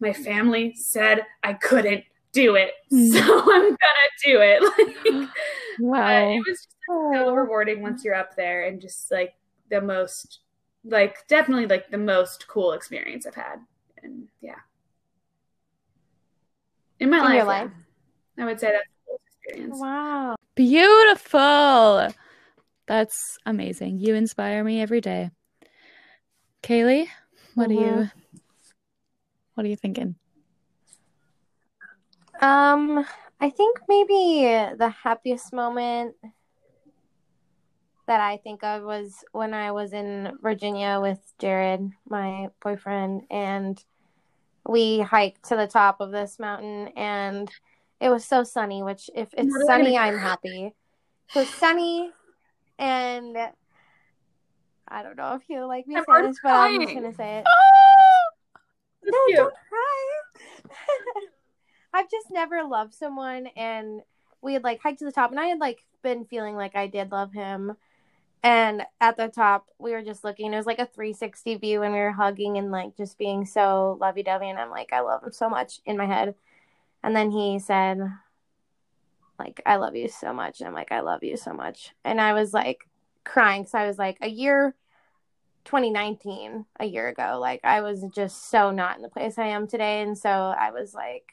my 0.00 0.12
family 0.12 0.74
said 0.74 1.24
I 1.42 1.54
couldn't 1.54 2.04
do 2.32 2.54
it. 2.54 2.72
Mm. 2.92 3.12
So 3.12 3.20
I'm 3.52 3.62
going 3.62 3.76
to 3.76 3.76
do 4.24 4.40
it. 4.40 4.62
Like, 5.78 5.78
wow. 5.80 6.30
it 6.30 6.42
was 6.46 6.56
just 6.56 6.76
so 6.88 7.34
rewarding 7.34 7.82
once 7.82 8.02
you're 8.02 8.14
up 8.14 8.34
there 8.34 8.64
and 8.66 8.80
just 8.80 9.10
like 9.10 9.34
the 9.70 9.80
most, 9.80 10.40
like, 10.84 11.26
definitely 11.28 11.66
like 11.66 11.90
the 11.90 11.98
most 11.98 12.48
cool 12.48 12.72
experience 12.72 13.26
I've 13.26 13.34
had. 13.34 13.56
And 14.02 14.28
yeah. 14.40 14.54
In 16.98 17.10
my 17.10 17.18
In 17.18 17.24
life, 17.24 17.34
your 17.34 17.44
yeah. 17.44 17.44
life? 17.44 17.70
I 18.38 18.44
would 18.46 18.60
say 18.60 18.72
that's 18.72 18.88
the 18.88 19.04
coolest 19.06 19.24
experience. 19.42 19.78
Wow. 19.78 20.36
Beautiful. 20.54 22.08
That's 22.86 23.38
amazing. 23.44 23.98
You 23.98 24.14
inspire 24.14 24.64
me 24.64 24.80
every 24.80 25.00
day. 25.02 25.30
Kayley, 26.62 27.08
what 27.54 27.68
are 27.70 27.74
you 27.74 27.80
Mhm. 27.80 28.12
What 29.56 29.64
are 29.64 29.70
you 29.70 29.76
thinking? 29.76 30.14
Um, 32.40 33.06
I 33.40 33.50
think 33.50 33.78
maybe 33.88 34.76
the 34.76 34.90
happiest 35.02 35.52
moment 35.52 36.14
that 38.06 38.20
I 38.20 38.36
think 38.36 38.62
of 38.62 38.82
was 38.82 39.24
when 39.32 39.54
I 39.54 39.72
was 39.72 39.94
in 39.94 40.36
Virginia 40.42 41.00
with 41.00 41.20
Jared, 41.38 41.90
my 42.08 42.50
boyfriend, 42.62 43.22
and 43.30 43.82
we 44.68 45.00
hiked 45.00 45.48
to 45.48 45.56
the 45.56 45.66
top 45.66 46.00
of 46.00 46.12
this 46.12 46.38
mountain 46.38 46.88
and 46.96 47.50
it 47.98 48.10
was 48.10 48.26
so 48.26 48.44
sunny, 48.44 48.82
which 48.82 49.08
if 49.14 49.32
it's 49.32 49.66
sunny, 49.66 49.96
I'm 49.96 50.18
happy. 50.18 50.74
It 51.34 51.38
was 51.38 51.48
sunny 51.48 52.10
and 52.78 53.38
I 54.88 55.02
don't 55.02 55.16
know 55.16 55.34
if 55.34 55.42
you 55.48 55.64
like 55.64 55.86
me 55.86 55.96
I'm 55.96 56.26
this, 56.26 56.38
but 56.42 56.52
I'm 56.52 56.80
just 56.82 56.94
gonna 56.94 57.14
say 57.14 57.38
it. 57.38 57.44
That's 57.44 58.15
No, 59.12 59.24
cute. 59.26 59.36
don't 59.36 59.54
cry. 59.68 60.72
I've 61.94 62.10
just 62.10 62.30
never 62.30 62.64
loved 62.64 62.94
someone, 62.94 63.48
and 63.56 64.02
we 64.42 64.54
had 64.54 64.64
like 64.64 64.80
hiked 64.82 64.98
to 65.00 65.04
the 65.04 65.12
top, 65.12 65.30
and 65.30 65.40
I 65.40 65.46
had 65.46 65.58
like 65.58 65.84
been 66.02 66.24
feeling 66.24 66.56
like 66.56 66.76
I 66.76 66.86
did 66.86 67.12
love 67.12 67.32
him. 67.32 67.76
And 68.42 68.82
at 69.00 69.16
the 69.16 69.28
top, 69.28 69.66
we 69.78 69.92
were 69.92 70.02
just 70.02 70.22
looking. 70.22 70.52
It 70.52 70.56
was 70.56 70.66
like 70.66 70.78
a 70.78 70.86
360 70.86 71.56
view, 71.56 71.82
and 71.82 71.92
we 71.92 71.98
were 71.98 72.12
hugging 72.12 72.58
and 72.58 72.70
like 72.70 72.96
just 72.96 73.18
being 73.18 73.44
so 73.44 73.96
lovey 74.00 74.22
dovey. 74.22 74.48
And 74.50 74.58
I'm 74.58 74.70
like, 74.70 74.92
I 74.92 75.00
love 75.00 75.24
him 75.24 75.32
so 75.32 75.48
much 75.48 75.80
in 75.84 75.96
my 75.96 76.06
head. 76.06 76.34
And 77.02 77.16
then 77.16 77.30
he 77.30 77.58
said, 77.58 78.00
like, 79.38 79.62
I 79.66 79.76
love 79.76 79.96
you 79.96 80.08
so 80.08 80.32
much. 80.32 80.60
And 80.60 80.68
I'm 80.68 80.74
like, 80.74 80.92
I 80.92 81.00
love 81.00 81.22
you 81.22 81.36
so 81.36 81.52
much. 81.52 81.94
And 82.04 82.20
I 82.20 82.32
was 82.34 82.54
like 82.54 82.88
crying 83.24 83.62
because 83.62 83.74
I 83.74 83.86
was 83.86 83.98
like, 83.98 84.18
a 84.20 84.28
year 84.28 84.74
2019 85.66 86.64
a 86.80 86.86
year 86.86 87.08
ago 87.08 87.38
like 87.40 87.60
i 87.64 87.80
was 87.80 88.04
just 88.14 88.50
so 88.50 88.70
not 88.70 88.96
in 88.96 89.02
the 89.02 89.08
place 89.08 89.38
i 89.38 89.46
am 89.46 89.66
today. 89.66 90.00
And 90.00 90.16
so 90.16 90.30
i 90.30 90.70
was 90.70 90.94
like 90.94 91.32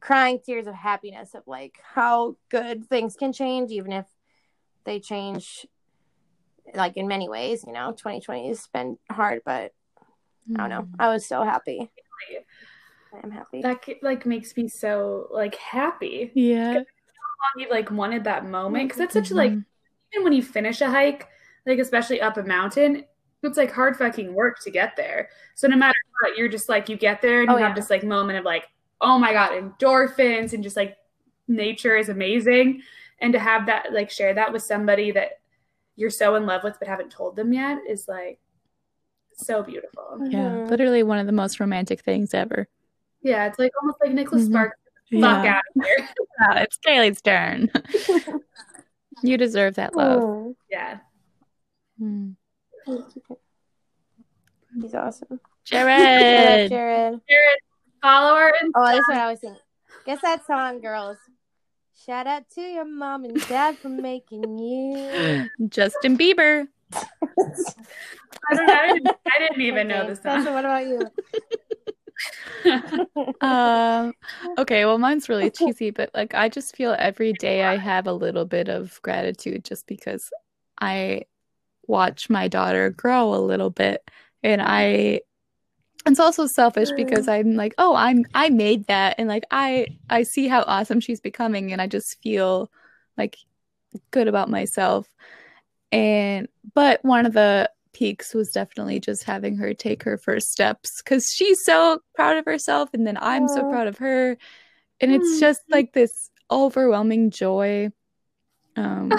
crying 0.00 0.40
tears 0.44 0.66
of 0.66 0.74
happiness 0.74 1.34
of 1.34 1.42
like 1.46 1.78
how 1.94 2.36
good 2.48 2.86
things 2.86 3.16
can 3.16 3.32
change 3.32 3.70
even 3.70 3.92
if 3.92 4.06
they 4.84 4.98
change 4.98 5.66
like 6.74 6.96
in 6.96 7.06
many 7.06 7.28
ways 7.28 7.64
you 7.66 7.72
know 7.72 7.90
2020 7.92 8.48
has 8.48 8.66
been 8.72 8.96
hard 9.10 9.42
but 9.44 9.72
i 10.54 10.56
don't 10.56 10.70
know. 10.70 10.82
Mm-hmm. 10.82 11.00
I 11.00 11.12
was 11.12 11.26
so 11.26 11.44
happy. 11.44 11.90
I'm 13.22 13.30
happy. 13.30 13.62
That 13.62 13.84
like 14.02 14.26
makes 14.26 14.56
me 14.56 14.68
so 14.68 15.28
like 15.30 15.54
happy. 15.56 16.30
Yeah. 16.34 16.82
You 17.56 17.68
like 17.70 17.90
wanted 17.90 18.24
that 18.24 18.44
moment 18.44 18.88
because 18.88 18.98
that's 18.98 19.14
such 19.14 19.30
like 19.30 19.52
mm-hmm. 19.52 20.14
even 20.14 20.24
when 20.24 20.32
you 20.32 20.42
finish 20.42 20.80
a 20.80 20.90
hike, 20.90 21.26
like 21.66 21.78
especially 21.78 22.20
up 22.20 22.36
a 22.36 22.42
mountain, 22.42 23.04
it's 23.42 23.56
like 23.56 23.72
hard 23.72 23.96
fucking 23.96 24.34
work 24.34 24.60
to 24.60 24.70
get 24.70 24.96
there. 24.96 25.28
So 25.54 25.66
no 25.68 25.76
matter 25.76 25.96
what, 26.20 26.36
you're 26.36 26.48
just 26.48 26.68
like 26.68 26.88
you 26.88 26.96
get 26.96 27.22
there 27.22 27.40
and 27.42 27.50
you 27.50 27.56
Oh, 27.56 27.58
have 27.58 27.70
yeah. 27.70 27.74
this 27.74 27.90
like 27.90 28.04
moment 28.04 28.38
of 28.38 28.44
like, 28.44 28.64
oh 29.00 29.18
my 29.18 29.32
god, 29.32 29.52
endorphins 29.52 30.52
and 30.52 30.62
just 30.62 30.76
like 30.76 30.96
nature 31.48 31.96
is 31.96 32.08
amazing. 32.08 32.82
And 33.20 33.32
to 33.32 33.38
have 33.38 33.66
that 33.66 33.92
like 33.92 34.10
share 34.10 34.34
that 34.34 34.52
with 34.52 34.62
somebody 34.62 35.10
that 35.12 35.40
you're 35.96 36.10
so 36.10 36.34
in 36.36 36.46
love 36.46 36.64
with 36.64 36.78
but 36.78 36.88
haven't 36.88 37.10
told 37.10 37.36
them 37.36 37.52
yet 37.52 37.78
is 37.88 38.06
like 38.08 38.38
so 39.34 39.62
beautiful. 39.62 40.18
Yeah. 40.28 40.38
Mhm. 40.50 40.70
Literally 40.70 41.02
one 41.02 41.18
of 41.18 41.26
the 41.26 41.32
most 41.32 41.60
romantic 41.60 42.00
things 42.00 42.34
ever. 42.34 42.68
Yeah, 43.22 43.46
it's 43.46 43.58
like 43.58 43.72
almost 43.80 43.98
like 44.02 44.12
Nicholas 44.12 44.44
Mhm. 44.44 44.50
Sparks. 44.52 44.76
Fuck 45.10 45.44
Yeah. 45.44 45.56
out 45.56 45.62
of 45.76 45.84
here. 45.84 46.08
Yeah, 46.40 46.60
it's 46.60 46.78
Kayley's 46.78 47.20
turn. 47.20 47.70
you 49.22 49.36
deserve 49.36 49.74
that 49.74 49.94
love. 49.94 50.22
Oh, 50.22 50.56
yeah. 50.70 50.98
Mm. 52.00 52.36
He's 54.80 54.94
awesome 54.94 55.40
Jared. 55.64 56.68
jared 56.70 57.20
Jared, 57.28 57.58
follow 58.02 58.34
our 58.34 58.52
oh 58.74 58.84
that's 58.86 59.08
what 59.08 59.18
i 59.18 59.30
was 59.30 59.40
thinking 59.40 59.60
guess 60.06 60.20
that 60.22 60.46
song 60.46 60.80
girls 60.80 61.16
shout 62.06 62.26
out 62.26 62.44
to 62.54 62.60
your 62.62 62.84
mom 62.84 63.24
and 63.24 63.46
dad 63.48 63.76
for 63.78 63.88
making 63.90 64.58
you 64.58 65.48
Justin 65.68 66.16
Bieber. 66.16 66.66
I 66.92 68.54
don't 68.54 68.66
know. 68.66 68.72
I 68.74 68.92
didn't, 68.94 69.08
I 69.08 69.38
didn't 69.38 69.60
even 69.62 69.86
know 69.88 70.00
Okay, 70.00 70.08
this 70.08 70.22
Sasha, 70.22 70.44
song. 70.44 70.54
what 70.54 70.64
about 70.64 70.86
you 70.86 71.00
Um 73.40 74.12
okay, 74.58 74.84
well 74.84 74.98
mine's 74.98 75.28
really 75.28 75.50
cheesy, 75.50 75.90
but 75.90 76.10
like 76.14 76.34
I 76.34 76.48
just 76.48 76.74
feel 76.76 76.96
every 76.98 77.32
day 77.34 77.64
I 77.64 77.76
have 77.76 78.06
a 78.06 78.12
little 78.12 78.44
bit 78.44 78.68
of 78.68 79.00
gratitude 79.02 79.64
just 79.64 79.86
because 79.86 80.30
I 80.80 81.22
watch 81.90 82.30
my 82.30 82.48
daughter 82.48 82.90
grow 82.90 83.34
a 83.34 83.36
little 83.38 83.70
bit. 83.70 84.08
And 84.42 84.62
I 84.62 85.20
it's 86.06 86.20
also 86.20 86.46
selfish 86.46 86.88
because 86.96 87.28
I'm 87.28 87.56
like, 87.56 87.74
oh, 87.78 87.94
I'm 87.94 88.24
I 88.34 88.48
made 88.48 88.86
that. 88.86 89.16
And 89.18 89.28
like 89.28 89.44
I 89.50 89.88
I 90.08 90.22
see 90.22 90.48
how 90.48 90.62
awesome 90.62 91.00
she's 91.00 91.20
becoming 91.20 91.72
and 91.72 91.82
I 91.82 91.86
just 91.86 92.22
feel 92.22 92.70
like 93.18 93.36
good 94.10 94.28
about 94.28 94.48
myself. 94.48 95.06
And 95.92 96.48
but 96.74 97.04
one 97.04 97.26
of 97.26 97.32
the 97.34 97.70
peaks 97.92 98.32
was 98.32 98.50
definitely 98.52 99.00
just 99.00 99.24
having 99.24 99.56
her 99.56 99.74
take 99.74 100.04
her 100.04 100.16
first 100.16 100.48
steps 100.52 101.02
cuz 101.02 101.26
she's 101.34 101.58
so 101.64 102.00
proud 102.14 102.36
of 102.36 102.44
herself 102.44 102.88
and 102.94 103.06
then 103.06 103.18
I'm 103.20 103.48
so 103.48 103.64
proud 103.64 103.88
of 103.88 103.98
her. 103.98 104.38
And 105.00 105.12
it's 105.12 105.36
Mm. 105.36 105.40
just 105.40 105.60
like 105.68 105.92
this 105.92 106.30
overwhelming 106.50 107.30
joy. 107.30 107.90
Um 108.76 109.10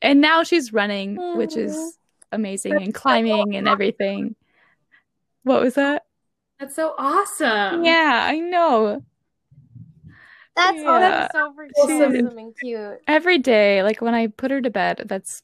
and 0.00 0.20
now 0.20 0.44
she's 0.44 0.72
running, 0.72 1.16
which 1.34 1.56
is 1.56 1.97
amazing 2.32 2.82
and 2.82 2.94
climbing 2.94 3.56
and 3.56 3.68
everything. 3.68 4.36
What 5.42 5.62
was 5.62 5.74
that? 5.74 6.04
That's 6.58 6.74
so 6.74 6.94
awesome. 6.98 7.84
Yeah, 7.84 8.26
I 8.28 8.38
know. 8.40 9.02
That's 10.56 10.82
oh, 10.84 10.98
Yeah. 10.98 10.98
that's 10.98 11.32
so 11.32 11.52
freaking 11.52 11.70
awesome 11.76 12.38
and 12.38 12.54
cute. 12.60 12.98
Every 13.06 13.38
day, 13.38 13.82
like 13.84 14.00
when 14.00 14.14
I 14.14 14.26
put 14.26 14.50
her 14.50 14.60
to 14.60 14.70
bed, 14.70 15.04
that's 15.06 15.42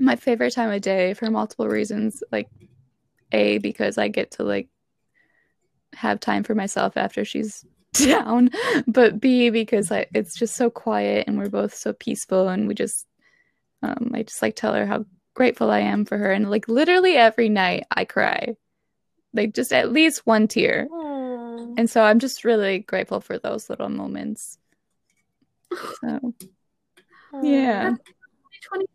my 0.00 0.16
favorite 0.16 0.52
time 0.52 0.72
of 0.72 0.82
day 0.82 1.14
for 1.14 1.30
multiple 1.30 1.68
reasons. 1.68 2.22
Like, 2.32 2.48
A, 3.30 3.58
because 3.58 3.96
I 3.96 4.08
get 4.08 4.32
to 4.32 4.42
like 4.42 4.68
have 5.94 6.18
time 6.18 6.42
for 6.42 6.56
myself 6.56 6.96
after 6.96 7.24
she's 7.24 7.64
down, 7.92 8.50
but 8.88 9.20
B, 9.20 9.50
because 9.50 9.92
I, 9.92 10.06
it's 10.12 10.34
just 10.36 10.56
so 10.56 10.68
quiet 10.68 11.28
and 11.28 11.38
we're 11.38 11.48
both 11.48 11.74
so 11.74 11.92
peaceful 11.92 12.48
and 12.48 12.66
we 12.66 12.74
just, 12.74 13.06
um, 13.82 14.10
I 14.14 14.24
just 14.24 14.42
like 14.42 14.56
tell 14.56 14.74
her 14.74 14.84
how 14.84 15.04
grateful 15.34 15.70
I 15.70 15.80
am 15.80 16.04
for 16.04 16.16
her. 16.16 16.32
And 16.32 16.50
like 16.50 16.68
literally 16.68 17.16
every 17.16 17.48
night 17.48 17.84
I 17.90 18.04
cry, 18.04 18.56
like 19.32 19.52
just 19.54 19.72
at 19.72 19.92
least 19.92 20.26
one 20.26 20.48
tear. 20.48 20.88
Hmm. 20.90 21.74
And 21.76 21.90
so 21.90 22.02
I'm 22.02 22.18
just 22.20 22.44
really 22.44 22.78
grateful 22.78 23.20
for 23.20 23.38
those 23.38 23.68
little 23.68 23.88
moments. 23.88 24.58
So, 26.00 26.34
yeah. 27.42 27.94
20 28.68 28.86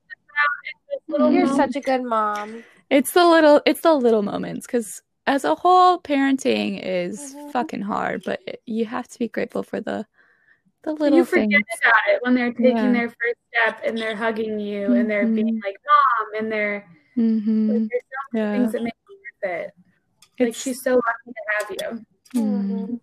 this 0.90 1.00
little 1.08 1.32
You're 1.32 1.48
such 1.48 1.76
a 1.76 1.82
good 1.82 2.04
mom. 2.04 2.64
It's 2.90 3.12
the 3.12 3.26
little 3.26 3.62
it's 3.66 3.82
the 3.82 3.94
little 3.94 4.24
moments 4.24 4.66
cuz 4.66 5.02
as 5.28 5.44
a 5.44 5.54
whole 5.54 6.00
parenting 6.00 6.80
is 6.82 7.36
Mhm. 7.36 7.52
fucking 7.52 7.82
hard, 7.82 8.24
but 8.26 8.40
you 8.66 8.86
have 8.86 9.08
to 9.10 9.20
be 9.20 9.28
grateful 9.28 9.62
for 9.62 9.80
the 9.80 10.08
the 10.84 10.94
little 10.94 11.18
you 11.18 11.26
forget 11.26 11.50
things. 11.50 11.66
about 11.84 12.02
it 12.10 12.22
when 12.22 12.36
they're 12.36 12.54
taking 12.54 12.78
Yeah. 12.78 12.92
their 12.94 13.10
first 13.10 13.40
step 13.54 13.82
and 13.86 13.98
they're 13.98 14.16
hugging 14.16 14.60
you 14.60 14.94
and 14.94 15.10
they're 15.10 15.26
being 15.28 15.60
Mhm. 15.60 15.64
like 15.64 15.76
mom 15.86 16.28
and 16.44 16.52
they're 16.52 16.86
Mhm. 17.18 17.70
like, 17.82 17.90
there's 17.90 18.04
so 18.04 18.18
many 18.34 18.46
Yeah. 18.46 18.58
things 18.58 18.72
that 18.74 18.84
make 18.84 18.94
you 19.10 19.50
it. 19.50 19.72
Like 20.40 20.56
she's 20.56 20.82
so 20.84 20.96
lucky 20.96 21.28
to 21.28 21.44
have 21.58 21.70
you. 21.72 22.06
Mm. 22.42 23.00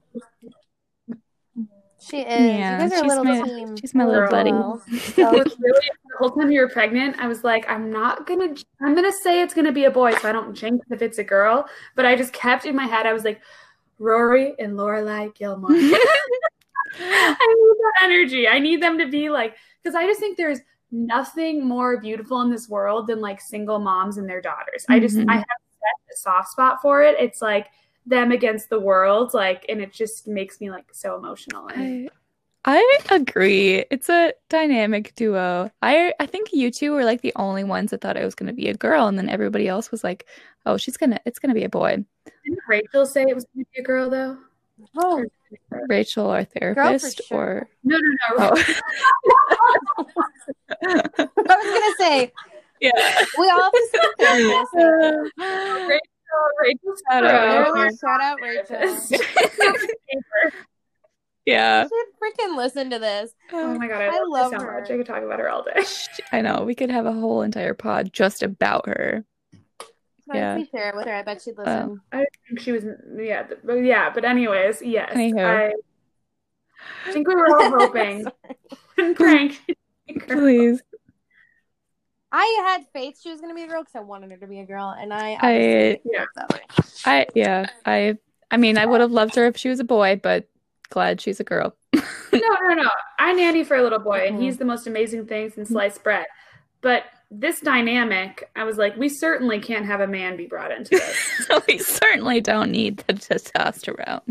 She 2.00 2.18
is. 2.20 2.26
Yeah, 2.28 2.82
you 2.84 2.88
guys 2.88 2.92
are 2.92 2.96
she's 3.02 3.08
little 3.08 3.24
my- 3.24 3.40
team. 3.42 3.76
she's 3.76 3.94
my 3.94 4.04
little 4.06 4.28
buddy. 4.28 4.52
Well, 4.52 4.80
What's 4.86 5.16
really 5.16 5.50
the 5.58 6.16
whole 6.18 6.30
time 6.30 6.50
you 6.52 6.60
were 6.60 6.68
pregnant, 6.68 7.16
I 7.18 7.26
was 7.26 7.42
like, 7.42 7.68
I'm 7.68 7.90
not 7.90 8.26
gonna 8.26 8.54
I'm 8.80 8.94
gonna 8.94 9.10
say 9.24 9.42
it's 9.42 9.54
gonna 9.54 9.72
be 9.72 9.84
a 9.84 9.90
boy 9.90 10.14
so 10.14 10.28
I 10.28 10.32
don't 10.32 10.54
jinx 10.54 10.86
if 10.90 11.02
it's 11.02 11.18
a 11.18 11.24
girl. 11.24 11.68
But 11.96 12.06
I 12.06 12.14
just 12.14 12.32
kept 12.32 12.64
in 12.64 12.76
my 12.76 12.84
head, 12.86 13.06
I 13.06 13.12
was 13.12 13.24
like, 13.24 13.40
Rory 13.98 14.54
and 14.58 14.74
Lorelai 14.78 15.34
Gilmore. 15.34 15.70
I 16.98 17.54
need 17.58 17.76
that 17.78 18.04
energy. 18.04 18.48
I 18.48 18.58
need 18.58 18.82
them 18.82 18.98
to 18.98 19.08
be 19.08 19.30
like 19.30 19.56
because 19.82 19.94
I 19.94 20.06
just 20.06 20.20
think 20.20 20.36
there's 20.36 20.60
nothing 20.90 21.66
more 21.66 22.00
beautiful 22.00 22.40
in 22.42 22.50
this 22.50 22.68
world 22.68 23.06
than 23.06 23.20
like 23.20 23.40
single 23.40 23.78
moms 23.78 24.16
and 24.18 24.28
their 24.28 24.40
daughters. 24.40 24.84
I 24.88 25.00
just. 25.00 25.16
Mm-hmm. 25.16 25.30
I 25.30 25.36
have 25.36 25.44
a 25.44 26.16
soft 26.16 26.50
spot 26.50 26.80
for 26.82 27.02
it. 27.02 27.16
It's 27.18 27.42
like 27.42 27.68
them 28.06 28.32
against 28.32 28.70
the 28.70 28.80
world, 28.80 29.34
like, 29.34 29.64
and 29.68 29.80
it 29.80 29.92
just 29.92 30.26
makes 30.26 30.60
me 30.60 30.70
like 30.70 30.86
so 30.92 31.16
emotional. 31.16 31.68
And 31.68 32.08
I 32.64 32.78
I 33.10 33.14
agree. 33.14 33.84
It's 33.90 34.08
a 34.08 34.32
dynamic 34.48 35.14
duo. 35.14 35.70
I 35.82 36.14
I 36.18 36.26
think 36.26 36.52
you 36.52 36.70
two 36.70 36.92
were 36.92 37.04
like 37.04 37.20
the 37.20 37.32
only 37.36 37.64
ones 37.64 37.90
that 37.90 38.00
thought 38.00 38.16
it 38.16 38.24
was 38.24 38.34
going 38.34 38.48
to 38.48 38.52
be 38.52 38.68
a 38.68 38.74
girl, 38.74 39.06
and 39.06 39.16
then 39.16 39.28
everybody 39.28 39.68
else 39.68 39.90
was 39.90 40.02
like, 40.02 40.26
"Oh, 40.64 40.76
she's 40.76 40.96
gonna, 40.96 41.20
it's 41.24 41.38
gonna 41.38 41.54
be 41.54 41.64
a 41.64 41.68
boy." 41.68 42.04
didn't 42.46 42.60
Rachel 42.68 43.06
say 43.06 43.22
it 43.22 43.34
was 43.34 43.46
gonna 43.54 43.66
be 43.74 43.80
a 43.80 43.84
girl 43.84 44.10
though? 44.10 44.38
Oh, 44.96 45.24
Rachel, 45.88 46.30
our 46.30 46.44
therapist, 46.44 47.22
sure. 47.26 47.68
No, 47.84 47.96
no, 47.96 48.36
no. 48.38 48.50
oh, 48.50 50.06
I 50.86 51.18
was 51.18 51.38
gonna 51.38 51.94
say 51.98 52.32
yeah. 52.80 52.90
we 53.38 53.50
all 53.50 53.62
have 53.62 53.72
to 53.72 53.88
see 53.92 53.98
the 53.98 54.14
therapist. 54.18 55.32
Rachel, 55.88 56.00
Rachel's 56.60 57.02
Shout 57.10 57.24
out. 57.24 57.72
pro. 57.72 57.88
Shout 57.90 58.20
out 58.20 58.38
Rachel. 58.42 59.20
yeah. 61.46 61.84
Should 61.84 61.90
freaking 62.22 62.56
listen 62.56 62.90
to 62.90 62.98
this. 62.98 63.32
oh 63.52 63.78
my 63.78 63.88
god, 63.88 64.02
I, 64.02 64.06
I 64.06 64.10
love, 64.10 64.52
love 64.52 64.52
her 64.52 64.58
so 64.58 64.66
much. 64.66 64.90
I 64.90 64.96
could 64.96 65.06
talk 65.06 65.22
about 65.22 65.38
her 65.38 65.48
all 65.48 65.62
day. 65.62 65.84
I 66.32 66.40
know. 66.42 66.64
We 66.64 66.74
could 66.74 66.90
have 66.90 67.06
a 67.06 67.12
whole 67.12 67.42
entire 67.42 67.74
pod 67.74 68.12
just 68.12 68.42
about 68.42 68.86
her. 68.88 69.24
Can 70.30 70.36
Yeah. 70.40 70.52
I 70.52 70.56
please 70.56 70.68
share 70.70 70.88
it 70.90 70.96
with 70.96 71.06
her? 71.06 71.14
I 71.14 71.22
bet 71.22 71.42
she'd 71.42 71.54
Oh. 71.58 71.62
listen. 71.62 72.00
I 72.12 72.24
think 72.48 72.60
she 72.60 72.72
was, 72.72 72.84
yeah, 73.18 73.46
but 73.64 73.74
yeah. 73.74 74.10
But 74.10 74.24
anyways, 74.24 74.82
yes, 74.82 75.12
Anywho. 75.14 75.72
I 77.06 77.12
think 77.12 77.26
we 77.28 77.34
were 77.34 77.48
all 77.48 77.70
hoping 77.78 78.26
and 78.98 79.16
praying. 79.16 79.56
Please. 80.28 80.82
I 82.32 82.62
had 82.66 82.86
faith 82.92 83.18
she 83.22 83.30
was 83.30 83.40
gonna 83.40 83.54
be 83.54 83.62
a 83.62 83.66
girl 83.68 83.82
because 83.82 83.94
I 83.96 84.00
wanted 84.00 84.30
her 84.32 84.36
to 84.38 84.46
be 84.46 84.60
a 84.60 84.66
girl, 84.66 84.94
and 84.98 85.12
I 85.12 85.36
I 85.40 85.52
obviously 85.52 86.00
Yeah. 86.12 86.24
I 87.04 87.26
yeah. 87.34 87.66
I 87.84 88.18
I 88.50 88.56
mean, 88.56 88.78
I 88.78 88.86
would 88.86 89.00
have 89.00 89.10
loved 89.12 89.34
her 89.36 89.46
if 89.46 89.56
she 89.56 89.68
was 89.68 89.80
a 89.80 89.84
boy, 89.84 90.20
but 90.22 90.48
glad 90.90 91.20
she's 91.20 91.40
a 91.40 91.44
girl. 91.44 91.74
no, 91.92 92.00
no, 92.32 92.74
no. 92.74 92.90
I 93.18 93.32
nanny 93.32 93.64
for 93.64 93.76
a 93.76 93.82
little 93.82 93.98
boy, 93.98 94.26
and 94.26 94.36
Mhm. 94.38 94.42
he's 94.42 94.58
the 94.58 94.64
most 94.64 94.86
amazing 94.86 95.26
thing 95.26 95.50
since 95.50 95.68
sliced 95.70 96.02
bread. 96.04 96.26
But 96.80 97.04
this 97.30 97.60
dynamic, 97.60 98.48
I 98.54 98.64
was 98.64 98.76
like, 98.78 98.96
we 98.96 99.08
certainly 99.08 99.58
can't 99.58 99.84
have 99.86 100.00
a 100.00 100.06
man 100.06 100.36
be 100.36 100.46
brought 100.46 100.70
into 100.70 100.90
this. 100.90 101.16
so 101.46 101.60
we 101.66 101.78
certainly 101.78 102.40
don't 102.40 102.70
need 102.70 102.98
the 103.06 103.14
testosterone. 103.14 104.22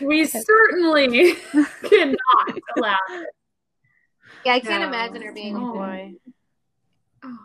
we 0.00 0.24
certainly 0.26 1.34
cannot 1.88 2.58
allow 2.76 2.96
it. 3.10 3.28
Yeah, 4.44 4.52
I 4.54 4.60
can't 4.60 4.82
No. 4.82 4.88
imagine 4.88 5.22
her 5.22 5.32
being 5.32 5.56
a 5.56 5.58
Oh. 5.70 5.72
boy. 5.72 6.12
Oh. 7.24 7.38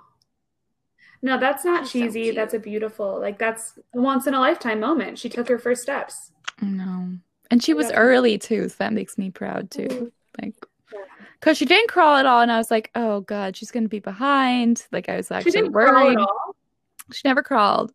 No, 1.22 1.38
that's 1.40 1.66
not 1.66 1.82
That's 1.82 1.92
cheesy. 1.92 2.24
cute. 2.24 2.36
that's 2.36 2.54
a 2.54 2.60
beautiful, 2.60 3.20
like 3.20 3.40
that's 3.40 3.78
a 3.96 4.00
once 4.00 4.28
in 4.28 4.34
a 4.34 4.40
lifetime 4.40 4.80
moment. 4.80 5.18
She 5.20 5.28
took 5.30 5.48
her 5.50 5.58
first 5.60 5.82
steps. 5.82 6.32
No. 6.62 7.14
And 7.52 7.64
she 7.64 7.74
was 7.74 7.90
Yeah. 7.90 7.96
early 7.98 8.38
too, 8.38 8.70
so 8.70 8.76
that 8.80 8.94
makes 8.94 9.18
me 9.18 9.32
proud 9.32 9.72
too. 9.72 9.88
Mhm. 9.88 10.12
Like 10.42 10.54
Yeah. 11.42 11.46
Cause 11.46 11.58
she 11.58 11.66
didn't 11.66 11.90
crawl 11.90 12.18
at 12.18 12.26
all, 12.26 12.42
and 12.42 12.52
I 12.52 12.58
was 12.58 12.70
like, 12.70 12.92
"Oh 12.96 13.22
God, 13.22 13.56
she's 13.56 13.72
gonna 13.72 13.88
be 13.88 14.00
behind." 14.00 14.86
Like 14.92 15.08
I 15.10 15.16
was 15.16 15.32
actually 15.32 15.52
She 15.52 15.58
didn't 15.58 15.74
crawl 15.74 16.10
at 16.10 16.18
all. 16.18 16.56
She 17.14 17.22
never 17.26 17.42
crawled, 17.42 17.94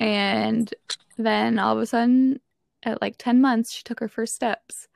and 0.00 0.72
then 1.16 1.58
all 1.58 1.76
of 1.76 1.82
a 1.82 1.86
sudden, 1.86 2.40
at 2.82 3.00
like 3.00 3.14
ten 3.18 3.40
months, 3.40 3.70
she 3.72 3.82
took 3.84 4.00
her 4.00 4.08
first 4.08 4.34
steps, 4.34 4.88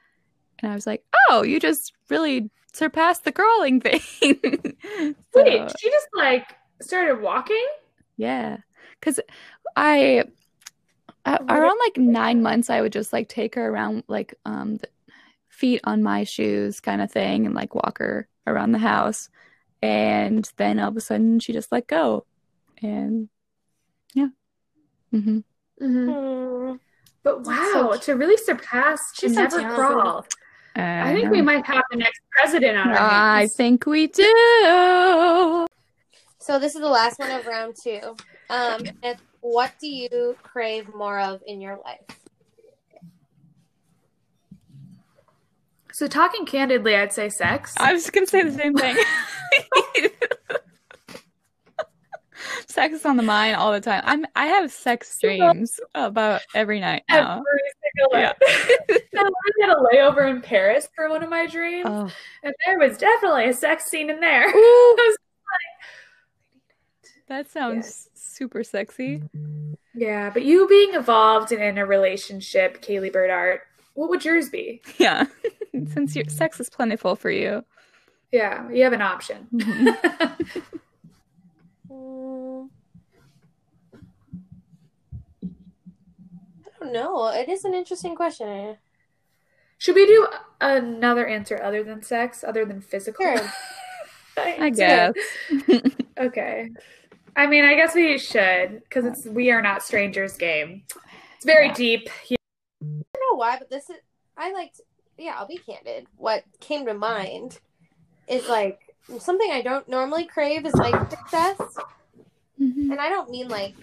and 0.58 0.72
I 0.72 0.74
was 0.74 0.86
like, 0.86 1.04
"Oh, 1.30 1.42
you 1.44 1.60
just 1.60 1.92
really 2.08 2.50
surpassed 2.72 3.24
the 3.24 3.32
crawling 3.32 3.80
thing." 3.80 4.00
So, 5.34 5.42
Wait, 5.42 5.72
she 5.78 5.88
just 5.90 6.08
like 6.14 6.56
started 6.80 7.22
walking. 7.22 7.66
yeah, 8.16 8.58
because 8.98 9.20
I. 9.76 10.24
What 11.24 11.42
around 11.48 11.78
like 11.78 11.96
nine 11.96 12.42
months, 12.42 12.68
I 12.68 12.80
would 12.80 12.92
just 12.92 13.12
like 13.12 13.28
take 13.28 13.54
her 13.54 13.68
around 13.68 14.02
like 14.08 14.34
um 14.44 14.78
the 14.78 14.88
feet 15.52 15.80
on 15.84 16.02
my 16.02 16.24
shoes 16.24 16.80
kind 16.80 17.00
of 17.00 17.12
thing, 17.12 17.46
and 17.46 17.54
like 17.54 17.74
walk 17.74 17.98
her 17.98 18.26
around 18.46 18.72
the 18.72 18.78
house, 18.78 19.28
and 19.80 20.50
then 20.56 20.80
all 20.80 20.88
of 20.88 20.96
a 20.96 21.00
sudden 21.00 21.38
she 21.38 21.52
just 21.52 21.70
let 21.70 21.86
go, 21.86 22.24
and 22.82 23.28
yeah, 24.14 24.28
hmm 25.12 25.40
Mm. 25.80 26.78
But 27.24 27.44
That's 27.44 27.72
so 27.72 27.88
wow, 27.88 27.96
to 27.96 28.12
really 28.14 28.36
surpass 28.36 28.98
to 29.16 29.20
She's 29.22 29.34
so 29.34 29.42
never 29.42 29.60
talented. 29.60 29.74
crawl. 29.74 30.26
I 30.76 31.12
think 31.12 31.30
we 31.30 31.42
might 31.42 31.66
have 31.66 31.82
the 31.90 31.96
next 31.98 32.20
president 32.30 32.76
on 32.78 32.88
our 32.90 32.96
I 32.96 33.40
hands. 33.40 33.54
think 33.54 33.86
we 33.86 34.06
do. 34.06 35.66
So 36.38 36.58
this 36.58 36.74
is 36.74 36.80
the 36.80 36.88
last 36.88 37.18
one 37.18 37.30
of 37.30 37.46
round 37.46 37.76
two. 37.82 38.00
Um, 38.50 38.82
and 39.02 39.18
what 39.40 39.72
do 39.80 39.88
you 39.88 40.36
crave 40.42 40.92
more 40.94 41.18
of 41.20 41.40
in 41.46 41.60
your 41.60 41.78
life? 41.84 42.00
So 45.92 46.06
talking 46.08 46.46
candidly, 46.46 46.96
I'd 46.96 47.12
say 47.12 47.28
sex. 47.28 47.74
I 47.78 47.92
was 47.92 48.08
gonna 48.10 48.26
say 48.26 48.42
the 48.42 48.52
same 48.52 48.74
thing. 48.74 48.96
sex 52.66 52.94
is 52.94 53.04
on 53.06 53.16
the 53.16 53.22
mind 53.22 53.56
all 53.56 53.72
the 53.72 53.80
time. 53.80 54.02
I'm 54.04 54.24
I 54.34 54.46
have 54.46 54.72
sex 54.72 55.18
dreams 55.20 55.78
about 55.94 56.40
every 56.54 56.80
night 56.80 57.02
now. 57.08 57.42
Every 57.42 57.72
single 58.10 58.18
Yeah. 58.18 58.32
night. 58.88 59.02
I 59.16 59.66
had 59.66 59.70
a 59.70 59.80
layover 59.94 60.30
in 60.30 60.40
Paris 60.40 60.88
for 60.96 61.08
one 61.10 61.22
of 61.22 61.28
my 61.30 61.46
dreams, 61.46 61.86
Oh. 61.88 62.10
and 62.42 62.54
there 62.66 62.78
was 62.78 62.96
definitely 62.98 63.46
a 63.46 63.54
sex 63.54 63.84
scene 63.86 64.10
in 64.10 64.20
there. 64.20 64.46
That 67.28 67.48
sounds 67.50 68.10
super 68.14 68.62
sexy. 68.62 69.22
Yeah, 69.94 70.28
but 70.28 70.42
you 70.44 70.68
being 70.68 70.92
involved 70.92 71.50
and 71.50 71.62
in 71.62 71.78
a 71.78 71.86
relationship, 71.86 72.82
Kayley 72.82 73.10
Bird 73.10 73.30
Art, 73.30 73.62
what 73.94 74.08
would 74.10 74.24
yours 74.24 74.48
be? 74.48 74.80
Yeah. 74.98 75.26
Since 75.92 76.14
your 76.14 76.26
sex 76.26 76.60
is 76.60 76.68
plentiful 76.70 77.16
for 77.16 77.30
you. 77.30 77.64
Yeah, 78.30 78.70
you 78.70 78.84
have 78.84 78.92
an 78.92 79.02
option. 79.02 79.46
Mhm. 79.52 79.96
Mm. 81.90 82.68
I 85.44 86.84
don't 86.84 86.92
know. 86.92 87.28
It 87.28 87.48
is 87.48 87.64
an 87.64 87.74
interesting 87.74 88.14
question. 88.14 88.76
Should 89.78 89.94
we 89.96 90.06
do 90.06 90.26
another 90.60 91.26
answer 91.26 91.60
other 91.62 91.82
than 91.82 92.02
sex, 92.02 92.44
other 92.44 92.64
than 92.64 92.80
physical? 92.80 93.24
Sure. 93.24 93.52
I 94.36 94.70
guess. 94.70 95.12
Okay. 96.18 96.70
I 97.36 97.46
mean, 97.46 97.64
I 97.64 97.74
guess 97.74 97.94
we 97.94 98.18
should 98.18 98.82
because 98.84 99.04
it's 99.04 99.26
we 99.26 99.50
are 99.50 99.60
not 99.62 99.82
strangers 99.82 100.36
game. 100.36 100.84
It's 101.36 101.44
very 101.44 101.66
Yeah. 101.68 101.74
deep. 101.74 102.08
I 103.42 103.44
don't 103.44 103.50
know 103.50 103.54
why, 103.54 103.58
but 103.58 103.70
this 103.70 103.90
is 103.90 103.96
I 104.36 104.52
liked. 104.52 104.80
Yeah, 105.18 105.34
I'll 105.36 105.46
be 105.46 105.58
candid. 105.58 106.06
What 106.16 106.44
came 106.60 106.86
to 106.86 106.94
mind 106.94 107.58
is 108.26 108.48
like 108.48 108.80
something 109.18 109.50
I 109.50 109.62
don't 109.62 109.88
normally 109.88 110.24
crave 110.24 110.64
is 110.64 110.74
like 110.74 111.10
success, 111.10 111.58
Mhm. 112.60 112.90
and 112.92 113.00
I 113.00 113.08
don't 113.08 113.30
mean 113.30 113.48
like. 113.48 113.74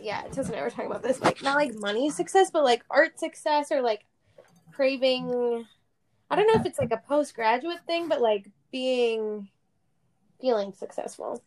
Yeah, 0.00 0.22
Tess 0.30 0.46
and 0.48 0.56
I 0.56 0.62
were 0.62 0.70
talking 0.70 0.86
about 0.86 1.02
this, 1.02 1.20
like 1.20 1.42
not 1.42 1.56
like 1.56 1.74
money 1.74 2.10
success, 2.10 2.50
but 2.50 2.62
like 2.62 2.84
art 2.90 3.18
success 3.18 3.72
or 3.72 3.80
like 3.82 4.04
craving. 4.72 5.66
I 6.30 6.36
don't 6.36 6.46
know 6.46 6.60
if 6.60 6.66
it's 6.66 6.78
like 6.78 6.92
a 6.92 7.02
postgraduate 7.08 7.84
thing, 7.86 8.08
but 8.08 8.20
like 8.20 8.48
being 8.70 9.48
feeling 10.40 10.72
successful. 10.72 11.42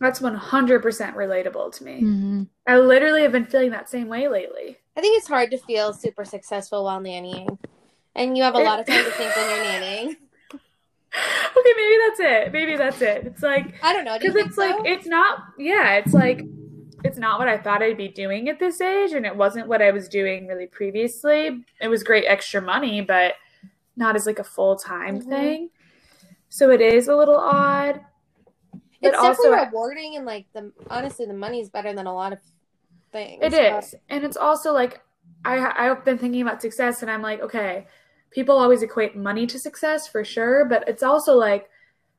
That's 0.00 0.20
one 0.20 0.34
hundred 0.34 0.82
percent 0.82 1.16
relatable 1.16 1.74
to 1.74 1.84
me. 1.84 2.02
Mhm. 2.02 2.48
I 2.66 2.78
literally 2.78 3.22
have 3.22 3.32
been 3.32 3.46
feeling 3.46 3.70
that 3.70 3.88
same 3.88 4.08
way 4.08 4.26
lately. 4.28 4.78
I 4.98 5.00
think 5.00 5.16
it's 5.16 5.28
hard 5.28 5.52
to 5.52 5.58
feel 5.58 5.92
super 5.92 6.24
successful 6.24 6.82
while 6.82 7.00
nannying, 7.00 7.56
and 8.16 8.36
you 8.36 8.42
have 8.42 8.56
a 8.56 8.58
lot 8.58 8.80
of 8.80 8.86
time 8.86 9.04
to 9.04 9.10
think 9.12 9.36
when 9.36 9.48
you're 9.48 9.64
nannying. 9.64 10.16
Okay, 11.56 11.72
maybe 11.76 11.96
that's 12.06 12.20
it. 12.20 12.52
Maybe 12.52 12.76
that's 12.76 13.00
it. 13.00 13.26
It's 13.26 13.42
like 13.42 13.74
I 13.82 13.92
don't 13.94 14.04
know. 14.04 14.18
Because 14.18 14.34
think 14.34 14.48
it's 14.48 14.58
like 14.58 14.76
it's 14.84 15.06
not. 15.06 15.40
Yeah, 15.58 15.94
it's 15.94 16.12
like 16.12 16.42
it's 17.02 17.16
not 17.16 17.38
what 17.38 17.48
I 17.48 17.56
thought 17.56 17.82
I'd 17.82 17.96
be 17.96 18.08
doing 18.08 18.48
at 18.50 18.58
this 18.58 18.80
age, 18.80 19.12
and 19.12 19.24
it 19.24 19.34
wasn't 19.34 19.68
what 19.68 19.80
I 19.80 19.90
was 19.90 20.06
doing 20.08 20.46
really 20.46 20.66
previously. 20.66 21.64
It 21.80 21.88
was 21.88 22.02
great 22.02 22.24
extra 22.26 22.60
money, 22.60 23.00
but 23.00 23.34
not 23.96 24.16
as 24.16 24.26
like 24.26 24.38
a 24.38 24.44
full 24.44 24.76
time 24.76 25.20
Mhm. 25.20 25.28
thing. 25.28 25.70
So 26.50 26.70
it 26.70 26.82
is 26.82 27.08
a 27.08 27.16
little 27.16 27.38
odd. 27.38 28.02
It's 29.00 29.16
also, 29.16 29.44
definitely 29.44 29.66
rewarding 29.66 30.16
and 30.16 30.26
like 30.26 30.46
the 30.52 30.72
honestly 30.90 31.24
the 31.24 31.34
money's 31.34 31.70
better 31.70 31.94
than 31.94 32.06
a 32.06 32.14
lot 32.14 32.32
of 32.34 32.38
things. 33.12 33.42
It 33.42 33.54
is. 33.54 33.94
And 34.08 34.24
it's 34.24 34.36
also 34.36 34.72
like 34.72 35.00
I 35.44 35.88
I've 35.88 36.04
been 36.04 36.18
thinking 36.18 36.42
about 36.42 36.62
success 36.62 37.02
and 37.02 37.10
I'm 37.10 37.22
like, 37.22 37.40
okay, 37.40 37.86
people 38.30 38.56
always 38.56 38.82
equate 38.82 39.16
money 39.16 39.46
to 39.46 39.58
success 39.58 40.08
for 40.08 40.24
sure, 40.24 40.64
but 40.64 40.88
it's 40.88 41.02
also 41.02 41.34
like 41.36 41.68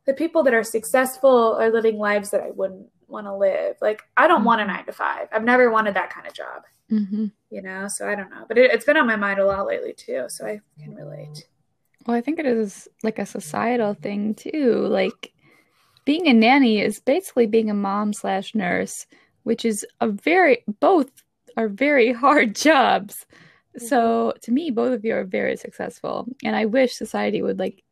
the 0.06 0.14
people 0.14 0.44
that 0.44 0.54
are 0.54 0.64
successful 0.64 1.58
are 1.60 1.72
living 1.72 1.98
lives 1.98 2.32
that 2.32 2.42
I 2.42 2.52
wouldn't 2.52 2.88
want 3.08 3.28
to 3.28 3.36
live. 3.36 3.78
Like 3.82 4.04
I 4.18 4.28
don't 4.28 4.44
want 4.46 4.62
a 4.62 4.66
Mhm. 4.66 4.68
9 4.68 4.86
to 4.88 4.94
5. 4.94 5.28
I've 5.32 5.44
never 5.44 5.72
wanted 5.72 5.96
that 5.96 6.12
kind 6.12 6.28
of 6.28 6.34
job, 6.34 6.64
hmm 6.90 7.32
you 7.52 7.62
know? 7.62 7.88
So 7.88 8.10
I 8.10 8.16
don't 8.16 8.30
know. 8.32 8.46
But 8.48 8.58
it, 8.58 8.72
it's 8.72 8.86
been 8.86 8.98
on 8.98 9.08
my 9.08 9.16
mind 9.18 9.40
a 9.40 9.46
lot 9.46 9.68
lately 9.68 9.94
too, 9.94 10.26
so 10.30 10.46
I 10.46 10.62
can 10.84 10.96
relate. 10.96 11.48
Well, 12.06 12.16
I 12.18 12.22
think 12.22 12.40
it 12.40 12.46
is 12.46 12.88
like 13.04 13.20
a 13.20 13.26
societal 13.26 13.94
thing 13.94 14.36
too. 14.36 14.76
Like 14.88 15.34
being 16.06 16.28
a 16.28 16.34
nanny 16.34 16.82
is 16.82 17.00
basically 17.00 17.48
being 17.48 17.70
a 17.70 17.74
mom 17.76 18.14
slash 18.14 18.56
nurse, 18.56 19.06
which 19.44 19.66
is 19.66 19.86
a 20.02 20.08
very 20.10 20.64
both 20.80 21.10
are 21.58 21.68
very 21.70 22.12
hard 22.26 22.56
jobs. 22.56 23.26
So 23.78 24.34
to 24.42 24.52
me, 24.52 24.72
both 24.72 24.94
of 24.94 25.06
you 25.06 25.14
are 25.16 25.24
very 25.24 25.56
successful, 25.56 26.28
and 26.44 26.56
I 26.56 26.66
wish 26.66 26.94
society 26.94 27.42
would 27.42 27.60
like 27.60 27.84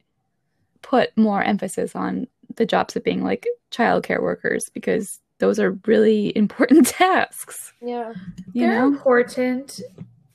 put 0.81 1.15
more 1.17 1.41
emphasis 1.43 1.95
on 1.95 2.27
the 2.55 2.65
jobs 2.65 2.95
of 2.95 3.03
being 3.03 3.23
like 3.23 3.45
childcare 3.71 4.21
workers 4.21 4.69
because 4.73 5.19
those 5.39 5.59
are 5.59 5.77
really 5.85 6.35
important 6.43 6.87
tasks. 6.87 7.73
Yeah. 7.81 8.13
You 8.53 8.67
They're 8.67 8.79
know? 8.79 8.87
important 8.87 9.81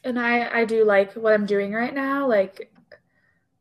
and 0.05 0.19
I 0.19 0.61
I 0.61 0.65
do 0.65 0.85
like 0.85 1.13
what 1.15 1.33
I'm 1.33 1.47
doing 1.47 1.73
right 1.73 1.95
now, 1.95 2.29
like 2.29 2.73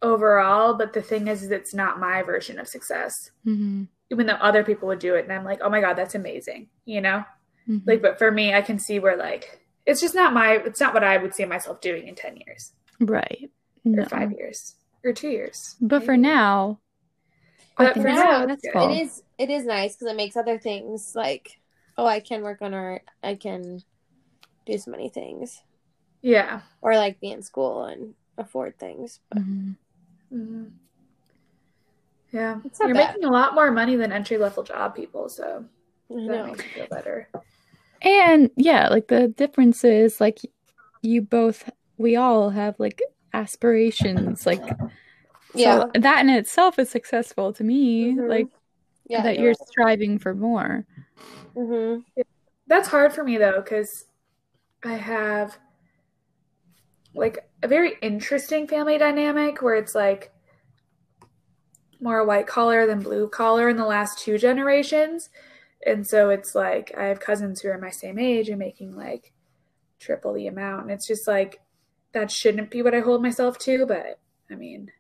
overall, 0.02 0.74
but 0.76 0.94
the 0.94 1.02
thing 1.02 1.28
is, 1.28 1.44
is 1.44 1.52
it's 1.52 1.74
not 1.74 2.00
my 2.00 2.24
version 2.24 2.60
of 2.60 2.68
success. 2.68 3.32
Mhm. 3.46 3.88
even 4.12 4.26
though 4.28 4.34
other 4.34 4.64
people 4.64 4.88
would 4.90 5.00
do 5.00 5.16
it 5.16 5.24
and 5.24 5.32
i'm 5.32 5.46
like 5.46 5.60
oh 5.64 5.70
my 5.70 5.80
god 5.80 5.94
that's 5.94 6.16
amazing 6.16 6.68
you 6.86 7.00
know 7.00 7.24
Mhm. 7.72 7.88
like 7.88 8.02
but 8.02 8.18
for 8.18 8.32
me 8.32 8.54
i 8.54 8.62
can 8.62 8.78
see 8.78 9.00
where 9.00 9.16
like 9.16 9.62
it's 9.86 10.02
just 10.02 10.14
not 10.16 10.34
my 10.34 10.58
it's 10.58 10.80
not 10.80 10.94
what 10.94 11.04
i 11.04 11.16
would 11.18 11.34
see 11.34 11.46
myself 11.46 11.80
doing 11.80 12.08
in 12.08 12.16
10 12.16 12.38
years 12.46 12.74
right. 13.00 13.50
or 13.86 14.06
five 14.06 14.32
years 14.32 14.76
or 15.04 15.14
two 15.14 15.30
years 15.30 15.76
But 15.80 16.04
for 16.04 16.18
now, 16.18 16.80
But 17.78 17.96
for 17.96 18.04
now, 18.04 18.46
that's 18.46 18.64
it's 18.64 18.74
cool. 18.74 18.90
It 18.92 19.02
is 19.02 19.24
it 19.38 19.50
is 19.50 19.66
nice 19.66 19.96
because 19.96 20.12
it 20.12 20.16
makes 20.18 20.36
other 20.36 20.60
things 20.60 21.14
like 21.16 21.60
oh 21.98 22.06
I 22.06 22.20
can 22.20 22.44
work 22.44 22.62
on 22.62 22.74
art, 22.74 23.04
I 23.24 23.36
can 23.36 23.82
do 24.66 24.78
so 24.78 24.92
many 24.92 25.10
things, 25.10 25.62
yeah 26.22 26.62
or 26.82 26.96
like 26.96 27.20
be 27.20 27.32
in 27.32 27.42
school 27.42 27.86
and 27.86 28.14
afford 28.38 28.78
things. 28.78 29.20
But 29.30 29.40
Mhm. 29.40 29.76
hmm 30.30 30.64
yeah 32.32 32.60
you're 32.80 32.94
bad. 32.96 33.16
making 33.16 33.26
a 33.26 33.32
lot 33.32 33.54
more 33.54 33.72
money 33.72 33.96
than 33.96 34.12
entry 34.12 34.38
level 34.38 34.64
job 34.64 34.96
people 34.96 35.28
so 35.28 35.66
I 36.10 36.28
that 36.28 36.46
makes 36.46 36.60
me 36.60 36.70
feel 36.76 36.88
better 36.88 37.28
And 38.02 38.50
yeah, 38.56 38.90
like 38.90 39.08
the 39.08 39.28
difference 39.28 39.84
is 39.84 40.20
like 40.20 40.40
you 41.02 41.22
both, 41.22 41.70
we 41.98 42.16
all 42.16 42.50
have 42.50 42.80
like 42.80 43.02
aspirations. 43.34 44.46
Like, 44.46 44.62
Yeah. 45.54 45.84
so 45.84 45.92
that 45.94 46.22
in 46.22 46.30
itself 46.30 46.80
is 46.80 46.90
successful 46.90 47.54
to 47.54 47.64
me. 47.64 48.14
Mhm. 48.14 48.30
Like, 48.30 48.48
Yeah. 49.08 49.24
that 49.24 49.40
you're 49.40 49.54
striving 49.54 50.18
for 50.20 50.34
more. 50.34 50.86
hmm 51.56 52.00
That's 52.68 52.88
hard 52.88 53.14
for 53.14 53.24
me 53.24 53.38
though, 53.38 53.62
because 53.62 54.06
I 54.84 54.94
have 54.96 55.58
like 57.14 57.50
a 57.62 57.68
very 57.68 57.94
interesting 58.02 58.68
family 58.68 58.98
dynamic 58.98 59.62
where 59.62 59.76
it's 59.76 59.94
like 59.96 60.32
more 62.00 62.26
white 62.26 62.48
collar 62.48 62.88
than 62.88 63.00
blue 63.02 63.28
collar 63.28 63.70
in 63.70 63.78
the 63.78 63.86
last 63.86 64.18
two 64.20 64.38
generations. 64.38 65.30
And 65.86 66.06
so 66.08 66.30
it's 66.30 66.54
like 66.56 66.94
I 66.98 67.06
have 67.06 67.20
cousins 67.20 67.62
who 67.62 67.70
are 67.70 67.78
my 67.78 67.90
same 67.90 68.20
age 68.20 68.50
and 68.50 68.60
making 68.60 68.96
like 68.96 69.34
triple 70.00 70.34
the 70.34 70.48
amount. 70.48 70.84
And 70.84 70.92
it's 70.92 71.08
just 71.08 71.28
like 71.28 71.62
that 72.14 72.32
shouldn't 72.32 72.70
be 72.72 72.82
what 72.82 72.94
I 72.96 73.00
hold 73.00 73.22
myself 73.24 73.58
to, 73.60 73.86
but 73.86 74.20
I 74.52 74.56
mean, 74.56 74.92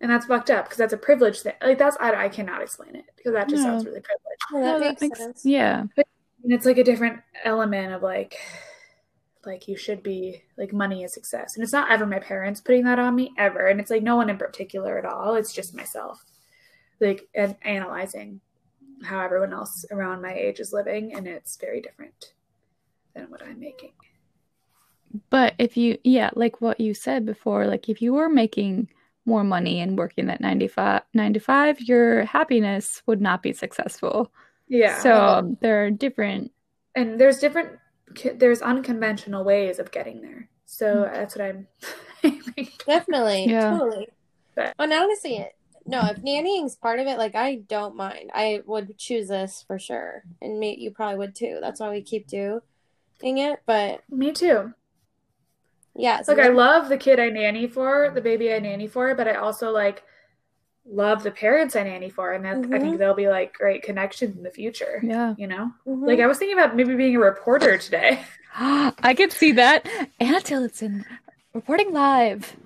and 0.00 0.10
that's 0.10 0.26
fucked 0.26 0.50
up 0.50 0.66
because 0.66 0.78
that's 0.78 0.92
a 0.92 0.98
privilege 0.98 1.40
thing. 1.40 1.54
Like 1.62 1.78
that's 1.78 1.96
I, 2.00 2.26
I 2.26 2.28
cannot 2.28 2.62
explain 2.62 2.94
it 2.96 3.06
because 3.16 3.32
that 3.32 3.48
just 3.48 3.62
No. 3.64 3.70
sounds 3.70 3.84
really 3.84 4.00
privileged. 4.00 4.42
Well, 4.52 4.78
that 4.80 4.80
No, 4.80 4.96
makes 5.00 5.18
sense. 5.18 5.44
Yeah. 5.44 5.84
And 6.44 6.52
it's 6.52 6.66
like 6.66 6.78
a 6.78 6.84
different 6.84 7.20
element 7.44 7.92
of 7.92 8.02
like 8.02 8.36
like 9.46 9.68
you 9.68 9.76
should 9.76 10.02
be 10.02 10.42
like 10.56 10.72
money 10.72 11.04
is 11.04 11.12
success. 11.12 11.54
And 11.54 11.62
it's 11.62 11.72
not 11.72 11.90
ever 11.90 12.06
my 12.06 12.18
parents 12.18 12.60
putting 12.60 12.84
that 12.84 12.98
on 12.98 13.14
me 13.14 13.32
ever. 13.38 13.66
And 13.66 13.80
it's 13.80 13.90
like 13.90 14.02
no 14.02 14.16
one 14.16 14.30
in 14.30 14.38
particular 14.38 14.98
at 14.98 15.04
all. 15.04 15.34
It's 15.34 15.52
just 15.52 15.74
myself. 15.74 16.24
Like 17.00 17.28
and 17.34 17.56
analyzing 17.62 18.40
how 19.04 19.20
everyone 19.20 19.52
else 19.52 19.84
around 19.90 20.22
my 20.22 20.34
age 20.34 20.60
is 20.60 20.72
living 20.72 21.14
and 21.14 21.26
it's 21.26 21.56
very 21.56 21.80
different 21.80 22.32
than 23.14 23.30
what 23.30 23.42
I'm 23.42 23.60
making. 23.60 23.92
But 25.30 25.54
if 25.58 25.76
you, 25.76 25.98
yeah, 26.02 26.30
like 26.34 26.60
what 26.60 26.80
you 26.80 26.94
said 26.94 27.24
before, 27.24 27.66
like 27.66 27.88
if 27.88 28.02
you 28.02 28.14
were 28.14 28.28
making 28.28 28.88
more 29.26 29.44
money 29.44 29.80
and 29.80 29.96
working 29.96 30.26
that 30.26 30.40
95, 30.40 31.02
95 31.14 31.80
your 31.82 32.24
happiness 32.24 33.02
would 33.06 33.20
not 33.20 33.42
be 33.42 33.52
successful. 33.52 34.32
Yeah. 34.68 34.98
So 35.00 35.56
there 35.60 35.84
are 35.84 35.90
different, 35.90 36.52
and 36.94 37.20
there's 37.20 37.38
different 37.38 37.78
there's 38.36 38.62
unconventional 38.62 39.44
ways 39.44 39.78
of 39.78 39.90
getting 39.90 40.20
there. 40.20 40.48
So 40.66 40.86
mm. 40.86 41.12
that's 41.12 41.36
what 41.36 41.44
I'm 41.44 41.66
Definitely. 42.86 43.46
Yeah. 43.48 43.78
Totally. 43.78 44.08
But- 44.54 44.74
and 44.78 44.92
honestly, 44.92 45.36
it- 45.36 45.56
no, 45.86 46.06
if 46.06 46.18
nannying's 46.22 46.76
part 46.76 46.98
of 46.98 47.06
it, 47.06 47.18
like 47.18 47.34
I 47.34 47.56
don't 47.56 47.96
mind. 47.96 48.30
I 48.34 48.62
would 48.66 48.96
choose 48.98 49.28
this 49.28 49.64
for 49.66 49.78
sure, 49.78 50.22
and 50.40 50.58
me, 50.58 50.76
you 50.78 50.90
probably 50.90 51.18
would 51.18 51.34
too. 51.34 51.58
That's 51.60 51.80
why 51.80 51.90
we 51.90 52.02
keep 52.02 52.26
doing 52.26 52.60
it. 53.22 53.60
But 53.66 54.02
Me 54.10 54.32
too. 54.32 54.72
yeah, 55.96 56.22
so 56.22 56.32
Like 56.32 56.44
I 56.44 56.48
love 56.48 56.88
the 56.88 56.96
kid 56.98 57.20
I 57.20 57.28
nanny 57.28 57.66
for, 57.66 58.10
the 58.14 58.20
baby 58.20 58.52
I 58.52 58.58
nanny 58.58 58.86
for, 58.88 59.14
but 59.14 59.28
I 59.28 59.34
also 59.34 59.70
like 59.70 60.02
love 60.86 61.22
the 61.22 61.30
parents 61.30 61.76
I 61.76 61.82
nanny 61.84 62.10
for, 62.10 62.32
and 62.32 62.44
that 62.44 62.56
I 62.56 62.60
Mhm. 62.60 62.80
think 62.80 62.98
they'll 62.98 63.14
be 63.14 63.28
like 63.28 63.54
great 63.54 63.82
connections 63.82 64.36
in 64.36 64.42
the 64.42 64.50
future. 64.50 65.00
yeah. 65.02 65.34
You 65.38 65.46
know, 65.46 65.70
Mhm. 65.86 66.06
like 66.06 66.20
I 66.20 66.26
was 66.26 66.38
thinking 66.38 66.58
about 66.58 66.76
maybe 66.76 66.94
being 66.94 67.16
a 67.16 67.20
reporter 67.20 67.78
today. 67.78 68.20
I 68.56 69.14
could 69.16 69.32
see 69.32 69.52
that. 69.52 69.86
Anna 70.20 70.40
Tillotson 70.40 71.04
reporting 71.54 71.92
live 71.92 72.56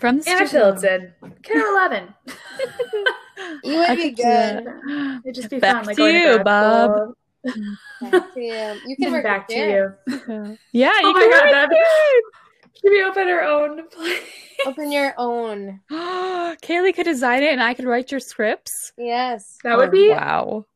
from 0.00 0.18
the 0.20 0.30
Anna 0.30 0.46
studio. 0.46 0.72
Tillotson, 0.76 1.12
Carol 1.42 1.72
Eleven. 1.76 2.14
you 3.64 3.76
would 3.78 3.90
I 3.90 3.96
be 3.96 4.10
could 4.10 4.16
see 4.18 4.22
good. 4.22 4.64
that. 4.66 5.20
It'd 5.24 5.34
just 5.34 5.50
be 5.50 5.58
Back 5.58 5.76
fun, 5.76 5.86
like 5.86 5.96
to 5.96 6.02
going 6.02 6.14
to 6.14 6.32
you, 6.32 6.44
Bob. 6.44 6.90
school. 6.92 7.14
Back 8.10 8.34
to 8.34 8.40
you. 8.40 8.80
You 8.86 8.96
can 8.96 9.04
And 9.06 9.12
work 9.12 9.24
back 9.24 9.48
to 9.48 9.54
you. 9.56 9.94
Yeah, 10.72 10.92
Oh 10.94 11.08
you 11.08 11.12
my 11.12 11.20
can 11.20 11.30
god, 11.30 11.42
work 11.42 11.50
that'd 11.52 11.76
should 12.80 12.90
we 12.92 13.02
open 13.04 13.28
our 13.28 13.42
own 13.42 13.88
place? 13.88 14.22
Open 14.64 14.90
your 14.92 15.12
own. 15.18 15.80
Kayley 15.90 16.94
could 16.94 17.04
design 17.04 17.42
it 17.42 17.52
and 17.52 17.62
I 17.62 17.74
could 17.74 17.84
write 17.84 18.10
your 18.10 18.20
scripts. 18.20 18.92
Yes. 18.96 19.58
That 19.64 19.76
would 19.76 19.88
Oh, 19.88 19.92
be 19.92 20.08
wow. 20.10 20.66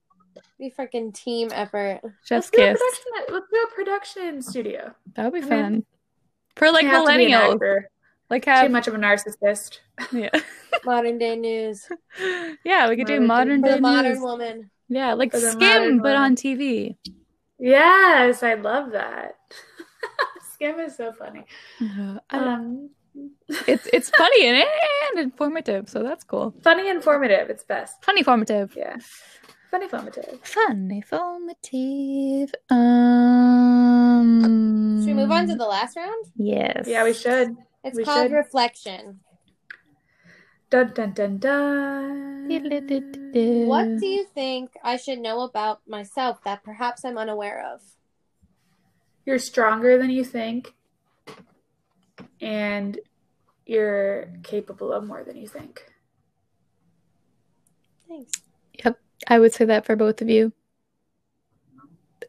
Be 0.59 0.71
freaking 0.79 1.15
team 1.15 1.49
effort. 1.53 2.01
Chef's 2.25 2.31
Let's 2.31 2.51
do, 2.51 2.63
a 2.63 2.67
production, 2.73 3.05
let's 3.33 3.47
do 3.51 3.67
a 3.71 3.75
production 3.75 4.43
studio. 4.43 4.95
That 5.17 5.33
would 5.33 5.41
be 5.41 5.47
I 5.47 5.49
fun. 5.49 5.73
mean, 5.73 5.87
For 6.57 6.71
like 6.71 6.83
You 6.83 6.91
have 6.91 7.07
to 7.07 7.11
millennials. 7.13 7.83
Actor. 8.37 8.51
Like 8.53 8.67
Too 8.67 8.73
much 8.73 8.89
of 8.89 8.95
a 8.95 8.99
narcissist. 8.99 9.79
yeah. 10.13 10.31
Modern 10.85 11.19
day 11.19 11.37
news 11.37 11.89
yeah, 12.65 12.89
we 12.89 12.97
could 12.97 13.07
do 13.07 13.21
Modern 13.21 13.27
modern 13.27 13.61
for 13.63 13.69
day 13.69 13.75
the 13.77 13.81
modern 13.81 14.13
news. 14.13 14.21
woman. 14.21 14.71
Yeah, 14.89 15.15
like 15.15 15.33
skim 15.35 15.99
but 15.99 16.15
woman. 16.15 16.17
on 16.17 16.37
TV. 16.37 16.97
Yes, 17.59 18.43
I 18.43 18.55
love 18.55 18.93
that. 18.93 19.37
Skim 20.53 20.79
is 20.81 20.97
so 20.97 21.13
funny. 21.13 21.45
Uh, 21.81 22.19
Um, 22.31 22.91
it's 23.67 23.87
it's 23.93 24.11
funny 24.11 24.47
and, 24.47 24.65
and 25.11 25.19
informative, 25.21 25.89
so 25.89 26.03
that's 26.03 26.25
cool. 26.25 26.55
funny, 26.63 26.89
informative. 26.89 27.51
It's 27.51 27.65
best. 27.65 28.05
Funny 28.05 28.23
formative. 28.23 28.75
Yeah, 28.77 28.97
funny, 29.71 29.85
informative. 29.85 30.39
Funny 30.43 31.01
formative. 31.03 32.55
Um 32.71 34.31
Should 35.01 35.07
we 35.07 35.15
move 35.15 35.31
on 35.31 35.47
to 35.49 35.55
the 35.57 35.67
last 35.67 35.97
round? 35.97 36.27
Yes. 36.37 36.87
Yeah, 36.87 37.05
we 37.05 37.13
should. 37.15 37.57
It's 37.85 37.97
We 37.97 38.05
called 38.05 38.31
should. 38.31 38.33
reflection. 38.33 39.21
Dun 40.71 40.93
dun 40.95 41.13
dun 41.13 41.39
dun. 41.39 42.49
What 43.69 43.99
do 44.01 44.07
you 44.07 44.25
think 44.25 44.73
I 44.83 44.97
should 44.97 45.19
know 45.19 45.43
about 45.43 45.81
myself 45.87 46.43
that 46.45 46.65
perhaps 46.65 47.05
I'm 47.05 47.19
unaware 47.19 47.65
of? 47.75 47.83
You're 49.27 49.39
stronger 49.39 49.99
than 49.99 50.11
you 50.11 50.25
think, 50.25 50.75
and 52.41 52.99
you're 53.67 54.29
capable 54.43 54.93
of 54.93 55.05
more 55.07 55.23
than 55.25 55.37
you 55.37 55.47
think. 55.49 55.83
Thanks. 58.09 58.33
Yep, 58.85 58.99
I 59.29 59.39
would 59.39 59.53
say 59.55 59.65
that 59.67 59.87
for 59.87 59.97
both 59.97 60.21
of 60.21 60.29
you. 60.29 60.53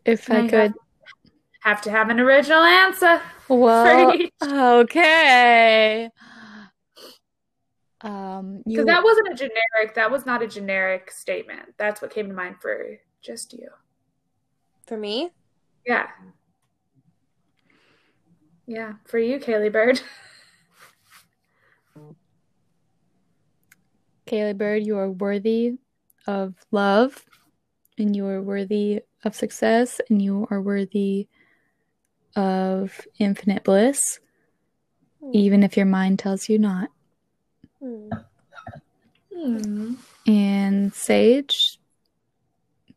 If 0.06 0.30
I 0.30 0.36
And 0.36 0.50
could. 0.50 0.60
have, 0.60 0.74
have 1.62 1.82
to 1.84 1.92
have 1.92 2.10
an 2.10 2.20
original 2.20 2.64
answer. 2.64 3.22
Well, 3.50 4.14
each. 4.14 4.32
okay. 4.44 6.10
Um, 8.02 8.64
you 8.66 8.78
Because 8.78 8.86
that 8.86 9.04
wasn't 9.04 9.30
a 9.30 9.36
generic. 9.36 9.96
That 9.96 10.12
was 10.12 10.26
not 10.26 10.42
a 10.42 10.48
generic 10.48 11.12
statement. 11.12 11.74
That's 11.78 12.02
what 12.02 12.12
came 12.12 12.28
to 12.28 12.34
mind 12.34 12.58
for 12.62 12.98
just 13.22 13.54
you. 13.54 13.70
For 14.86 14.98
me? 14.98 15.32
Yeah. 15.86 16.08
Yeah, 18.68 18.94
for 19.06 19.20
you, 19.20 19.40
Kayley 19.40 19.72
Bird. 19.72 20.02
Kayley 24.28 24.58
Bird, 24.58 24.86
you 24.86 24.98
are 24.98 25.12
worthy 25.12 25.74
of 26.26 26.56
love 26.72 27.24
and 27.98 28.16
you 28.16 28.26
are 28.26 28.42
worthy 28.42 29.02
of 29.24 29.36
success 29.36 30.02
and 30.10 30.22
you 30.22 30.48
are 30.50 30.62
worthy 30.62 31.28
of 32.36 33.02
infinite 33.20 33.64
bliss, 33.64 34.20
even 35.34 35.64
if 35.64 35.78
your 35.78 35.86
mind 35.86 36.20
tells 36.20 36.50
you 36.50 36.60
not. 36.60 36.90
Hmm. 37.80 38.10
And 40.28 40.94
Sage, 40.94 41.80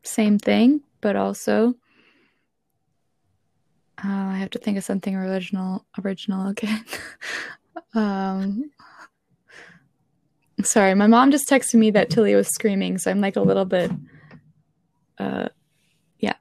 same 0.03 0.39
thing, 0.39 0.83
but 1.01 1.17
also 1.17 1.75
uh, 4.05 4.07
I 4.07 4.37
have 4.37 4.51
to 4.51 4.59
think 4.59 4.79
of 4.79 4.85
something 4.85 5.15
original. 5.15 5.85
Original 6.05 6.49
again. 6.49 6.85
um, 7.95 8.71
sorry, 10.63 10.95
my 10.95 11.09
mom 11.09 11.33
just 11.33 11.49
texted 11.49 11.75
me 11.75 11.91
that 11.91 12.09
Tilly 12.09 12.35
was 12.35 12.49
screaming, 12.49 12.99
so 12.99 13.11
I'm 13.11 13.21
like 13.21 13.37
a 13.37 13.41
little 13.41 13.65
bit. 13.65 13.91
Uh, 15.19 15.49
yeah. 16.21 16.35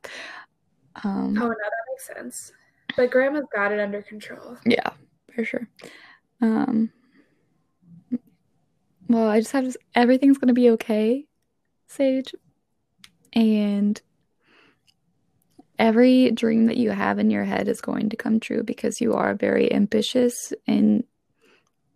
Um, 1.03 1.35
Oh 1.37 1.47
no, 1.47 1.49
that 1.49 1.71
makes 1.91 2.07
sense. 2.07 2.51
But 2.95 3.11
Grandma's 3.11 3.45
got 3.53 3.71
it 3.71 3.79
under 3.79 4.01
control. 4.01 4.57
Yeah, 4.65 4.89
for 5.33 5.43
sure. 5.43 5.67
Um, 6.41 6.91
well, 9.07 9.27
I 9.27 9.39
just 9.39 9.51
have 9.51 9.71
to, 9.71 9.79
everything's 9.95 10.38
gonna 10.38 10.53
be 10.53 10.69
okay, 10.71 11.25
Sage. 11.88 12.33
And 13.33 14.01
every 15.79 16.31
dream 16.31 16.65
that 16.65 16.77
you 16.77 16.89
have 16.89 17.19
in 17.19 17.29
your 17.29 17.43
head 17.43 17.67
is 17.67 17.81
going 17.81 18.09
to 18.09 18.15
come 18.15 18.39
true 18.39 18.63
because 18.63 19.01
you 19.01 19.13
are 19.13 19.35
very 19.35 19.71
ambitious 19.71 20.53
and 20.65 21.03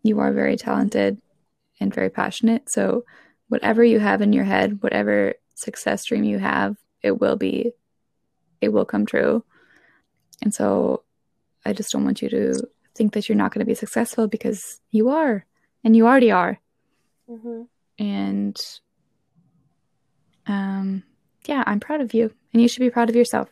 you 0.03 0.19
are 0.19 0.31
very 0.33 0.55
talented 0.55 1.19
and 1.79 1.93
very 1.93 2.09
passionate. 2.09 2.69
So, 2.69 3.05
whatever 3.47 3.83
you 3.83 3.99
have 3.99 4.21
in 4.21 4.33
your 4.33 4.43
head, 4.43 4.81
whatever 4.81 5.33
success 5.55 6.05
dream 6.05 6.23
you 6.23 6.39
have, 6.39 6.77
it 7.01 7.19
will 7.19 7.35
be, 7.35 7.73
it 8.61 8.69
will 8.69 8.85
come 8.85 9.05
true. 9.05 9.43
And 10.41 10.53
so, 10.53 11.03
I 11.65 11.73
just 11.73 11.91
don't 11.91 12.03
want 12.03 12.21
you 12.21 12.29
to 12.29 12.67
think 12.95 13.13
that 13.13 13.29
you're 13.29 13.37
not 13.37 13.53
going 13.53 13.59
to 13.59 13.69
be 13.69 13.75
successful 13.75 14.27
because 14.27 14.81
you 14.91 15.09
are, 15.09 15.45
and 15.83 15.95
you 15.95 16.07
already 16.07 16.31
are. 16.31 16.59
Mhm. 17.29 17.67
And 17.99 18.57
um, 20.47 21.03
yeah, 21.45 21.63
I'm 21.65 21.79
proud 21.79 22.01
of 22.01 22.13
you, 22.13 22.33
and 22.53 22.61
you 22.61 22.67
should 22.67 22.81
be 22.81 22.89
proud 22.89 23.09
of 23.09 23.15
yourself. 23.15 23.49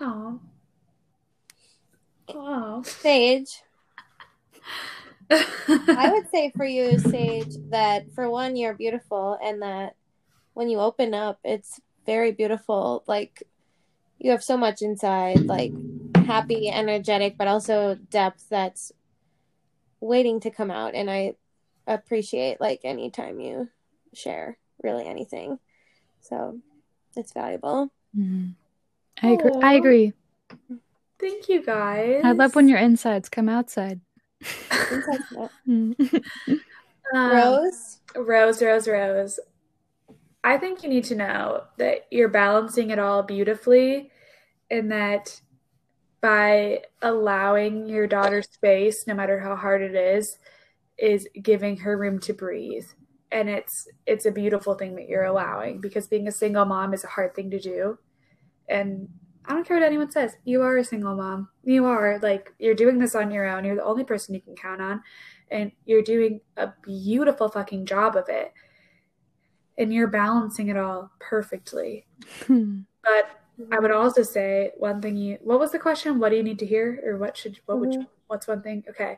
Oh. 0.00 0.40
Oh. 2.28 2.82
Sage, 2.82 3.62
I 5.30 6.10
would 6.12 6.28
say 6.30 6.52
for 6.56 6.64
you, 6.64 6.98
Sage, 6.98 7.54
that 7.70 8.12
for 8.14 8.28
one, 8.30 8.56
you're 8.56 8.74
beautiful, 8.74 9.38
and 9.42 9.62
that 9.62 9.96
when 10.52 10.68
you 10.68 10.78
open 10.78 11.14
up, 11.14 11.38
it's 11.44 11.80
very 12.06 12.32
beautiful. 12.32 13.02
Like 13.06 13.42
you 14.18 14.30
have 14.30 14.42
so 14.42 14.56
much 14.56 14.82
inside, 14.82 15.46
like 15.46 15.72
happy, 16.26 16.68
energetic, 16.70 17.36
but 17.36 17.48
also 17.48 17.96
depth 18.10 18.48
that's 18.48 18.92
waiting 20.00 20.40
to 20.40 20.50
come 20.50 20.70
out. 20.70 20.94
And 20.94 21.10
I 21.10 21.34
appreciate 21.86 22.60
like 22.60 22.80
anytime 22.84 23.40
you 23.40 23.68
share 24.14 24.58
really 24.82 25.06
anything. 25.06 25.58
So 26.20 26.60
it's 27.16 27.32
valuable. 27.32 27.90
Mhm. 28.16 28.54
I 29.22 29.30
agree. 29.32 29.50
I 29.62 29.72
agree. 29.74 30.12
Thank 31.18 31.48
you 31.48 31.62
guys. 31.64 32.22
I 32.24 32.32
love 32.32 32.54
when 32.54 32.68
your 32.68 32.78
insides 32.78 33.28
come 33.28 33.48
outside. 33.48 34.00
Inside's 34.90 35.30
not- 35.30 35.52
Mm. 35.68 36.24
Um, 37.14 37.30
Rose, 37.30 37.98
Rose, 38.16 38.62
Rose, 38.62 38.88
Rose. 38.88 39.38
I 40.44 40.58
think 40.58 40.82
you 40.82 40.90
need 40.90 41.04
to 41.04 41.16
know 41.16 41.64
that 41.78 42.06
you're 42.10 42.28
balancing 42.28 42.90
it 42.90 42.98
all 42.98 43.22
beautifully 43.22 44.10
and 44.70 44.92
that 44.92 45.40
by 46.20 46.82
allowing 47.00 47.88
your 47.88 48.06
daughter 48.06 48.42
space, 48.42 49.06
no 49.06 49.14
matter 49.14 49.40
how 49.40 49.56
hard 49.56 49.80
it 49.80 49.94
is, 49.94 50.38
is 50.98 51.26
giving 51.42 51.78
her 51.78 51.96
room 51.96 52.18
to 52.20 52.34
breathe. 52.34 52.84
And 53.32 53.48
it's 53.48 53.88
it's 54.06 54.26
a 54.26 54.30
beautiful 54.30 54.74
thing 54.74 54.94
that 54.96 55.08
you're 55.08 55.24
allowing 55.24 55.80
because 55.80 56.06
being 56.06 56.28
a 56.28 56.32
single 56.32 56.66
mom 56.66 56.92
is 56.92 57.04
a 57.04 57.08
hard 57.08 57.34
thing 57.34 57.50
to 57.50 57.58
do. 57.58 57.98
And 58.68 59.08
I 59.46 59.54
don't 59.54 59.66
care 59.66 59.78
what 59.78 59.86
anyone 59.86 60.10
says. 60.10 60.36
You 60.44 60.62
are 60.62 60.76
a 60.76 60.84
single 60.84 61.16
mom. 61.16 61.48
You 61.64 61.86
are 61.86 62.18
like 62.22 62.52
you're 62.58 62.74
doing 62.74 62.98
this 62.98 63.14
on 63.14 63.30
your 63.30 63.46
own. 63.46 63.64
You're 63.64 63.76
the 63.76 63.84
only 63.84 64.04
person 64.04 64.34
you 64.34 64.42
can 64.42 64.56
count 64.56 64.82
on 64.82 65.02
and 65.50 65.72
you're 65.86 66.02
doing 66.02 66.40
a 66.56 66.68
beautiful 66.82 67.48
fucking 67.48 67.86
job 67.86 68.16
of 68.16 68.28
it 68.28 68.52
and 69.78 69.92
you're 69.92 70.08
balancing 70.08 70.68
it 70.68 70.76
all 70.76 71.10
perfectly. 71.20 72.06
Hmm. 72.46 72.80
But 73.02 73.30
i 73.70 73.78
would 73.78 73.92
also 73.92 74.24
say 74.24 74.72
one 74.78 75.00
thing 75.00 75.16
you 75.16 75.38
what 75.40 75.60
was 75.60 75.70
the 75.70 75.78
question? 75.78 76.18
What 76.18 76.30
do 76.30 76.36
you 76.36 76.42
need 76.42 76.58
to 76.60 76.66
hear? 76.66 77.00
Or 77.04 77.18
what 77.18 77.36
should 77.36 77.58
what 77.66 77.78
would 77.78 77.92
you, 77.92 78.00
mm-hmm. 78.00 78.08
what's 78.26 78.48
one 78.48 78.62
thing? 78.62 78.84
Okay. 78.88 79.16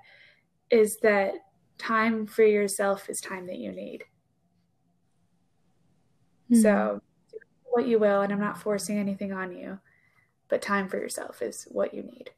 Is 0.71 0.99
that 0.99 1.35
time 1.79 2.27
for 2.27 2.43
yourself 2.43 3.09
is 3.09 3.21
time 3.21 3.47
that 3.47 3.59
you 3.59 3.73
need. 3.73 4.05
Hmm. 6.49 6.61
So 6.61 7.03
what 7.65 7.87
you 7.87 7.99
will 7.99 8.23
and 8.23 8.33
i'm 8.33 8.41
not 8.41 8.57
forcing 8.57 8.97
anything 8.97 9.35
on 9.35 9.53
you 9.55 9.79
but 10.49 10.63
time 10.63 10.89
for 10.89 10.97
yourself 10.97 11.43
is 11.43 11.67
what 11.71 11.93
you 11.93 12.03
need 12.03 12.31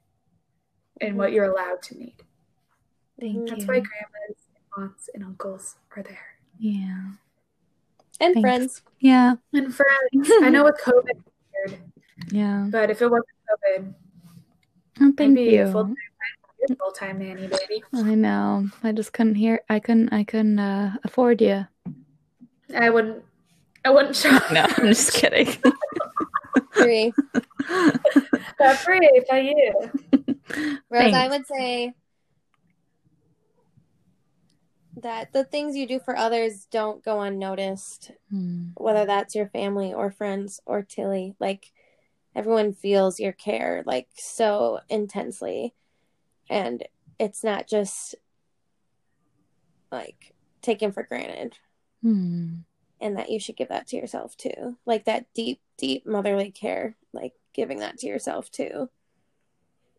and 1.01 1.17
what 1.17 1.33
you're 1.33 1.51
allowed 1.51 1.83
to 1.83 1.99
need. 1.99 2.17
Thank 3.21 3.35
you. 3.35 3.47
that's 3.47 3.63
you. 3.63 3.67
why 3.67 3.81
grandmas 3.81 4.39
and 4.55 4.85
aunts 4.85 5.11
and 5.15 5.25
uncles 5.25 5.77
are 5.97 6.03
there. 6.03 6.39
Yeah. 6.59 7.11
And 8.21 8.35
Thanks. 8.35 8.41
friends. 8.41 8.83
Yeah. 9.01 9.35
And 9.53 9.75
friends, 9.75 10.31
I 10.43 10.51
know 10.51 10.65
with 10.65 10.79
COVID, 10.85 11.05
it's 11.11 11.23
weird, 11.73 11.81
Yeah. 12.31 12.67
but 12.71 12.91
if 12.91 13.01
it 13.03 13.09
wasn't 13.11 13.27
COVID, 13.49 13.95
Oh, 15.01 15.07
I'd 15.07 15.17
thank 15.17 15.37
be 15.37 15.57
a 15.57 15.67
you. 15.67 15.73
full 15.73 15.85
time 15.85 15.95
full 16.79 16.91
time 16.91 17.19
nanny, 17.21 17.47
baby. 17.47 17.85
I 17.95 18.15
know. 18.17 18.67
I 18.83 18.91
just 18.93 19.13
couldn't 19.13 19.37
hear. 19.37 19.61
I 19.71 19.79
couldn't. 19.79 20.13
I 20.13 20.25
couldn't 20.25 20.59
uh, 20.59 20.97
afford 21.05 21.41
you. 21.41 21.67
I 22.77 22.91
wouldn't. 22.91 23.23
I 23.85 23.91
wouldn't 23.91 24.17
show 24.17 24.31
No, 24.53 24.63
I'm 24.77 24.87
just 24.89 25.13
kidding. 25.15 25.47
free. 26.73 27.13
that 28.59 28.79
free 28.85 29.23
by 29.31 29.39
you. 29.41 29.91
Rose, 30.91 31.15
I 31.15 31.29
would 31.29 31.47
say 31.47 31.95
that 35.03 35.33
the 35.33 35.45
things 35.45 35.77
you 35.77 35.87
do 35.87 35.99
for 35.99 36.17
others 36.17 36.67
don't 36.71 37.05
go 37.05 37.21
unnoticed, 37.21 38.13
Hmm. 38.31 38.69
whether 38.77 39.05
that's 39.07 39.35
your 39.35 39.49
family 39.49 39.93
or 39.93 40.11
friends 40.11 40.61
or 40.67 40.83
Tilly. 40.83 41.35
Like 41.39 41.73
everyone 42.35 42.73
feels 42.73 43.19
your 43.21 43.33
care 43.33 43.83
like 43.87 44.09
so 44.15 44.81
intensely. 44.89 45.75
And 46.51 46.87
it's 47.19 47.43
not 47.43 47.67
just 47.69 48.15
like 49.91 50.35
taken 50.63 50.93
for 50.93 51.03
granted. 51.03 51.59
Hmm. 52.03 52.59
And 53.01 53.17
that 53.17 53.31
you 53.31 53.39
should 53.39 53.57
give 53.57 53.69
that 53.69 53.87
to 53.89 53.97
yourself 53.97 54.37
too. 54.37 54.77
Like 54.87 55.05
that 55.05 55.27
deep, 55.35 55.61
deep 55.77 56.07
motherly 56.07 56.51
care, 56.51 56.97
like 57.13 57.33
giving 57.55 57.79
that 57.79 57.99
to 57.99 58.07
yourself 58.07 58.51
too. 58.51 58.89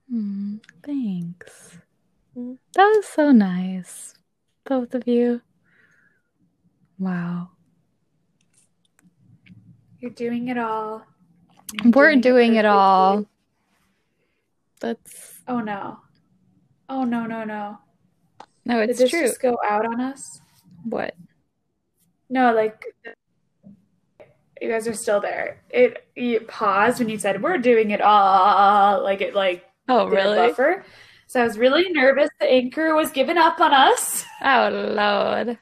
Hmm. 0.09 0.57
Thanks. 0.83 1.77
Mhm. 2.35 2.57
That 2.73 2.85
was 2.95 3.05
so 3.07 3.31
nice, 3.31 4.15
both 4.69 4.93
of 4.93 5.07
you. 5.07 5.41
Wow. 6.99 7.49
You're 9.99 10.11
doing 10.11 10.47
it 10.47 10.57
all. 10.57 11.03
You're 11.83 11.91
We're 11.91 12.15
doing 12.15 12.53
it 12.55 12.63
perfectly. 12.63 12.69
all. 12.69 13.25
That's 14.79 15.33
Oh 15.47 15.59
no. 15.59 15.99
Oh 16.87 17.03
no 17.03 17.25
no 17.25 17.43
no. 17.43 17.79
no, 18.65 18.79
Did 18.79 18.91
it's 18.91 18.99
this 18.99 19.09
true. 19.09 19.21
just 19.27 19.41
go 19.41 19.57
out 19.67 19.85
on 19.85 19.99
us? 19.99 20.23
What? 20.83 21.15
No, 22.29 22.53
like 22.53 22.85
you 24.61 24.69
guys 24.69 24.87
are 24.87 24.93
still 24.93 25.19
there. 25.19 25.61
It 25.69 26.05
you 26.15 26.41
paused 26.41 26.99
when 26.99 27.09
you 27.09 27.17
said 27.17 27.41
we're 27.41 27.57
doing 27.57 27.91
it 27.91 28.01
all. 28.01 29.03
Like 29.03 29.21
it 29.21 29.33
like 29.35 29.65
Oh, 29.91 30.07
really? 30.07 30.37
buffer. 30.37 30.85
So 31.29 31.39
I 31.41 31.43
was 31.43 31.59
really 31.59 31.91
nervous 31.91 32.27
the 32.39 32.51
anchor 32.51 32.95
was 32.95 33.11
giving 33.11 33.37
up 33.37 33.59
on 33.59 33.71
us. 33.71 34.25
Oh, 34.41 34.67
Lord. 34.95 35.59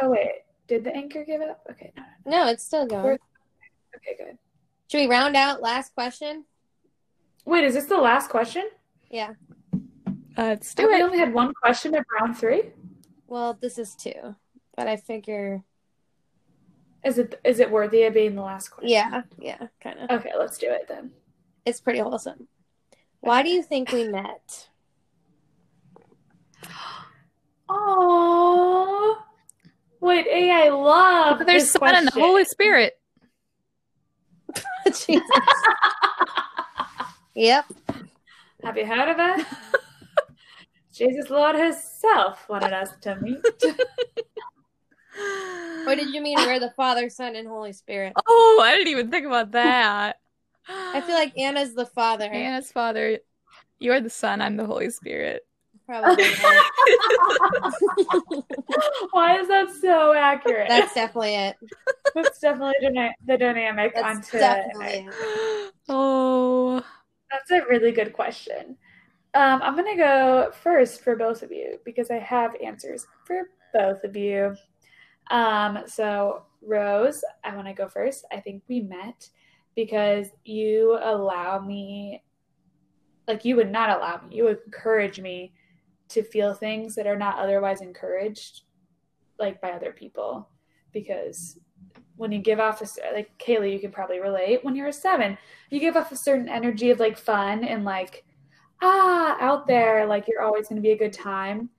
Oh 0.00 0.08
wait, 0.10 0.42
did 0.68 0.84
the 0.84 0.94
anchor 0.94 1.24
give 1.24 1.40
up? 1.42 1.66
Okay, 1.68 1.92
no, 1.96 2.02
no, 2.26 2.44
No, 2.44 2.50
it's 2.52 2.62
still 2.62 2.86
going. 2.86 3.02
We're- 3.02 3.18
okay, 3.96 4.14
good. 4.16 4.38
Should 4.88 4.98
we 4.98 5.08
round 5.08 5.34
out 5.34 5.60
last 5.62 5.92
question? 5.96 6.44
Wait, 7.44 7.64
is 7.64 7.74
this 7.74 7.86
the 7.86 7.96
last 7.96 8.30
question? 8.30 8.68
Yeah. 9.10 9.32
Uh, 9.74 10.54
let's 10.54 10.68
Have 10.68 10.76
do 10.76 10.86
we 10.86 10.94
it. 10.94 11.02
only 11.02 11.18
had 11.18 11.34
one 11.34 11.52
question 11.54 11.96
of 11.96 12.04
round 12.20 12.38
three? 12.38 12.70
Well, 13.26 13.58
this 13.60 13.78
is 13.78 13.96
two, 13.96 14.36
but 14.76 14.86
I 14.86 14.96
figure, 14.96 15.64
Is 17.04 17.18
it 17.18 17.40
is 17.42 17.58
it 17.58 17.68
worthy 17.68 18.04
of 18.04 18.14
being 18.14 18.36
the 18.36 18.42
last 18.42 18.68
question? 18.68 18.90
yeah, 18.90 19.22
yeah, 19.40 19.66
kind 19.82 19.98
of. 19.98 20.08
Okay, 20.20 20.30
let's 20.38 20.56
do 20.56 20.68
it 20.70 20.86
then. 20.86 21.10
It's 21.66 21.80
pretty 21.80 21.98
wholesome. 21.98 22.46
Why 23.22 23.44
do 23.44 23.50
you 23.50 23.62
think 23.62 23.92
we 23.92 24.08
met? 24.08 24.68
Oh, 27.68 29.22
what 30.00 30.26
a 30.26 30.50
I 30.50 30.68
love. 30.70 31.46
There's 31.46 31.62
this 31.62 31.72
Son 31.72 31.94
and 31.94 32.08
the. 32.08 32.10
Holy 32.10 32.44
Spirit. 32.44 32.94
Jesus. 34.86 35.22
Yep. 37.36 37.64
Have 38.64 38.76
you 38.76 38.86
heard 38.86 39.08
of 39.08 39.16
it? 39.20 39.46
Jesus 40.92 41.30
Lord 41.30 41.54
Himself 41.54 42.48
wanted 42.48 42.72
us 42.72 42.90
to 43.02 43.14
meet. 43.20 43.40
what 45.84 45.94
did 45.94 46.12
you 46.12 46.20
mean 46.20 46.38
we're 46.38 46.58
the 46.58 46.72
Father, 46.76 47.08
Son, 47.08 47.36
and 47.36 47.46
Holy 47.46 47.72
Spirit? 47.72 48.14
Oh, 48.26 48.60
I 48.64 48.74
didn't 48.74 48.88
even 48.88 49.12
think 49.12 49.26
about 49.26 49.52
that. 49.52 50.16
I 50.68 51.00
feel 51.00 51.14
like 51.14 51.36
Anna's 51.38 51.74
the 51.74 51.86
Father. 51.86 52.30
Anna's 52.30 52.70
father, 52.70 53.18
you're 53.78 54.00
the 54.00 54.10
son, 54.10 54.40
I'm 54.40 54.56
the 54.56 54.66
Holy 54.66 54.90
Spirit. 54.90 55.42
Probably. 55.86 56.24
Why 59.10 59.38
is 59.40 59.48
that 59.48 59.70
so 59.80 60.14
accurate? 60.14 60.68
That's 60.68 60.94
definitely 60.94 61.34
it. 61.34 61.56
That's 62.14 62.38
definitely 62.38 62.74
dyna- 62.80 63.14
the 63.26 63.36
dynamic 63.36 63.94
That's 63.94 64.06
onto 64.06 64.38
definitely 64.38 65.08
it. 65.08 65.72
Oh, 65.88 66.84
That's 67.30 67.50
a 67.50 67.66
really 67.68 67.90
good 67.90 68.12
question. 68.12 68.76
Um, 69.34 69.60
I'm 69.62 69.74
going 69.74 69.96
to 69.96 70.02
go 70.02 70.52
first 70.62 71.02
for 71.02 71.16
both 71.16 71.42
of 71.42 71.50
you 71.50 71.80
because 71.84 72.10
I 72.10 72.18
have 72.18 72.54
answers 72.64 73.06
for 73.24 73.48
both 73.74 74.04
of 74.04 74.14
you. 74.16 74.54
Um, 75.30 75.80
so, 75.86 76.44
Rose, 76.60 77.24
I 77.42 77.56
want 77.56 77.66
to 77.66 77.72
go 77.74 77.88
first. 77.88 78.24
I 78.30 78.40
think 78.40 78.62
we 78.68 78.80
met 78.80 79.28
because 79.74 80.28
you 80.44 80.98
allow 81.02 81.58
me, 81.60 82.22
like, 83.26 83.44
you 83.44 83.56
would 83.56 83.70
not 83.70 83.90
allow 83.90 84.20
me, 84.26 84.36
you 84.36 84.44
would 84.44 84.58
encourage 84.66 85.20
me 85.20 85.54
to 86.08 86.22
feel 86.22 86.54
things 86.54 86.94
that 86.94 87.06
are 87.06 87.16
not 87.16 87.38
otherwise 87.38 87.80
encouraged, 87.80 88.62
like, 89.38 89.60
by 89.60 89.70
other 89.70 89.92
people. 89.92 90.48
Because 90.92 91.58
when 92.16 92.32
you 92.32 92.38
give 92.38 92.60
off 92.60 92.82
a, 92.82 93.14
like, 93.14 93.36
Kayley, 93.38 93.72
you 93.72 93.80
can 93.80 93.92
probably 93.92 94.20
relate, 94.20 94.64
when 94.64 94.76
you're 94.76 94.88
a 94.88 94.92
seven, 94.92 95.38
you 95.72 95.80
give 95.80 95.96
off 95.96 96.12
a 96.12 96.16
certain 96.16 96.50
energy 96.50 96.90
of 96.90 97.00
like 97.00 97.16
fun 97.16 97.64
and 97.64 97.82
like 97.82 98.24
ah 98.82 99.36
out 99.40 99.66
there 99.66 100.04
like 100.06 100.28
you're 100.28 100.42
always 100.42 100.68
going 100.68 100.76
to 100.76 100.82
be 100.82 100.90
a 100.90 100.98
good 100.98 101.12
time 101.12 101.70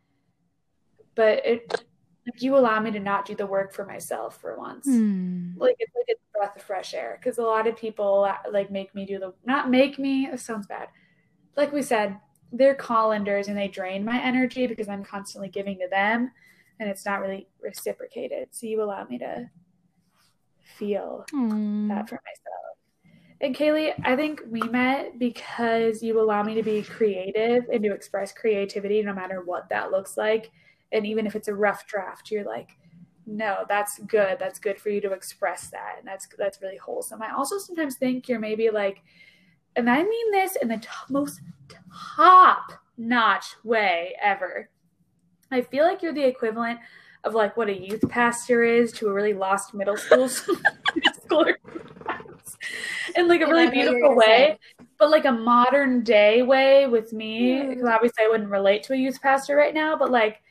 but 1.15 1.45
it 1.45 1.85
like 2.25 2.41
you 2.41 2.55
allow 2.57 2.79
me 2.79 2.91
to 2.91 2.99
not 2.99 3.25
do 3.25 3.35
the 3.35 3.45
work 3.45 3.73
for 3.73 3.85
myself 3.85 4.39
for 4.39 4.57
once 4.57 4.85
Hmm. 4.85 5.51
like 5.57 5.75
it's 5.79 5.93
like 5.95 6.07
a 6.17 6.37
breath 6.37 6.55
of 6.55 6.61
fresh 6.61 6.93
air 6.93 7.19
because 7.19 7.37
a 7.37 7.43
lot 7.43 7.67
of 7.67 7.75
people 7.75 8.27
like 8.51 8.71
make 8.71 8.93
me 8.95 9.05
do 9.05 9.19
the 9.19 9.33
not 9.45 9.69
make 9.69 9.99
me 9.99 10.25
it 10.27 10.39
sounds 10.39 10.67
bad 10.67 10.87
like 11.57 11.71
we 11.71 11.81
said 11.81 12.17
they're 12.51 12.75
colanders 12.75 13.47
and 13.47 13.57
they 13.57 13.67
drain 13.67 14.05
my 14.05 14.21
energy 14.21 14.67
because 14.67 14.87
i'm 14.87 15.03
constantly 15.03 15.49
giving 15.49 15.77
to 15.79 15.87
them 15.89 16.31
and 16.79 16.89
it's 16.89 17.05
not 17.05 17.19
really 17.21 17.47
reciprocated 17.61 18.47
so 18.51 18.65
you 18.67 18.81
allow 18.81 19.03
me 19.05 19.17
to 19.17 19.49
feel 20.77 21.25
Hmm. 21.29 21.87
that 21.89 22.07
for 22.09 22.15
myself. 22.15 22.77
And 23.41 23.53
Kayley, 23.53 23.93
I 24.05 24.15
think 24.15 24.41
we 24.49 24.61
met 24.61 25.19
because 25.19 26.01
you 26.01 26.19
allow 26.21 26.43
me 26.43 26.55
to 26.55 26.63
be 26.63 26.81
creative 26.81 27.65
and 27.71 27.83
to 27.83 27.91
express 27.93 28.31
creativity 28.31 29.01
no 29.03 29.13
matter 29.13 29.41
what 29.43 29.67
that 29.69 29.91
looks 29.91 30.15
like. 30.15 30.49
And 30.93 31.05
even 31.05 31.27
if 31.27 31.35
it's 31.35 31.47
a 31.47 31.53
rough 31.53 31.85
draft, 31.87 32.31
you're 32.31 32.45
like, 32.45 32.77
no, 33.25 33.65
that's 33.67 33.99
good. 33.99 34.37
That's 34.39 34.59
good 34.59 34.79
for 34.79 34.89
you 34.89 35.01
to 35.01 35.11
express 35.11 35.69
that. 35.69 35.95
And 35.97 36.07
that's 36.07 36.27
that's 36.37 36.61
really 36.61 36.77
wholesome. 36.77 37.21
I 37.21 37.33
also 37.33 37.57
sometimes 37.57 37.95
think 37.95 38.27
you're 38.27 38.39
maybe 38.39 38.69
like, 38.69 39.01
and 39.75 39.89
I 39.89 40.03
mean 40.03 40.31
this 40.31 40.55
in 40.61 40.67
the 40.67 40.77
top, 40.77 41.09
most 41.09 41.41
top 42.17 42.71
notch 42.97 43.55
way 43.63 44.15
ever. 44.21 44.69
I 45.51 45.61
feel 45.61 45.85
like 45.85 46.01
you're 46.01 46.13
the 46.13 46.25
equivalent 46.25 46.79
of 47.23 47.33
like 47.33 47.55
what 47.55 47.69
a 47.69 47.77
youth 47.77 48.03
pastor 48.09 48.63
is 48.63 48.91
to 48.93 49.07
a 49.07 49.13
really 49.13 49.33
lost 49.33 49.73
middle 49.73 49.97
school 49.97 50.27
schooler 51.27 51.55
in 53.15 53.27
like 53.27 53.41
a 53.41 53.45
really 53.45 53.69
beautiful 53.69 54.15
way, 54.15 54.57
but 54.97 55.09
like 55.09 55.25
a 55.25 55.31
modern 55.31 56.03
day 56.03 56.41
way 56.41 56.87
with 56.87 57.13
me. 57.13 57.61
Hmm. 57.61 57.69
Because 57.69 57.85
obviously 57.85 58.25
I 58.25 58.27
wouldn't 58.29 58.49
relate 58.49 58.83
to 58.83 58.93
a 58.93 58.97
youth 58.97 59.21
pastor 59.21 59.55
right 59.55 59.73
now, 59.73 59.97
but 59.97 60.11
like 60.11 60.41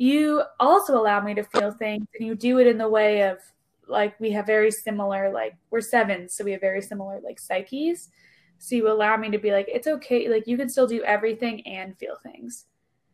you 0.00 0.42
also 0.58 0.96
allow 0.96 1.20
me 1.20 1.34
to 1.34 1.42
feel 1.42 1.70
things, 1.72 2.06
and 2.18 2.26
you 2.26 2.34
do 2.34 2.58
it 2.58 2.66
in 2.66 2.78
the 2.78 2.88
way 2.88 3.28
of 3.28 3.38
like 3.86 4.18
we 4.18 4.30
have 4.30 4.46
very 4.46 4.70
similar 4.70 5.30
like 5.30 5.54
we're 5.70 5.82
sevens, 5.82 6.32
so 6.32 6.42
we 6.42 6.52
have 6.52 6.60
very 6.62 6.80
similar 6.80 7.20
like 7.20 7.38
psyches. 7.38 8.08
So 8.56 8.76
you 8.76 8.90
allow 8.90 9.18
me 9.18 9.30
to 9.30 9.38
be 9.38 9.52
like, 9.52 9.68
it's 9.68 9.86
okay, 9.86 10.28
like 10.30 10.46
you 10.46 10.56
can 10.56 10.70
still 10.70 10.86
do 10.86 11.02
everything 11.02 11.66
and 11.66 11.98
feel 11.98 12.16
things. 12.22 12.64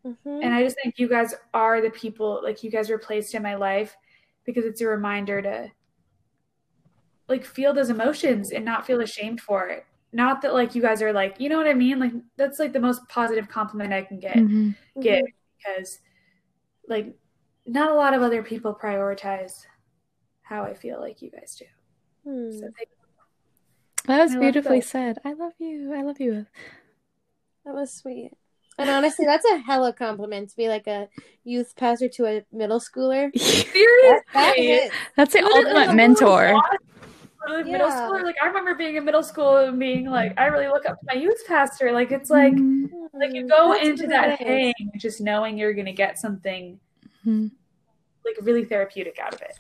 Mhm. 0.05 0.45
And 0.45 0.55
I 0.55 0.62
just 0.62 0.76
think 0.80 0.95
you 0.97 1.09
guys 1.09 1.34
are 1.53 1.80
the 1.80 1.91
people, 1.91 2.41
like 2.43 2.62
you 2.62 2.70
guys 2.70 2.89
were 2.89 2.99
placed 2.99 3.34
in 3.34 3.43
my 3.43 3.57
life 3.57 3.97
because 4.45 4.64
it's 4.64 4.80
a 4.80 4.87
reminder 4.87 5.43
to 5.43 5.72
like 7.28 7.45
feel 7.45 7.74
those 7.74 7.91
emotions 7.91 8.53
and 8.53 8.64
not 8.64 8.87
feel 8.87 9.01
ashamed 9.01 9.41
for 9.41 9.66
it. 9.68 9.84
Not 10.12 10.41
that 10.43 10.55
like 10.55 10.76
you 10.76 10.82
guys 10.82 11.03
are 11.03 11.12
like, 11.12 11.41
you 11.41 11.49
know 11.49 11.59
what 11.59 11.66
I 11.66 11.74
mean? 11.74 11.99
Like 11.99 12.12
that's 12.37 12.61
like 12.61 12.72
the 12.72 12.78
most 12.80 13.09
positive 13.09 13.49
compliment 13.49 13.93
I 13.93 14.03
can 14.03 14.20
get 14.20 14.37
Mhm. 14.37 14.76
get 15.01 15.24
because 15.59 15.99
like 16.89 17.14
not 17.66 17.91
a 17.91 17.95
lot 17.95 18.14
of 18.14 18.22
other 18.22 18.43
people 18.43 18.74
prioritize 18.80 19.66
how 20.43 20.62
I 20.62 20.74
feel 20.74 21.01
like 21.01 21.22
you 21.22 21.30
guys 21.30 21.57
do. 21.59 21.64
Hmm. 22.24 22.53
So 22.53 22.68
thank 22.76 22.89
That 24.07 24.22
was 24.22 24.34
I 24.34 24.39
beautifully 24.39 24.80
said. 24.80 25.18
I 25.24 25.32
love 25.32 25.53
you. 25.59 25.93
I 25.93 26.03
love 26.03 26.20
you. 26.20 26.47
That 27.64 27.74
was 27.74 27.93
sweet. 27.93 28.32
And 28.78 28.91
honestly, 28.91 29.24
that's 29.24 29.45
a 29.51 29.59
hella 29.59 29.93
compliment 29.93 30.51
to 30.51 30.57
be 30.57 30.68
like 30.68 30.87
a 30.87 31.09
youth 31.45 31.74
pastor 31.76 32.09
to 32.11 32.26
a 32.26 32.45
middle 32.53 32.80
schooler. 32.80 33.37
Seriously. 33.37 34.22
That, 34.32 34.55
that. 34.57 34.91
That's 35.16 35.32
the 35.32 35.43
ultimate 35.43 35.95
mentor. 35.95 36.53
most 36.53 36.66
Like 37.49 37.66
middle 37.66 37.88
Yeah. 37.88 38.01
schooler, 38.09 38.22
like 38.24 38.36
I 38.42 38.47
remember 38.47 38.74
being 38.74 38.97
in 38.97 39.05
middle 39.05 39.22
school 39.22 39.57
and 39.59 39.78
being 39.78 40.07
like, 40.07 40.32
I 40.38 40.47
really 40.47 40.68
look 40.68 40.86
up 40.88 40.99
to 41.01 41.07
my 41.07 41.14
youth 41.20 41.42
pastor. 41.47 41.92
Like 41.92 42.11
it's 42.12 42.30
like 42.30 42.53
Mhm. 42.55 42.90
like 43.14 43.32
you 43.34 43.47
go 43.49 43.72
That's 43.72 43.86
into 43.88 44.03
what 44.05 44.11
that 44.11 44.40
it 44.40 44.47
is. 44.47 44.49
hang 44.49 44.74
just 44.99 45.20
knowing 45.20 45.57
you're 45.59 45.74
gonna 45.74 45.92
get 45.92 46.18
something 46.18 46.80
Mhm. 47.24 47.51
like 48.24 48.36
really 48.42 48.64
therapeutic 48.64 49.18
out 49.18 49.34
of 49.34 49.42
it. 49.42 49.57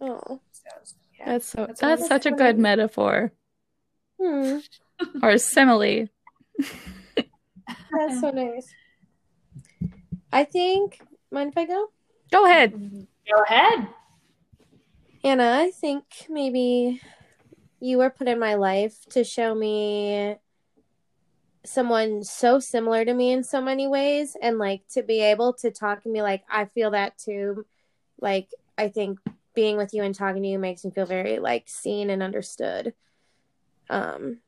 Oh. 0.00 0.40
So 0.52 0.70
yeah. 1.18 1.24
That's 1.26 1.46
so. 1.46 1.66
That's 1.66 1.80
That's, 1.80 2.06
such 2.06 2.26
a 2.26 2.30
good 2.30 2.58
metaphor 2.58 3.32
Hmm. 4.20 4.58
or 5.22 5.36
simile. 5.38 6.08
That's 7.16 8.20
so 8.20 8.30
nice. 8.30 8.72
I 10.32 10.44
think. 10.44 11.00
Mind 11.30 11.50
if 11.52 11.58
I 11.58 11.64
go? 11.66 11.88
Go 12.32 12.44
ahead. 12.44 12.72
Go 12.72 13.42
ahead. 13.48 13.88
Anna, 15.22 15.44
I 15.44 15.70
think 15.70 16.04
maybe 16.30 17.00
you 17.78 17.98
were 17.98 18.10
put 18.10 18.28
in 18.28 18.38
my 18.38 18.54
life 18.54 19.04
to 19.10 19.22
show 19.22 19.54
me 19.54 20.36
someone 21.64 22.24
so 22.24 22.58
similar 22.58 23.04
to 23.04 23.12
me 23.12 23.30
in 23.32 23.44
so 23.44 23.60
many 23.60 23.86
ways 23.86 24.34
and 24.40 24.58
like 24.58 24.82
to 24.88 25.02
be 25.02 25.20
able 25.20 25.52
to 25.52 25.70
talk 25.70 26.02
to 26.02 26.08
me 26.08 26.22
like 26.22 26.42
I 26.48 26.64
feel 26.64 26.92
that 26.92 27.18
too. 27.18 27.66
Like 28.18 28.48
I 28.78 28.88
think 28.88 29.18
being 29.54 29.76
with 29.76 29.92
you 29.92 30.02
and 30.02 30.14
talking 30.14 30.42
to 30.42 30.48
you 30.48 30.58
makes 30.58 30.84
me 30.84 30.90
feel 30.90 31.04
very 31.04 31.38
like 31.38 31.68
seen 31.68 32.08
and 32.08 32.22
understood. 32.22 32.94
Um 33.90 34.38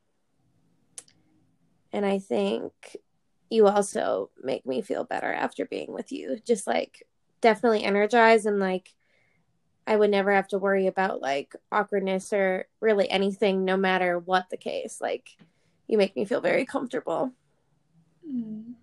and 1.92 2.06
I 2.06 2.18
think 2.18 2.72
you 3.50 3.66
also 3.66 4.30
make 4.42 4.64
me 4.64 4.80
feel 4.80 5.04
better 5.04 5.30
after 5.30 5.66
being 5.66 5.92
with 5.92 6.12
you. 6.12 6.38
Just 6.46 6.66
like 6.66 7.06
definitely 7.42 7.84
energized 7.84 8.46
and 8.46 8.58
like 8.58 8.94
I 9.86 9.96
would 9.96 10.10
never 10.10 10.32
have 10.32 10.48
to 10.48 10.58
worry 10.58 10.86
about 10.86 11.20
like 11.20 11.54
awkwardness 11.70 12.32
or 12.32 12.66
really 12.80 13.10
anything, 13.10 13.64
no 13.64 13.76
matter 13.76 14.18
what 14.18 14.48
the 14.50 14.56
case. 14.56 15.00
Like, 15.00 15.36
you 15.88 15.98
make 15.98 16.14
me 16.14 16.24
feel 16.24 16.40
very 16.40 16.64
comfortable. 16.64 17.32
Mm. 18.28 18.74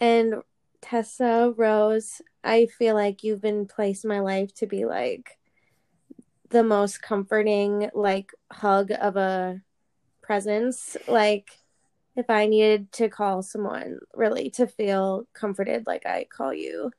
And 0.00 0.42
Tessa, 0.80 1.52
Rose, 1.56 2.22
I 2.42 2.66
feel 2.66 2.94
like 2.94 3.24
you've 3.24 3.42
been 3.42 3.66
placed 3.66 4.04
in 4.04 4.08
my 4.08 4.20
life 4.20 4.54
to 4.54 4.66
be 4.66 4.84
like 4.84 5.38
the 6.50 6.62
most 6.62 7.02
comforting, 7.02 7.90
like, 7.92 8.32
hug 8.50 8.90
of 8.90 9.16
a 9.16 9.60
presence. 10.22 10.96
Like, 11.06 11.50
if 12.16 12.30
I 12.30 12.46
needed 12.46 12.90
to 12.92 13.08
call 13.08 13.42
someone 13.42 13.98
really 14.14 14.50
to 14.50 14.66
feel 14.66 15.26
comforted, 15.34 15.86
like 15.86 16.06
I 16.06 16.24
call 16.24 16.54
you, 16.54 16.90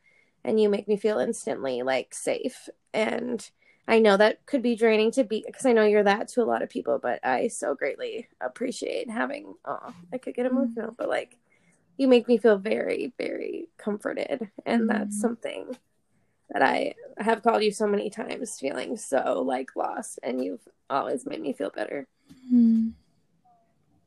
and 0.44 0.60
you 0.60 0.70
make 0.70 0.88
me 0.88 0.98
feel 0.98 1.20
instantly 1.20 1.82
like 1.82 2.14
safe. 2.14 2.70
And 2.94 3.50
I 3.88 4.00
know 4.00 4.18
that 4.18 4.46
could 4.46 4.62
be 4.62 4.76
draining 4.76 5.12
to 5.12 5.24
be 5.24 5.44
because 5.46 5.66
I 5.66 5.74
know 5.74 5.84
you're 5.86 6.04
that 6.04 6.28
to 6.30 6.44
a 6.44 6.46
lot 6.46 6.62
of 6.62 6.70
people, 6.70 7.00
but 7.02 7.20
I 7.26 7.48
so 7.48 7.76
greatly 7.76 8.28
appreciate 8.40 9.10
having. 9.10 9.56
Oh, 9.66 9.94
I 10.14 10.18
could 10.18 10.36
get 10.36 10.46
emotional, 10.46 10.94
but 10.98 11.10
like 11.10 11.38
you 11.98 12.08
make 12.08 12.28
me 12.28 12.38
feel 12.38 12.58
very, 12.58 13.14
very 13.18 13.68
comforted, 13.78 14.50
and 14.66 14.90
that's 14.90 15.18
Mhm. 15.18 15.22
something 15.22 15.78
that 16.52 16.62
I 16.62 16.94
have 17.18 17.44
called 17.44 17.64
you 17.64 17.72
so 17.72 17.86
many 17.88 18.10
times, 18.10 18.60
feeling 18.60 18.96
so 18.96 19.42
like 19.46 19.76
lost, 19.76 20.20
and 20.24 20.44
you've 20.44 20.68
always 20.90 21.26
made 21.26 21.42
me 21.42 21.54
feel 21.54 21.70
better. 21.70 22.08
Mm. 22.52 22.94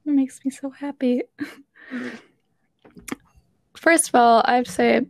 It 0.04 0.10
makes 0.10 0.44
me 0.44 0.50
so 0.50 0.70
happy. 0.70 1.22
First 3.76 4.08
of 4.08 4.14
all, 4.14 4.42
I 4.44 4.56
have 4.56 4.64
to 4.66 4.72
say 4.72 5.06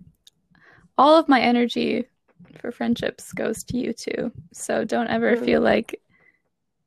all 0.99 1.19
of 1.19 1.29
my 1.29 1.41
energy 1.41 2.05
for 2.61 2.73
friendships 2.73 3.33
goes 3.33 3.63
to 3.65 3.77
you 3.77 3.93
too. 3.93 4.33
So 4.53 4.85
don't 4.85 5.09
ever 5.09 5.37
feel 5.37 5.61
like 5.61 6.01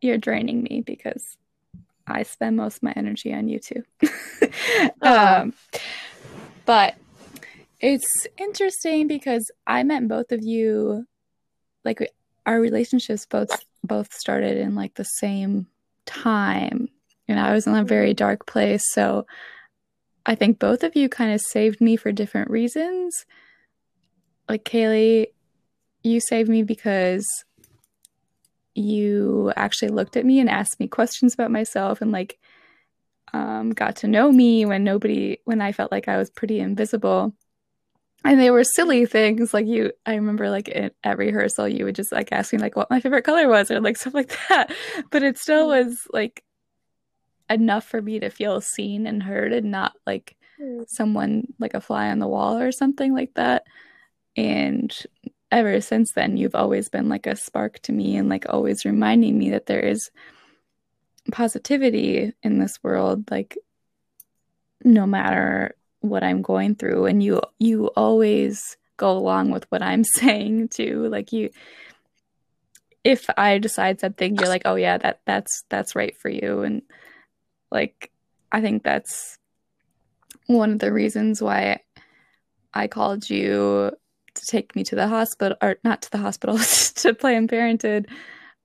you're 0.02 0.18
draining 0.18 0.64
me 0.64 0.84
because 0.86 1.38
I 2.08 2.24
spend 2.24 2.58
most 2.58 2.78
of 2.78 2.84
my 2.84 2.94
energy 2.96 3.34
on 3.34 3.48
you 3.48 3.60
too. 3.60 3.84
Aw. 5.02 5.42
um, 5.42 5.54
but 6.66 6.96
it's 7.80 8.28
interesting 8.38 9.08
because 9.08 9.50
I 9.68 9.84
met 9.84 10.08
both 10.08 10.32
of 10.32 10.44
you 10.44 11.06
like 11.84 12.00
we- 12.00 12.10
our 12.46 12.60
relationships 12.60 13.26
both 13.26 13.50
both 13.84 14.14
started 14.14 14.58
in 14.58 14.76
like 14.76 14.96
the 14.96 15.04
same 15.04 15.68
time 16.06 16.90
and 17.28 17.40
I 17.40 17.54
was 17.54 17.68
in 17.68 17.76
a 17.76 17.84
very 17.84 18.14
dark 18.14 18.46
place 18.46 18.84
so 18.92 19.26
I 20.26 20.36
think 20.36 20.58
both 20.58 20.84
of 20.84 20.96
you 20.96 21.10
kind 21.10 21.34
of 21.34 21.42
saved 21.42 21.82
me 21.82 21.96
for 21.96 22.12
different 22.12 22.50
reasons 22.50 23.26
like 24.48 24.64
Kayley 24.64 25.28
you 26.04 26.20
saved 26.20 26.50
me 26.50 26.64
because 26.64 27.26
you 28.76 29.52
actually 29.56 29.90
looked 29.90 30.18
at 30.18 30.26
me 30.26 30.40
and 30.40 30.50
asked 30.50 30.80
me 30.80 30.88
questions 30.88 31.34
about 31.34 31.50
myself 31.52 32.02
and 32.02 32.12
like 32.12 32.38
um, 33.34 33.72
got 33.72 33.98
to 33.98 34.08
know 34.08 34.32
me 34.32 34.66
when 34.66 34.84
nobody 34.84 35.38
when 35.46 35.62
I 35.62 35.72
felt 35.72 35.92
like 35.92 36.08
I 36.08 36.18
was 36.18 36.30
pretty 36.30 36.60
invisible. 36.60 37.34
And 38.24 38.40
they 38.40 38.50
were 38.50 38.64
silly 38.64 39.06
things. 39.06 39.54
Like 39.54 39.68
you 39.68 39.92
i 40.06 40.16
remember 40.16 40.50
like 40.50 40.68
in, 40.68 40.92
at 41.04 41.18
rehearsal 41.18 41.68
you 41.68 41.86
would 41.86 41.96
just 41.96 42.12
like 42.12 42.30
ask 42.32 42.54
me 42.54 42.60
like 42.60 42.76
what 42.76 42.90
my 42.90 43.00
favorite 43.00 43.24
color 43.24 43.48
was 43.48 43.72
or 43.72 43.82
like 43.82 43.98
stuff 44.00 44.14
like 44.14 44.38
that. 44.50 44.72
But 45.12 45.24
it 45.24 45.38
still 45.38 45.68
was 45.68 46.08
like 46.14 46.44
enough 47.50 47.86
for 47.86 48.02
me 48.02 48.20
to 48.20 48.30
feel 48.30 48.60
seen 48.62 49.06
and 49.08 49.22
heard 49.24 49.54
and 49.54 49.72
not 49.72 49.94
like 50.06 50.36
Mm. 50.58 50.86
someone 50.88 51.54
like 51.60 51.74
a 51.74 51.82
fly 51.82 52.10
on 52.10 52.20
the 52.20 52.30
wall 52.30 52.58
or 52.58 52.72
something 52.72 53.14
like 53.14 53.34
that 53.34 53.66
and 54.36 54.96
ever 55.52 55.80
since 55.80 56.12
then 56.14 56.38
you've 56.38 56.56
always 56.56 56.90
been 56.90 57.08
like 57.08 57.28
a 57.28 57.36
spark 57.36 57.80
to 57.80 57.92
me 57.92 58.18
and 58.18 58.30
like 58.30 58.46
always 58.50 58.84
reminding 58.84 59.38
me 59.38 59.52
that 59.52 59.68
there 59.68 59.80
is 59.80 60.10
positivity 61.32 62.34
in 62.44 62.60
this 62.60 62.78
world 62.84 63.30
like 63.32 63.58
no 64.84 65.06
matter 65.06 65.76
what 66.10 66.24
I'm 66.24 66.42
going 66.42 66.76
through. 66.76 67.06
And 67.06 67.22
you 67.22 67.42
you 67.60 67.88
always 67.96 68.78
go 68.98 69.12
along 69.12 69.52
with 69.52 69.66
what 69.70 69.82
I'm 69.82 70.04
saying 70.04 70.70
too. 70.70 71.08
Like 71.10 71.34
you 71.34 71.50
if 73.04 73.30
I 73.38 73.60
decide 73.60 74.00
something 74.00 74.36
you're 74.36 74.50
like 74.50 74.64
oh 74.66 74.76
yeah 74.76 74.98
that 74.98 75.20
that's 75.26 75.64
that's 75.70 75.96
right 75.96 76.16
for 76.18 76.30
you. 76.30 76.62
And 76.62 76.82
like 77.72 78.12
I 78.52 78.62
think 78.62 78.84
that's 78.84 79.38
one 80.48 80.72
of 80.72 80.80
the 80.80 80.94
reasons 80.94 81.42
why 81.42 81.82
I 82.74 82.88
called 82.88 83.30
you 83.30 83.92
to 84.36 84.46
take 84.46 84.76
me 84.76 84.84
to 84.84 84.96
the 84.96 85.08
hospital 85.08 85.58
or 85.62 85.78
not 85.84 86.02
to 86.04 86.12
the 86.12 86.18
hospital 86.18 86.58
to 86.96 87.14
Planned 87.14 87.50
Parenthood 87.50 88.08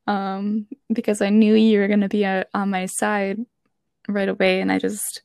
um 0.07 0.66
because 0.93 1.21
I 1.21 1.31
knew 1.31 1.55
you 1.55 1.79
were 1.79 1.89
going 1.89 2.01
to 2.01 2.09
be 2.09 2.25
uh, 2.25 2.45
on 2.55 2.71
my 2.71 2.87
side 2.87 3.39
right 4.09 4.29
away 4.29 4.61
and 4.61 4.73
I 4.73 4.79
just 4.79 5.23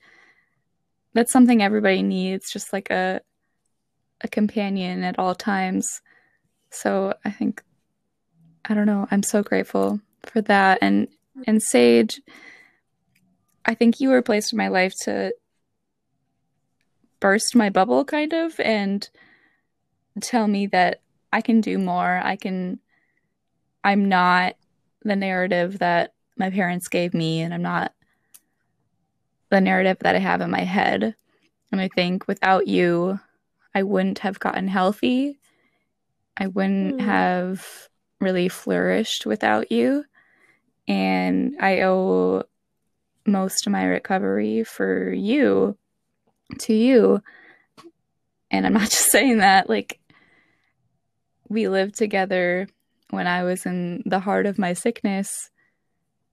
that's 1.14 1.32
something 1.32 1.62
everybody 1.62 2.04
needs 2.04 2.52
just 2.52 2.74
like 2.74 2.89
a 2.89 3.22
a 4.22 4.28
companion 4.28 5.04
at 5.04 5.20
all 5.20 5.36
times. 5.36 6.02
So 6.70 7.14
i 7.24 7.32
think 7.32 7.64
i 8.66 8.74
don't 8.74 8.86
know 8.86 9.08
i'm 9.12 9.24
so 9.24 9.41
grateful 9.43 10.00
for 10.24 10.41
that. 10.41 10.80
And 10.82 11.08
and 11.48 11.62
sage 11.62 12.22
i 13.66 13.74
think 13.74 14.00
you 14.00 14.10
were 14.10 14.22
placed 14.22 14.54
in 14.54 14.58
my 14.58 14.68
life 14.68 14.93
to 15.04 15.34
burst 17.20 17.56
my 17.56 17.70
bubble 17.70 18.06
kind 18.06 18.34
of 18.34 18.60
and 18.60 19.10
tell 20.22 20.47
me 20.47 20.68
that 20.68 21.01
i 21.34 21.41
can 21.41 21.61
do 21.61 21.78
more 21.78 22.22
i 22.24 22.36
can 22.36 22.80
i'm 23.84 24.07
not 24.07 24.55
the 25.03 25.16
narrative 25.16 25.80
that 25.80 26.13
my 26.38 26.49
parents 26.49 26.88
gave 26.88 27.13
me 27.13 27.41
and 27.41 27.53
i'm 27.53 27.61
not 27.61 27.91
the 29.49 29.61
narrative 29.61 29.97
that 30.01 30.16
I 30.16 30.20
have 30.20 30.41
in 30.41 30.51
my 30.51 30.61
head. 30.61 31.16
And 31.72 31.82
I 31.82 31.88
think 31.95 32.28
without 32.28 32.68
you, 32.68 33.20
I 33.74 33.84
wouldn't 33.84 34.20
have 34.20 34.39
gotten 34.39 34.68
healthy. 34.68 35.39
I 36.38 36.47
wouldn't 36.47 36.99
Hmm. 36.99 37.05
have 37.05 37.66
really 38.20 38.49
flourished 38.49 39.26
without 39.26 39.72
you. 39.72 40.05
And 40.88 41.55
I 41.59 41.82
owe 41.82 42.43
most 43.26 43.66
of 43.66 43.72
my 43.72 43.86
recovery 43.86 44.63
for 44.63 45.11
you 45.11 45.78
to 46.59 46.74
you. 46.74 47.22
And 48.51 48.66
I'm 48.66 48.74
not 48.74 48.82
just 48.89 49.11
saying 49.11 49.38
that, 49.39 49.70
like, 49.70 49.99
we 51.50 51.68
lived 51.68 51.96
together 51.96 52.68
when 53.10 53.28
I 53.28 53.43
was 53.43 53.66
in 53.66 54.04
the 54.06 54.20
heart 54.20 54.46
of 54.46 54.58
my 54.58 54.74
sickness 54.74 55.50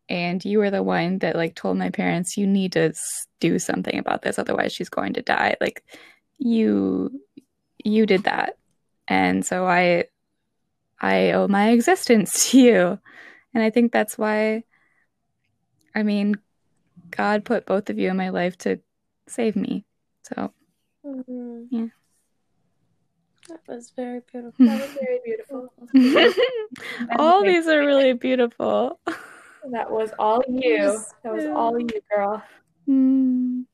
and 0.08 0.44
you 0.44 0.58
were 0.58 0.70
the 0.70 0.82
one 0.82 1.18
that 1.18 1.36
like 1.36 1.54
told 1.54 1.78
my 1.78 1.90
parents 1.90 2.36
you 2.36 2.46
need 2.46 2.72
to 2.72 2.92
do 3.40 3.58
something 3.58 3.98
about 3.98 4.22
this 4.22 4.38
otherwise 4.38 4.72
she's 4.72 4.88
going 4.88 5.12
to 5.14 5.22
die 5.22 5.56
like 5.60 5.84
you 6.38 7.10
you 7.84 8.06
did 8.06 8.24
that 8.24 8.56
and 9.08 9.44
so 9.44 9.66
i 9.66 10.04
i 11.00 11.30
owe 11.32 11.48
my 11.48 11.70
existence 11.70 12.50
to 12.50 12.60
you 12.60 12.98
and 13.54 13.62
i 13.62 13.70
think 13.70 13.92
that's 13.92 14.18
why 14.18 14.62
i 15.94 16.02
mean 16.02 16.34
god 17.10 17.44
put 17.44 17.66
both 17.66 17.90
of 17.90 17.98
you 17.98 18.10
in 18.10 18.16
my 18.16 18.28
life 18.30 18.56
to 18.58 18.78
save 19.28 19.56
me 19.56 19.84
so 20.24 20.52
Mhm. 21.04 21.66
Yeah. 21.70 21.86
That 23.52 23.60
was 23.68 23.90
very 23.94 24.20
beautiful. 24.32 24.64
That 24.66 24.80
was 24.80 24.90
very 25.00 25.20
beautiful. 25.24 25.72
all 27.18 27.42
these 27.42 27.66
are 27.68 27.80
really 27.80 28.14
beautiful 28.14 28.98
That 29.70 29.90
was 29.90 30.10
all 30.18 30.42
you. 30.48 30.98
That 31.22 31.32
was 31.34 31.44
all 31.46 31.78
you, 31.78 32.00
girl. 32.12 32.42
Mm, 32.88 33.64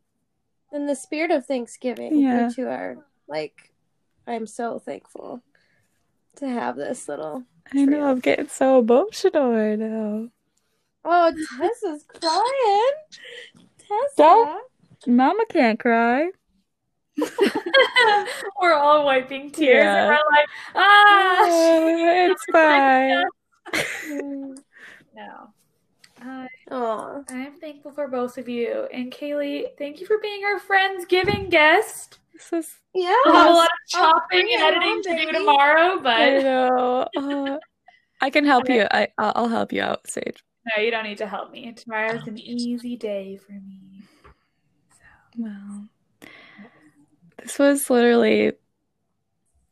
In 0.72 0.86
the 0.86 0.94
spirit 0.94 1.30
of 1.30 1.46
Thanksgiving, 1.46 2.18
Yeah. 2.18 2.48
you 2.48 2.54
two 2.54 2.66
are 2.68 2.96
like, 3.28 3.72
I'm 4.26 4.46
so 4.46 4.78
thankful 4.78 5.42
to 6.36 6.48
have 6.48 6.76
this 6.76 7.08
little. 7.08 7.44
i 7.74 7.84
know 7.84 8.04
i'm 8.10 8.20
getting 8.20 8.48
so 8.48 8.78
emotional 8.80 9.50
right 9.52 9.78
now 9.78 10.28
Oh, 11.04 11.32
Tessa's 11.58 12.04
crying. 12.04 12.96
Tessa. 13.78 14.16
Don't- 14.16 14.62
mama 15.06 15.44
can't 15.48 15.78
cry 15.80 16.30
we're 18.60 18.74
all 18.74 19.04
wiping 19.04 19.50
tears 19.50 19.84
Yeah. 19.84 19.96
and 19.96 20.08
we're 20.08 20.36
like, 20.36 20.48
ah, 20.74 21.46
it's 22.30 22.44
fine 22.52 23.24
no. 25.14 25.52
I 26.20 26.48
Aw. 26.70 27.22
I 27.30 27.32
am 27.34 27.60
thankful 27.60 27.92
for 27.92 28.08
both 28.08 28.38
of 28.38 28.48
you. 28.48 28.88
And 28.92 29.12
Kayley, 29.12 29.66
thank 29.78 30.00
you 30.00 30.06
for 30.06 30.18
being 30.18 30.42
our 30.44 30.58
Friendsgiving 30.58 31.48
guest. 31.50 32.18
this 32.32 32.52
is 32.52 32.76
Yeah. 32.94 33.14
We'll 33.24 33.34
have 33.34 33.50
a 33.50 33.54
lot 33.54 33.64
of 33.66 33.70
Oh, 33.94 33.98
chopping 33.98 34.46
bring 34.46 34.54
and 34.54 34.62
editing 34.76 35.02
to 35.02 35.10
do 35.10 35.16
baby. 35.26 35.32
tomorrow, 35.38 35.98
I 35.98 36.02
but 36.02 36.42
know. 36.42 37.08
Uh, 37.16 37.58
I 38.20 38.30
can 38.30 38.44
help 38.44 38.68
you. 38.68 38.86
I 38.90 39.08
I'll, 39.18 39.32
I'll 39.36 39.48
help 39.48 39.72
you 39.72 39.80
out, 39.82 40.08
Sage. 40.08 40.42
no, 40.76 40.82
you 40.82 40.90
don't 40.90 41.04
need 41.04 41.18
to 41.18 41.26
help 41.28 41.52
me. 41.52 41.72
Tomorrow's 41.72 42.26
an 42.26 42.36
easy 42.38 42.96
day 42.96 43.36
for 43.36 43.52
me. 43.52 44.02
Wow. 45.36 45.84
This 47.58 47.80
was 47.80 47.90
literally 47.90 48.52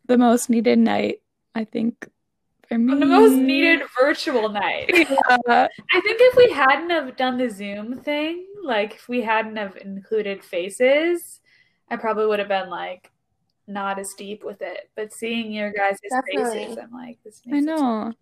the 0.07 0.19
most 0.19 0.51
needed 0.51 0.79
night, 0.81 1.21
I 1.55 1.65
think, 1.65 2.09
for 2.69 2.77
me. 2.77 2.99
The 2.99 3.07
most 3.07 3.35
needed 3.35 3.83
virtual 3.99 4.49
night. 4.49 4.91
Yeah. 5.47 5.69
I 5.93 6.01
think 6.01 6.19
if 6.21 6.37
we 6.37 6.51
hadn't 6.51 6.91
have 6.91 7.17
done 7.17 7.39
the 7.39 7.49
Zoom 7.49 8.01
thing, 8.01 8.45
like 8.65 8.95
if 8.95 9.09
we 9.09 9.23
hadn't 9.23 9.57
have 9.57 9.77
included 9.77 10.43
faces, 10.43 11.41
I 11.89 11.97
probably 11.97 12.27
would 12.27 12.41
have 12.41 12.49
been 12.49 12.71
like 12.71 13.13
not 13.69 14.01
as 14.01 14.15
deep 14.15 14.43
with 14.43 14.63
it. 14.63 14.91
But 14.97 15.13
seeing 15.13 15.53
your 15.53 15.73
guys' 15.73 16.01
Definitely. 16.11 16.65
faces, 16.65 16.79
I'm 16.79 16.91
like, 16.91 17.19
this 17.25 17.41
I 17.47 17.51
makes 17.51 17.67
it 17.67 17.71
I 17.71 17.77
know. 17.77 18.13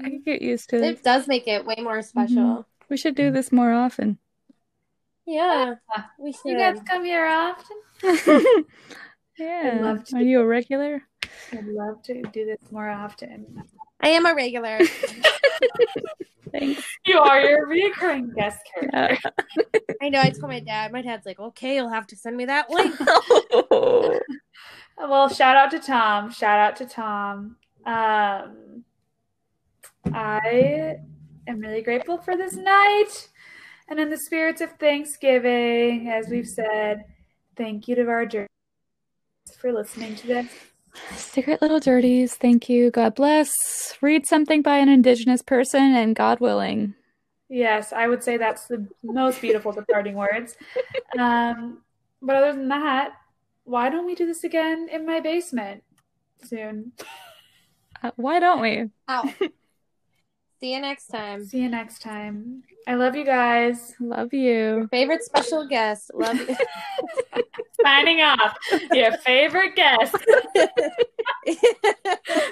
I 0.00 0.02
can 0.04 0.22
get 0.22 0.40
used 0.40 0.70
to 0.70 0.78
this. 0.78 0.98
It 0.98 1.04
does 1.04 1.28
make 1.28 1.46
it 1.46 1.66
way 1.66 1.76
more 1.78 1.98
mm-hmm. 1.98 2.26
special. 2.26 2.66
We 2.88 2.96
should 2.96 3.14
do 3.14 3.30
this 3.30 3.52
more 3.52 3.72
often. 3.72 4.18
Yeah. 5.26 5.74
We 6.18 6.32
should. 6.32 6.52
You 6.52 6.58
guys 6.58 6.78
come 6.86 7.04
here 7.04 7.26
often? 7.26 7.76
yeah. 9.38 9.78
love 9.82 10.04
to 10.04 10.16
Are 10.16 10.22
you 10.22 10.40
a 10.40 10.46
regular? 10.46 11.02
I'd 11.52 11.66
love 11.66 12.02
to 12.04 12.22
do 12.22 12.46
this 12.46 12.70
more 12.70 12.88
often. 12.88 13.62
I 14.00 14.08
am 14.08 14.26
a 14.26 14.34
regular. 14.34 14.78
Thanks. 16.52 16.82
You 17.04 17.18
are 17.18 17.40
your 17.40 17.66
recurring 17.66 18.32
guest 18.34 18.58
character. 18.72 19.18
Yeah. 19.34 19.78
I 20.02 20.08
know. 20.10 20.20
I 20.20 20.30
told 20.30 20.50
my 20.52 20.60
dad. 20.60 20.92
My 20.92 21.02
dad's 21.02 21.26
like, 21.26 21.40
okay, 21.40 21.76
you'll 21.76 21.88
have 21.88 22.06
to 22.08 22.16
send 22.16 22.36
me 22.36 22.44
that 22.44 22.70
link. 22.70 22.94
Well, 24.98 25.28
shout 25.28 25.56
out 25.56 25.70
to 25.72 25.78
Tom. 25.78 26.30
Shout 26.30 26.58
out 26.58 26.76
to 26.76 26.86
Tom. 26.86 27.56
Um, 27.84 28.84
I 30.12 30.96
am 31.46 31.60
really 31.60 31.82
grateful 31.82 32.18
for 32.18 32.36
this 32.36 32.54
night. 32.54 33.28
And 33.88 34.00
in 34.00 34.10
the 34.10 34.18
spirits 34.18 34.60
of 34.60 34.72
Thanksgiving, 34.72 36.08
as 36.08 36.28
we've 36.28 36.48
said, 36.48 37.04
thank 37.56 37.86
you 37.86 37.94
to 37.94 38.08
our 38.08 38.26
journeys 38.26 38.48
for 39.58 39.72
listening 39.72 40.16
to 40.16 40.26
this. 40.26 40.52
Secret 41.14 41.62
little 41.62 41.78
dirties. 41.78 42.34
Thank 42.34 42.68
you. 42.68 42.90
God 42.90 43.14
bless. 43.14 43.52
Read 44.00 44.26
something 44.26 44.62
by 44.62 44.78
an 44.78 44.88
indigenous 44.88 45.42
person 45.42 45.94
and 45.94 46.16
God 46.16 46.40
willing. 46.40 46.94
Yes, 47.48 47.92
I 47.92 48.08
would 48.08 48.24
say 48.24 48.36
that's 48.36 48.66
the 48.66 48.88
most 49.04 49.40
beautiful 49.40 49.72
departing 49.72 50.14
words. 50.14 50.56
Um, 51.18 51.78
but 52.20 52.36
other 52.36 52.52
than 52.52 52.68
that, 52.68 53.12
why 53.64 53.88
don't 53.88 54.04
we 54.04 54.14
do 54.14 54.26
this 54.26 54.44
again 54.44 54.88
in 54.92 55.06
my 55.06 55.20
basement 55.20 55.82
soon? 56.44 56.92
Uh, 58.02 58.10
why 58.16 58.38
don't 58.38 58.60
we? 58.60 58.90
Ow. 59.08 59.34
See 60.58 60.72
you 60.72 60.80
next 60.80 61.08
time. 61.08 61.44
See 61.44 61.60
you 61.60 61.68
next 61.68 62.00
time. 62.00 62.62
I 62.88 62.94
love 62.94 63.14
you 63.14 63.24
guys. 63.24 63.94
Love 64.00 64.32
you. 64.32 64.88
Favorite 64.90 65.22
special 65.22 65.66
guest. 65.66 66.10
Love 66.14 66.36
you. 66.36 66.56
Signing 67.84 68.22
off. 68.22 68.56
Your 68.92 69.12
favorite 69.18 69.76
guest. 69.76 70.16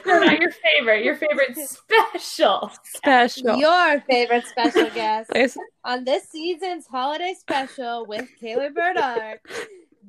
no, 0.04 0.20
not 0.20 0.38
your 0.38 0.50
favorite. 0.50 1.02
Your 1.02 1.16
favorite 1.16 1.56
special. 1.56 2.70
Special. 2.84 3.56
Your 3.56 4.00
favorite 4.02 4.44
special 4.46 4.90
guest 4.90 5.30
on 5.84 6.04
this 6.04 6.28
season's 6.28 6.86
holiday 6.86 7.34
special 7.38 8.04
with 8.06 8.28
Kayla 8.42 8.74
Bernard. 8.74 9.40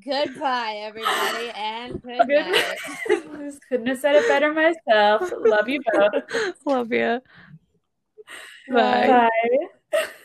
Goodbye, 0.03 0.81
everybody, 0.83 1.49
and 1.55 2.01
good 2.01 2.27
Good. 2.27 2.51
night. 2.51 3.53
Couldn't 3.69 3.87
have 3.87 3.99
said 3.99 4.15
it 4.15 4.27
better 4.27 4.53
myself. 4.53 5.31
Love 5.39 5.69
you 5.69 5.81
both. 5.93 6.55
Love 6.65 6.91
you. 6.91 7.21
Bye. 8.69 9.29
Bye. 9.91 10.07